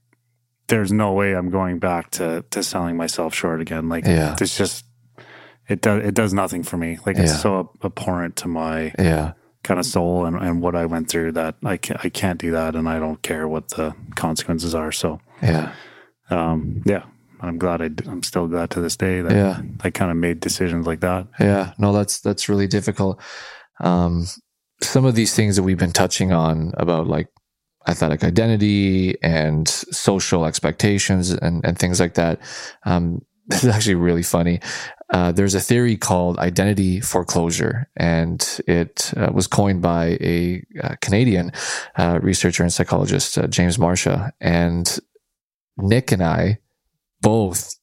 there's 0.68 0.92
no 0.92 1.12
way 1.12 1.35
I'm 1.35 1.51
going 1.51 1.79
back 1.79 2.11
to 2.12 2.44
to 2.51 2.62
selling 2.62 2.96
myself 2.96 3.35
short 3.35 3.61
again. 3.61 3.88
Like 3.88 4.05
Yeah. 4.07 4.37
it's 4.40 4.57
just 4.57 4.85
it 5.68 5.81
does 5.83 6.05
it 6.05 6.14
does 6.14 6.33
nothing 6.33 6.62
for 6.62 6.77
me. 6.77 6.99
Like 7.07 7.16
Yeah. 7.16 7.25
it's 7.25 7.40
so 7.40 7.70
abhorrent 7.85 8.37
to 8.37 8.49
my 8.49 8.92
Yeah. 8.99 9.33
kind 9.62 9.79
of 9.81 9.87
soul 9.87 10.25
and, 10.27 10.37
and 10.37 10.62
what 10.62 10.75
I 10.75 10.87
went 10.87 11.09
through 11.09 11.33
that 11.33 11.57
I 11.64 11.77
can't, 11.77 12.01
I 12.05 12.09
can't 12.09 12.38
do 12.40 12.53
that 12.53 12.75
and 12.77 12.88
I 12.88 12.99
don't 12.99 13.20
care 13.23 13.46
what 13.49 13.68
the 13.70 13.94
consequences 14.14 14.75
are. 14.75 14.90
So, 14.92 15.20
Yeah. 15.42 15.73
um, 16.31 16.83
yeah, 16.87 17.03
I'm 17.40 17.59
glad 17.59 17.81
I, 17.83 17.88
d- 17.88 18.05
I'm 18.09 18.22
still 18.22 18.46
glad 18.46 18.70
to 18.70 18.81
this 18.81 18.96
day 18.96 19.22
that 19.22 19.33
Yeah. 19.33 19.61
I 19.83 19.90
kind 19.90 20.11
of 20.11 20.16
made 20.16 20.40
decisions 20.40 20.87
like 20.87 21.00
that. 21.00 21.26
Yeah, 21.38 21.72
no, 21.79 21.92
that's 21.92 22.20
that's 22.20 22.48
really 22.48 22.66
difficult. 22.66 23.20
Um, 23.81 24.26
some 24.83 25.05
of 25.05 25.14
these 25.14 25.35
things 25.35 25.57
that 25.57 25.62
we've 25.62 25.79
been 25.79 25.92
touching 25.92 26.33
on 26.33 26.72
about 26.76 27.07
like 27.07 27.29
athletic 27.88 28.22
identity 28.24 29.16
and 29.22 29.66
social 29.68 30.44
expectations 30.44 31.31
and, 31.31 31.64
and 31.64 31.79
things 31.79 31.98
like 31.98 32.14
that. 32.14 32.40
Um, 32.85 33.22
this 33.46 33.64
is 33.64 33.70
actually 33.74 33.96
really 33.96 34.22
funny. 34.22 34.61
Uh, 35.12 35.33
there's 35.33 35.57
a 35.57 35.61
theory 35.61 35.96
called 35.96 36.38
identity 36.38 37.00
foreclosure, 37.00 37.88
and 37.96 38.61
it 38.68 39.12
uh, 39.16 39.31
was 39.33 39.48
coined 39.48 39.83
by 39.83 40.16
a 40.20 40.62
uh, 40.85 40.94
Canadian 41.00 41.50
uh, 41.96 42.20
researcher 42.22 42.62
and 42.62 42.72
psychologist, 42.72 43.37
uh, 43.37 43.48
James 43.48 43.76
Marcia. 43.76 44.33
And 44.40 44.98
Nick 45.79 46.12
and 46.12 46.22
I 46.22 46.59
both 47.20 47.74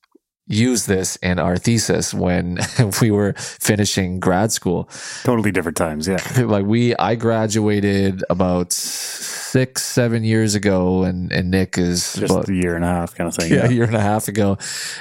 use 0.48 0.86
this 0.86 1.18
in 1.18 1.40
our 1.40 1.58
thesis 1.58 2.14
when 2.14 2.58
we 3.02 3.12
were 3.12 3.34
finishing 3.34 4.20
grad 4.20 4.52
school 4.52 4.90
Totally 5.24 5.52
different 5.52 5.78
times. 5.78 6.08
Yeah. 6.08 6.22
like 6.46 6.66
we 6.66 6.96
i 6.96 7.16
graduated 7.16 8.24
about 8.30 8.72
six 8.72 9.84
seven 9.84 10.24
years 10.24 10.56
ago 10.56 11.04
and 11.04 11.32
and 11.34 11.52
nick 11.52 11.78
is 11.78 12.14
Just 12.14 12.32
about, 12.32 12.48
a 12.50 12.54
year 12.54 12.76
and 12.76 12.86
a 12.86 12.88
half 12.88 13.14
kind 13.16 13.28
of 13.28 13.36
thing. 13.36 13.52
yeah, 13.54 13.66
a 13.66 13.72
year 13.72 13.84
and 13.84 13.96
a 13.96 14.02
half 14.02 14.28
ago 14.28 14.58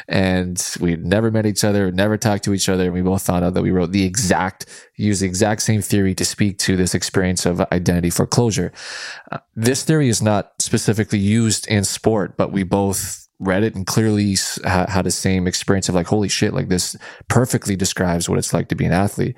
and 0.08 0.62
we'd 0.80 1.04
never 1.04 1.30
met 1.30 1.46
each 1.46 1.62
other 1.62 1.92
never 1.92 2.16
talked 2.16 2.44
to 2.44 2.52
each 2.52 2.68
other 2.68 2.86
and 2.86 2.94
we 2.94 3.02
both 3.02 3.22
found 3.22 3.44
out 3.44 3.54
that 3.54 3.62
we 3.62 3.70
wrote 3.70 3.92
the 3.92 4.04
exact 4.04 4.66
use 4.96 5.20
the 5.20 5.26
exact 5.26 5.62
same 5.62 5.80
theory 5.82 6.14
to 6.14 6.24
speak 6.24 6.58
to 6.58 6.76
this 6.76 6.94
experience 6.94 7.46
of 7.46 7.60
identity 7.72 8.10
foreclosure 8.10 8.72
uh, 9.30 9.38
this 9.54 9.84
theory 9.84 10.08
is 10.08 10.20
not 10.20 10.52
specifically 10.60 11.20
used 11.20 11.68
in 11.68 11.84
sport 11.84 12.36
but 12.36 12.50
we 12.50 12.64
both 12.64 13.25
read 13.38 13.62
it 13.62 13.74
and 13.74 13.86
clearly 13.86 14.36
ha- 14.64 14.86
had 14.88 15.04
the 15.04 15.10
same 15.10 15.46
experience 15.46 15.88
of 15.88 15.94
like 15.94 16.06
holy 16.06 16.28
shit 16.28 16.54
like 16.54 16.68
this 16.68 16.96
perfectly 17.28 17.76
describes 17.76 18.28
what 18.28 18.38
it's 18.38 18.52
like 18.52 18.68
to 18.68 18.74
be 18.74 18.84
an 18.84 18.92
athlete 18.92 19.36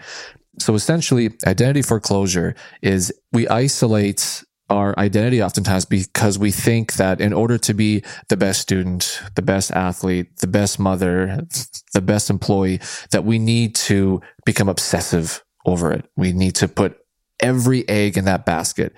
so 0.61 0.75
essentially, 0.75 1.31
identity 1.47 1.83
foreclosure 1.83 2.55
is 2.83 3.13
we 3.33 3.49
isolate 3.49 4.45
our 4.71 4.99
identity 4.99 5.43
oftentimes 5.43 5.87
because 5.87 6.39
we 6.39 6.51
think 6.51 6.95
that 6.95 7.21
in 7.21 7.33
order 7.33 7.57
to 7.57 7.73
be 7.73 8.03
the 8.29 8.37
best 8.37 8.61
student, 8.61 9.23
the 9.35 9.43
best 9.43 9.71
athlete, 9.71 10.37
the 10.39 10.47
best 10.47 10.79
mother, 10.79 11.47
the 11.95 12.03
best 12.03 12.29
employee, 12.29 12.81
that 13.11 13.25
we 13.25 13.39
need 13.39 13.75
to 13.75 14.21
become 14.45 14.69
obsessive 14.69 15.43
over 15.65 15.93
it. 15.93 16.07
We 16.17 16.33
need 16.33 16.55
to 16.57 16.69
put 16.69 16.99
every 17.41 17.89
egg 17.89 18.19
in 18.19 18.27
that 18.27 18.45
basket. 18.45 18.95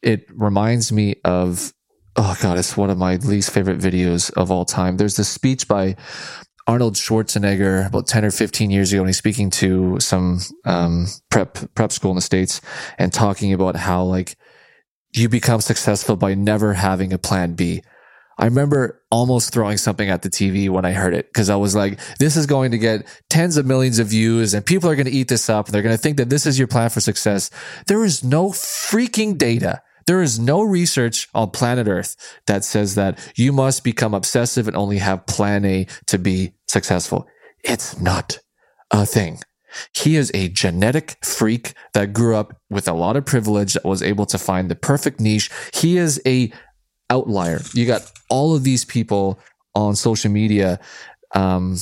It 0.00 0.26
reminds 0.32 0.92
me 0.92 1.16
of 1.24 1.74
oh 2.16 2.36
god, 2.40 2.58
it's 2.58 2.76
one 2.76 2.90
of 2.90 2.98
my 2.98 3.16
least 3.16 3.50
favorite 3.50 3.78
videos 3.78 4.32
of 4.34 4.50
all 4.50 4.64
time. 4.64 4.96
There's 4.96 5.16
this 5.16 5.28
speech 5.28 5.68
by 5.68 5.96
Arnold 6.66 6.94
Schwarzenegger 6.94 7.86
about 7.86 8.06
10 8.06 8.24
or 8.24 8.30
15 8.30 8.70
years 8.70 8.92
ago, 8.92 9.02
and 9.02 9.08
he's 9.08 9.16
speaking 9.16 9.50
to 9.50 9.98
some 10.00 10.40
um, 10.64 11.06
prep 11.30 11.58
prep 11.74 11.92
school 11.92 12.10
in 12.10 12.16
the 12.16 12.22
states 12.22 12.60
and 12.98 13.12
talking 13.12 13.52
about 13.52 13.76
how 13.76 14.04
like 14.04 14.36
you 15.12 15.28
become 15.28 15.60
successful 15.60 16.16
by 16.16 16.34
never 16.34 16.74
having 16.74 17.12
a 17.12 17.18
plan 17.18 17.54
B. 17.54 17.82
I 18.38 18.46
remember 18.46 19.02
almost 19.10 19.52
throwing 19.52 19.76
something 19.76 20.08
at 20.08 20.22
the 20.22 20.30
TV 20.30 20.70
when 20.70 20.84
I 20.84 20.92
heard 20.92 21.14
it 21.14 21.26
because 21.26 21.50
I 21.50 21.56
was 21.56 21.76
like, 21.76 22.00
this 22.18 22.36
is 22.36 22.46
going 22.46 22.70
to 22.70 22.78
get 22.78 23.06
tens 23.28 23.56
of 23.56 23.66
millions 23.66 23.98
of 23.98 24.06
views 24.06 24.54
and 24.54 24.64
people 24.64 24.88
are 24.88 24.96
going 24.96 25.06
to 25.06 25.12
eat 25.12 25.28
this 25.28 25.50
up. 25.50 25.66
And 25.66 25.74
they're 25.74 25.82
going 25.82 25.94
to 25.94 26.02
think 26.02 26.16
that 26.16 26.30
this 26.30 26.46
is 26.46 26.58
your 26.58 26.66
plan 26.66 26.88
for 26.88 27.00
success. 27.00 27.50
There 27.86 28.02
is 28.04 28.24
no 28.24 28.48
freaking 28.48 29.36
data 29.36 29.82
there 30.06 30.22
is 30.22 30.38
no 30.38 30.62
research 30.62 31.28
on 31.34 31.50
planet 31.50 31.88
Earth 31.88 32.16
that 32.46 32.64
says 32.64 32.94
that 32.94 33.18
you 33.36 33.52
must 33.52 33.84
become 33.84 34.14
obsessive 34.14 34.66
and 34.68 34.76
only 34.76 34.98
have 34.98 35.26
plan 35.26 35.64
A 35.64 35.86
to 36.06 36.18
be 36.18 36.52
successful. 36.68 37.26
It's 37.64 38.00
not 38.00 38.38
a 38.90 39.06
thing. 39.06 39.40
He 39.94 40.16
is 40.16 40.30
a 40.34 40.48
genetic 40.48 41.16
freak 41.22 41.72
that 41.94 42.12
grew 42.12 42.36
up 42.36 42.56
with 42.68 42.88
a 42.88 42.92
lot 42.92 43.16
of 43.16 43.24
privilege 43.24 43.74
that 43.74 43.84
was 43.84 44.02
able 44.02 44.26
to 44.26 44.38
find 44.38 44.70
the 44.70 44.74
perfect 44.74 45.20
niche. 45.20 45.50
He 45.72 45.96
is 45.96 46.20
a 46.26 46.52
outlier. 47.08 47.60
You 47.72 47.86
got 47.86 48.10
all 48.28 48.54
of 48.54 48.64
these 48.64 48.84
people 48.84 49.38
on 49.74 49.96
social 49.96 50.30
media. 50.30 50.78
Um, 51.34 51.76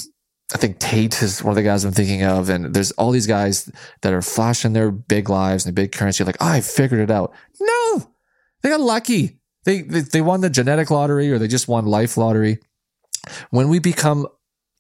I 0.53 0.59
think 0.59 0.79
Tate 0.79 1.23
is 1.23 1.45
one 1.45 1.53
of 1.53 1.57
the 1.57 1.63
guys 1.63 1.85
I'm 1.85 1.93
thinking 1.93 2.25
of, 2.25 2.49
and 2.49 2.75
there's 2.75 2.91
all 2.93 3.13
these 3.13 3.27
guys 3.27 3.71
that 4.03 4.13
are 4.13 4.23
flashing 4.23 4.73
their 4.73 4.91
big 4.91 5.29
lives 5.29 5.65
and 5.65 5.75
big 5.75 5.93
currency. 5.93 6.25
Like, 6.25 6.39
oh, 6.41 6.49
I 6.49 6.61
figured 6.61 7.01
it 7.01 7.11
out. 7.11 7.33
No, 7.61 8.13
they 8.63 8.69
got 8.69 8.81
lucky. 8.81 9.39
They, 9.65 9.83
they, 9.83 10.01
they 10.01 10.21
won 10.21 10.41
the 10.41 10.51
genetic 10.51 10.91
lottery 10.91 11.31
or 11.31 11.39
they 11.39 11.47
just 11.47 11.69
won 11.69 11.87
life 11.87 12.17
lottery. 12.17 12.59
When 13.51 13.69
we 13.69 13.79
become 13.79 14.27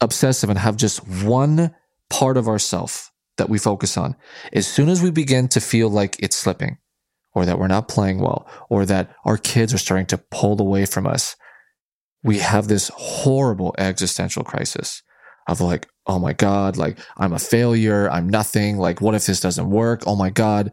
obsessive 0.00 0.50
and 0.50 0.58
have 0.58 0.76
just 0.76 1.06
one 1.06 1.74
part 2.08 2.36
of 2.36 2.48
ourself 2.48 3.12
that 3.36 3.48
we 3.48 3.58
focus 3.58 3.96
on, 3.96 4.16
as 4.52 4.66
soon 4.66 4.88
as 4.88 5.02
we 5.02 5.10
begin 5.10 5.46
to 5.48 5.60
feel 5.60 5.88
like 5.88 6.16
it's 6.18 6.36
slipping 6.36 6.78
or 7.32 7.46
that 7.46 7.58
we're 7.60 7.68
not 7.68 7.86
playing 7.86 8.18
well 8.18 8.48
or 8.68 8.84
that 8.86 9.14
our 9.24 9.36
kids 9.36 9.72
are 9.72 9.78
starting 9.78 10.06
to 10.06 10.18
pull 10.18 10.60
away 10.60 10.84
from 10.84 11.06
us, 11.06 11.36
we 12.24 12.38
have 12.38 12.66
this 12.66 12.90
horrible 12.94 13.74
existential 13.78 14.42
crisis 14.42 15.02
of 15.46 15.60
like, 15.60 15.88
oh 16.06 16.18
my 16.18 16.32
God, 16.32 16.76
like 16.76 16.98
I'm 17.16 17.32
a 17.32 17.38
failure. 17.38 18.10
I'm 18.10 18.28
nothing. 18.28 18.78
Like, 18.78 19.00
what 19.00 19.14
if 19.14 19.26
this 19.26 19.40
doesn't 19.40 19.70
work? 19.70 20.02
Oh 20.06 20.16
my 20.16 20.30
God 20.30 20.72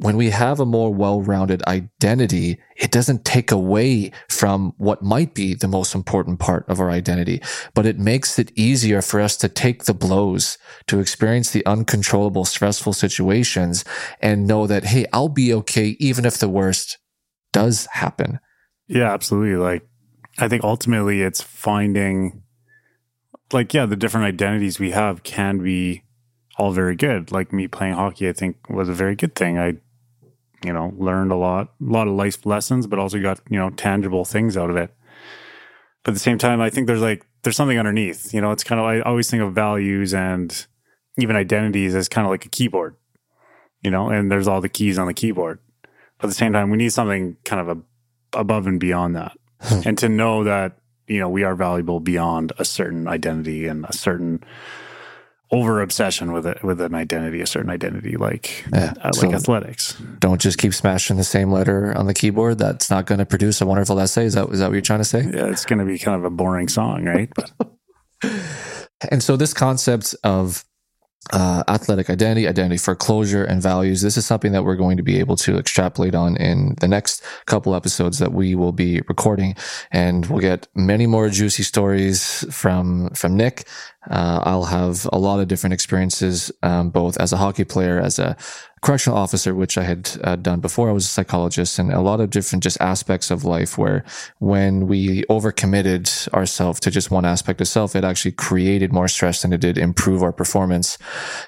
when 0.00 0.16
we 0.16 0.30
have 0.30 0.58
a 0.58 0.66
more 0.66 0.92
well-rounded 0.92 1.62
identity, 1.66 2.58
it 2.76 2.90
doesn't 2.90 3.22
take 3.26 3.50
away 3.52 4.10
from 4.30 4.72
what 4.78 5.02
might 5.02 5.34
be 5.34 5.54
the 5.54 5.68
most 5.68 5.94
important 5.94 6.38
part 6.38 6.66
of 6.70 6.80
our 6.80 6.90
identity, 6.90 7.42
but 7.74 7.84
it 7.84 7.98
makes 7.98 8.38
it 8.38 8.50
easier 8.56 9.02
for 9.02 9.20
us 9.20 9.36
to 9.36 9.46
take 9.46 9.84
the 9.84 9.92
blows, 9.92 10.56
to 10.86 11.00
experience 11.00 11.50
the 11.50 11.64
uncontrollable, 11.66 12.46
stressful 12.46 12.94
situations 12.94 13.84
and 14.22 14.46
know 14.46 14.66
that, 14.66 14.84
Hey, 14.84 15.04
I'll 15.12 15.28
be 15.28 15.52
okay. 15.52 15.96
Even 16.00 16.24
if 16.24 16.38
the 16.38 16.48
worst 16.48 16.96
does 17.52 17.86
happen. 17.92 18.40
Yeah, 18.88 19.12
absolutely. 19.12 19.56
Like, 19.56 19.86
I 20.38 20.48
think 20.48 20.64
ultimately 20.64 21.20
it's 21.20 21.42
finding 21.42 22.42
like, 23.52 23.74
yeah, 23.74 23.86
the 23.86 23.96
different 23.96 24.26
identities 24.26 24.78
we 24.78 24.90
have 24.92 25.22
can 25.22 25.58
be 25.58 26.04
all 26.56 26.72
very 26.72 26.96
good. 26.96 27.32
Like 27.32 27.52
me 27.52 27.68
playing 27.68 27.94
hockey, 27.94 28.28
I 28.28 28.32
think 28.32 28.68
was 28.68 28.88
a 28.88 28.94
very 28.94 29.16
good 29.16 29.34
thing. 29.34 29.58
I 29.58 29.78
you 30.64 30.72
know, 30.72 30.92
learned 30.96 31.32
a 31.32 31.36
lot, 31.36 31.72
a 31.80 31.92
lot 31.92 32.06
of 32.06 32.14
life 32.14 32.44
lessons, 32.44 32.86
but 32.86 32.98
also 32.98 33.20
got, 33.20 33.40
you 33.48 33.58
know, 33.58 33.70
tangible 33.70 34.24
things 34.24 34.56
out 34.56 34.70
of 34.70 34.76
it. 34.76 34.94
But 36.04 36.12
at 36.12 36.14
the 36.14 36.20
same 36.20 36.38
time, 36.38 36.60
I 36.60 36.70
think 36.70 36.86
there's 36.86 37.00
like, 37.00 37.26
there's 37.42 37.56
something 37.56 37.78
underneath, 37.78 38.34
you 38.34 38.40
know, 38.40 38.50
it's 38.50 38.64
kind 38.64 38.80
of, 38.80 38.86
I 38.86 39.00
always 39.00 39.30
think 39.30 39.42
of 39.42 39.54
values 39.54 40.12
and 40.12 40.66
even 41.18 41.36
identities 41.36 41.94
as 41.94 42.08
kind 42.08 42.26
of 42.26 42.30
like 42.30 42.44
a 42.44 42.50
keyboard, 42.50 42.96
you 43.82 43.90
know, 43.90 44.10
and 44.10 44.30
there's 44.30 44.48
all 44.48 44.60
the 44.60 44.68
keys 44.68 44.98
on 44.98 45.06
the 45.06 45.14
keyboard. 45.14 45.58
But 46.18 46.26
at 46.26 46.28
the 46.28 46.34
same 46.34 46.52
time, 46.52 46.70
we 46.70 46.76
need 46.76 46.92
something 46.92 47.36
kind 47.44 47.60
of 47.68 47.78
a, 47.78 48.38
above 48.38 48.66
and 48.66 48.78
beyond 48.78 49.16
that. 49.16 49.36
Hmm. 49.62 49.80
and 49.86 49.98
to 49.98 50.08
know 50.08 50.44
that, 50.44 50.78
you 51.10 51.18
know, 51.18 51.28
we 51.28 51.42
are 51.42 51.54
valuable 51.54 52.00
beyond 52.00 52.52
a 52.58 52.64
certain 52.64 53.08
identity 53.08 53.66
and 53.66 53.84
a 53.84 53.92
certain, 53.92 54.42
over 55.50 55.82
obsession 55.82 56.32
with 56.32 56.46
it 56.46 56.62
with 56.62 56.80
an 56.80 56.94
identity, 56.94 57.40
a 57.40 57.46
certain 57.46 57.70
identity, 57.70 58.16
like 58.16 58.64
yeah. 58.72 58.94
uh, 59.02 59.10
like 59.20 59.32
athletics. 59.32 60.00
Don't 60.20 60.40
just 60.40 60.58
keep 60.58 60.72
smashing 60.72 61.16
the 61.16 61.24
same 61.24 61.50
letter 61.50 61.92
on 61.96 62.06
the 62.06 62.14
keyboard. 62.14 62.58
That's 62.58 62.88
not 62.88 63.06
going 63.06 63.18
to 63.18 63.26
produce 63.26 63.60
a 63.60 63.66
wonderful 63.66 63.98
essay. 63.98 64.26
Is 64.26 64.34
that 64.34 64.48
is 64.50 64.60
that 64.60 64.66
what 64.66 64.74
you're 64.74 64.82
trying 64.82 65.00
to 65.00 65.04
say? 65.04 65.22
Yeah, 65.22 65.46
it's 65.46 65.64
going 65.64 65.80
to 65.80 65.84
be 65.84 65.98
kind 65.98 66.16
of 66.16 66.24
a 66.24 66.30
boring 66.30 66.68
song, 66.68 67.04
right? 67.04 67.32
and 69.10 69.22
so 69.22 69.36
this 69.36 69.52
concept 69.52 70.14
of 70.22 70.64
uh, 71.32 71.62
athletic 71.68 72.08
identity, 72.08 72.48
identity 72.48 72.78
foreclosure, 72.78 73.44
and 73.44 73.62
values. 73.62 74.00
This 74.00 74.16
is 74.16 74.24
something 74.24 74.52
that 74.52 74.64
we're 74.64 74.76
going 74.76 74.96
to 74.96 75.02
be 75.02 75.18
able 75.18 75.36
to 75.36 75.58
extrapolate 75.58 76.14
on 76.14 76.36
in 76.38 76.76
the 76.80 76.88
next 76.88 77.22
couple 77.44 77.74
episodes 77.74 78.18
that 78.18 78.32
we 78.32 78.54
will 78.54 78.72
be 78.72 79.02
recording, 79.06 79.54
and 79.92 80.26
we'll 80.26 80.40
get 80.40 80.66
many 80.74 81.06
more 81.06 81.28
juicy 81.28 81.62
stories 81.62 82.44
from 82.50 83.10
from 83.10 83.36
Nick. 83.36 83.64
Uh, 84.10 84.40
I'll 84.44 84.64
have 84.64 85.06
a 85.12 85.18
lot 85.18 85.40
of 85.40 85.48
different 85.48 85.74
experiences, 85.74 86.50
um, 86.62 86.88
both 86.88 87.18
as 87.18 87.34
a 87.34 87.36
hockey 87.36 87.64
player, 87.64 88.00
as 88.00 88.18
a 88.18 88.34
correctional 88.82 89.18
officer, 89.18 89.54
which 89.54 89.76
I 89.76 89.82
had 89.82 90.10
uh, 90.24 90.36
done 90.36 90.60
before 90.60 90.88
I 90.88 90.92
was 90.92 91.04
a 91.04 91.08
psychologist, 91.08 91.78
and 91.78 91.92
a 91.92 92.00
lot 92.00 92.20
of 92.20 92.30
different 92.30 92.64
just 92.64 92.80
aspects 92.80 93.30
of 93.30 93.44
life 93.44 93.76
where 93.76 94.04
when 94.38 94.86
we 94.86 95.22
overcommitted 95.24 96.32
ourselves 96.32 96.80
to 96.80 96.90
just 96.90 97.10
one 97.10 97.24
aspect 97.24 97.60
of 97.60 97.68
self, 97.68 97.94
it 97.94 98.04
actually 98.04 98.32
created 98.32 98.92
more 98.92 99.08
stress 99.08 99.42
than 99.42 99.52
it 99.52 99.60
did 99.60 99.76
improve 99.76 100.22
our 100.22 100.32
performance. 100.32 100.98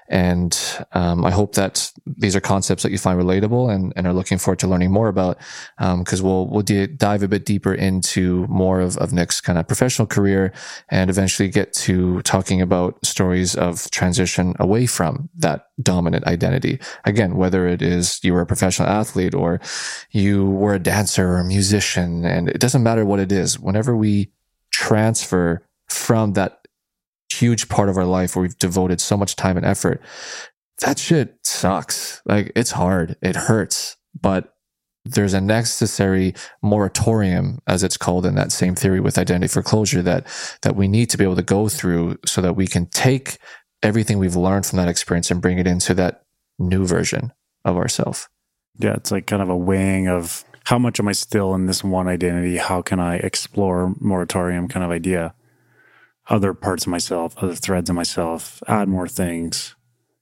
And 0.09 0.59
um, 0.93 1.25
I 1.25 1.31
hope 1.31 1.55
that 1.55 1.93
these 2.05 2.37
are 2.37 2.41
concepts 2.41 2.83
that 2.83 2.93
you 2.93 2.99
find 2.99 3.19
relatable 3.19 3.73
and, 3.75 3.93
and 3.97 4.07
are 4.07 4.13
looking 4.13 4.39
forward 4.39 4.59
to 4.59 4.67
learning 4.67 4.93
more 4.93 5.09
about, 5.09 5.39
because 5.79 6.21
um, 6.21 6.27
we'll 6.27 6.47
we'll 6.49 6.63
d- 6.63 6.87
dive 6.87 7.23
a 7.23 7.29
bit 7.29 7.47
deeper 7.47 7.73
into 7.73 8.47
more 8.49 8.81
of, 8.81 8.97
of 8.99 9.13
Nick's 9.13 9.41
kind 9.41 9.59
of 9.59 9.67
professional 9.67 10.07
career 10.07 10.53
and 10.91 11.09
eventually 11.09 11.49
get 11.49 11.73
to 11.73 12.21
talking 12.23 12.61
about 12.61 12.99
stories 13.05 13.55
of 13.55 13.91
transition 13.91 14.55
away 14.59 14.87
from 14.87 15.31
that 15.39 15.69
dominant 15.81 16.25
identity. 16.27 16.79
Again, 17.05 17.22
whether 17.31 17.67
it 17.67 17.83
is 17.83 18.21
you 18.23 18.33
were 18.33 18.43
a 18.43 18.47
professional 18.47 18.89
athlete 18.89 19.35
or 19.35 19.61
you 20.11 20.47
were 20.47 20.75
a 20.75 20.79
dancer 20.79 21.29
or 21.29 21.39
a 21.39 21.45
musician, 21.45 22.25
and 22.25 22.49
it 22.49 22.61
doesn't 22.61 22.83
matter 22.83 23.05
what 23.05 23.21
it 23.21 23.33
is, 23.33 23.59
whenever 23.59 23.97
we 23.97 24.31
transfer 24.71 25.67
from 25.89 26.33
that 26.35 26.67
huge 27.31 27.69
part 27.69 27.89
of 27.89 27.97
our 27.97 28.05
life 28.05 28.37
where 28.37 28.43
we've 28.43 28.59
devoted 28.59 29.01
so 29.01 29.17
much 29.17 29.37
time 29.37 29.57
and 29.57 29.67
effort, 29.67 30.01
that 30.81 30.99
shit 30.99 31.39
sucks. 31.45 32.21
Like 32.25 32.53
it's 32.55 32.73
hard, 32.73 33.17
it 33.23 33.37
hurts, 33.37 33.97
but 34.21 34.55
there's 35.05 35.35
a 35.35 35.41
necessary 35.41 36.35
moratorium, 36.63 37.61
as 37.67 37.83
it's 37.83 37.97
called 37.97 38.25
in 38.25 38.37
that 38.37 38.53
same 38.53 38.75
theory 38.75 39.01
with 39.01 39.19
identity 39.19 39.49
foreclosure, 39.49 40.03
that 40.03 40.27
that 40.63 40.77
we 40.77 40.87
need 40.87 41.11
to 41.11 41.19
be 41.19 41.25
able 41.25 41.37
to 41.37 41.43
go 41.43 41.69
through 41.69 42.19
so 42.25 42.41
that 42.41 42.55
we 42.55 42.67
can 42.67 42.87
take 42.87 43.39
everything 43.83 44.19
we've 44.19 44.37
learned 44.37 44.65
from 44.65 44.77
that 44.77 44.89
experience 44.89 45.31
and 45.31 45.43
bring 45.43 45.59
it 45.59 45.67
into 45.67 45.93
that 45.95 46.23
new 46.59 46.87
version 46.87 47.33
of 47.65 47.77
ourselves. 47.77 48.29
Yeah, 48.79 48.95
it's 48.95 49.11
like 49.11 49.27
kind 49.27 49.43
of 49.43 49.49
a 49.49 49.57
weighing 49.57 50.09
of 50.09 50.45
how 50.65 50.79
much 50.79 51.01
am 51.01 51.09
I 51.09 51.13
still 51.13 51.55
in 51.55 51.67
this 51.67 51.83
one 51.83 52.09
identity? 52.09 52.57
How 52.57 52.83
can 52.83 53.01
I 53.01 53.17
explore 53.17 53.95
moratorium 54.01 54.69
kind 54.69 54.85
of 54.85 54.91
idea? 54.91 55.35
Other 56.29 56.55
parts 56.55 56.85
of 56.85 56.91
myself, 56.91 57.35
other 57.39 57.55
threads 57.55 57.91
of 57.91 57.97
myself, 57.97 58.63
add 58.69 58.89
more 58.89 59.09
things, 59.09 59.75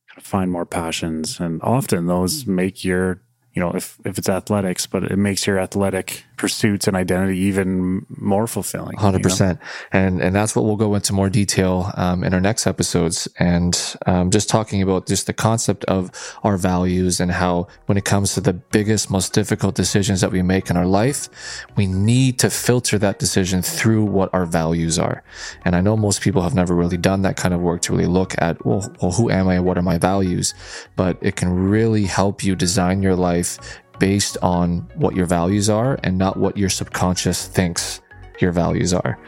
kind 0.08 0.18
of 0.18 0.24
find 0.24 0.50
more 0.50 0.64
passions. 0.64 1.38
And 1.38 1.60
often 1.62 2.06
those 2.06 2.46
make 2.46 2.84
your 2.84 3.20
you 3.52 3.60
know, 3.60 3.72
if, 3.72 3.98
if 4.04 4.18
it's 4.18 4.28
athletics, 4.28 4.86
but 4.86 5.04
it 5.04 5.16
makes 5.16 5.46
your 5.46 5.58
athletic 5.58 6.24
pursuits 6.40 6.88
and 6.88 6.96
identity 6.96 7.38
even 7.50 8.06
more 8.08 8.46
fulfilling. 8.46 8.96
Hundred 8.96 9.22
percent. 9.22 9.60
And, 9.92 10.22
and 10.24 10.34
that's 10.34 10.56
what 10.56 10.64
we'll 10.64 10.82
go 10.86 10.94
into 10.94 11.12
more 11.12 11.30
detail, 11.30 11.92
um, 11.96 12.24
in 12.24 12.32
our 12.32 12.40
next 12.40 12.66
episodes. 12.66 13.28
And, 13.38 13.74
um, 14.06 14.30
just 14.30 14.48
talking 14.48 14.80
about 14.82 15.06
just 15.06 15.26
the 15.26 15.34
concept 15.34 15.84
of 15.84 16.02
our 16.42 16.56
values 16.56 17.20
and 17.20 17.30
how 17.30 17.66
when 17.86 17.98
it 17.98 18.06
comes 18.06 18.34
to 18.34 18.40
the 18.40 18.54
biggest, 18.76 19.10
most 19.10 19.34
difficult 19.34 19.74
decisions 19.74 20.20
that 20.22 20.32
we 20.32 20.42
make 20.42 20.70
in 20.70 20.76
our 20.76 20.86
life, 20.86 21.28
we 21.76 21.86
need 21.86 22.38
to 22.38 22.48
filter 22.48 22.98
that 22.98 23.18
decision 23.18 23.60
through 23.62 24.04
what 24.04 24.28
our 24.32 24.46
values 24.46 24.98
are. 24.98 25.22
And 25.64 25.76
I 25.76 25.80
know 25.82 25.96
most 25.96 26.22
people 26.22 26.42
have 26.42 26.54
never 26.54 26.74
really 26.74 26.96
done 26.96 27.20
that 27.22 27.36
kind 27.36 27.52
of 27.52 27.60
work 27.60 27.82
to 27.82 27.92
really 27.92 28.06
look 28.06 28.34
at, 28.38 28.64
well, 28.64 28.82
well 29.02 29.12
who 29.12 29.30
am 29.30 29.46
I? 29.48 29.60
What 29.60 29.76
are 29.76 29.82
my 29.82 29.98
values? 29.98 30.54
But 30.96 31.18
it 31.20 31.36
can 31.36 31.50
really 31.76 32.06
help 32.06 32.42
you 32.42 32.56
design 32.56 33.02
your 33.02 33.16
life 33.30 33.58
based 34.00 34.36
on 34.42 34.88
what 34.96 35.14
your 35.14 35.26
values 35.26 35.70
are 35.70 36.00
and 36.02 36.18
not 36.18 36.36
what 36.36 36.56
your 36.56 36.68
subconscious 36.68 37.46
thinks 37.46 38.00
your 38.40 38.50
values 38.50 38.92
are. 38.92 39.18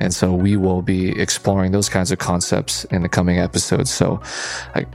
And 0.00 0.12
so 0.14 0.34
we 0.34 0.56
will 0.56 0.82
be 0.82 1.18
exploring 1.20 1.72
those 1.72 1.88
kinds 1.88 2.12
of 2.12 2.18
concepts 2.18 2.84
in 2.84 3.02
the 3.02 3.08
coming 3.08 3.38
episodes. 3.38 3.90
So 3.90 4.20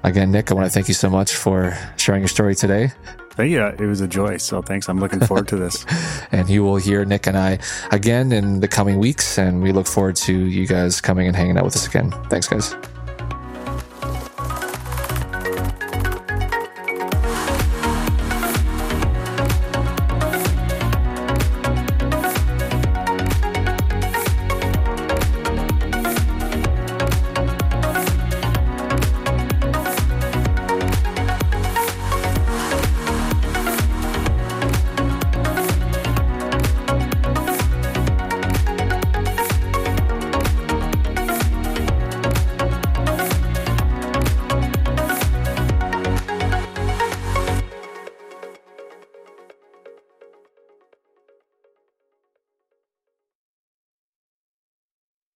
again, 0.04 0.32
Nick, 0.32 0.52
I 0.52 0.54
want 0.54 0.68
to 0.68 0.72
thank 0.72 0.88
you 0.88 0.94
so 0.94 1.10
much 1.10 1.36
for 1.36 1.78
sharing 1.98 2.22
your 2.22 2.30
story 2.30 2.56
today. 2.56 2.92
Yeah, 3.38 3.74
it 3.80 3.88
was 3.88 4.00
a 4.00 4.08
joy. 4.08 4.38
So 4.38 4.62
thanks. 4.62 4.88
I'm 4.88 5.00
looking 5.00 5.20
forward 5.20 5.48
to 5.48 5.56
this. 5.58 5.86
and 6.32 6.48
you 6.50 6.64
will 6.64 6.78
hear 6.78 7.04
Nick 7.04 7.26
and 7.26 7.36
I 7.36 7.58
again 7.92 8.32
in 8.32 8.60
the 8.60 8.68
coming 8.68 9.00
weeks. 9.00 9.40
And 9.40 9.64
we 9.64 9.72
look 9.72 9.88
forward 9.88 10.16
to 10.18 10.34
you 10.34 10.68
guys 10.68 11.02
coming 11.02 11.28
and 11.28 11.36
hanging 11.36 11.58
out 11.58 11.66
with 11.66 11.76
us 11.76 11.88
again. 11.88 12.12
Thanks, 12.30 12.48
guys. 12.48 12.76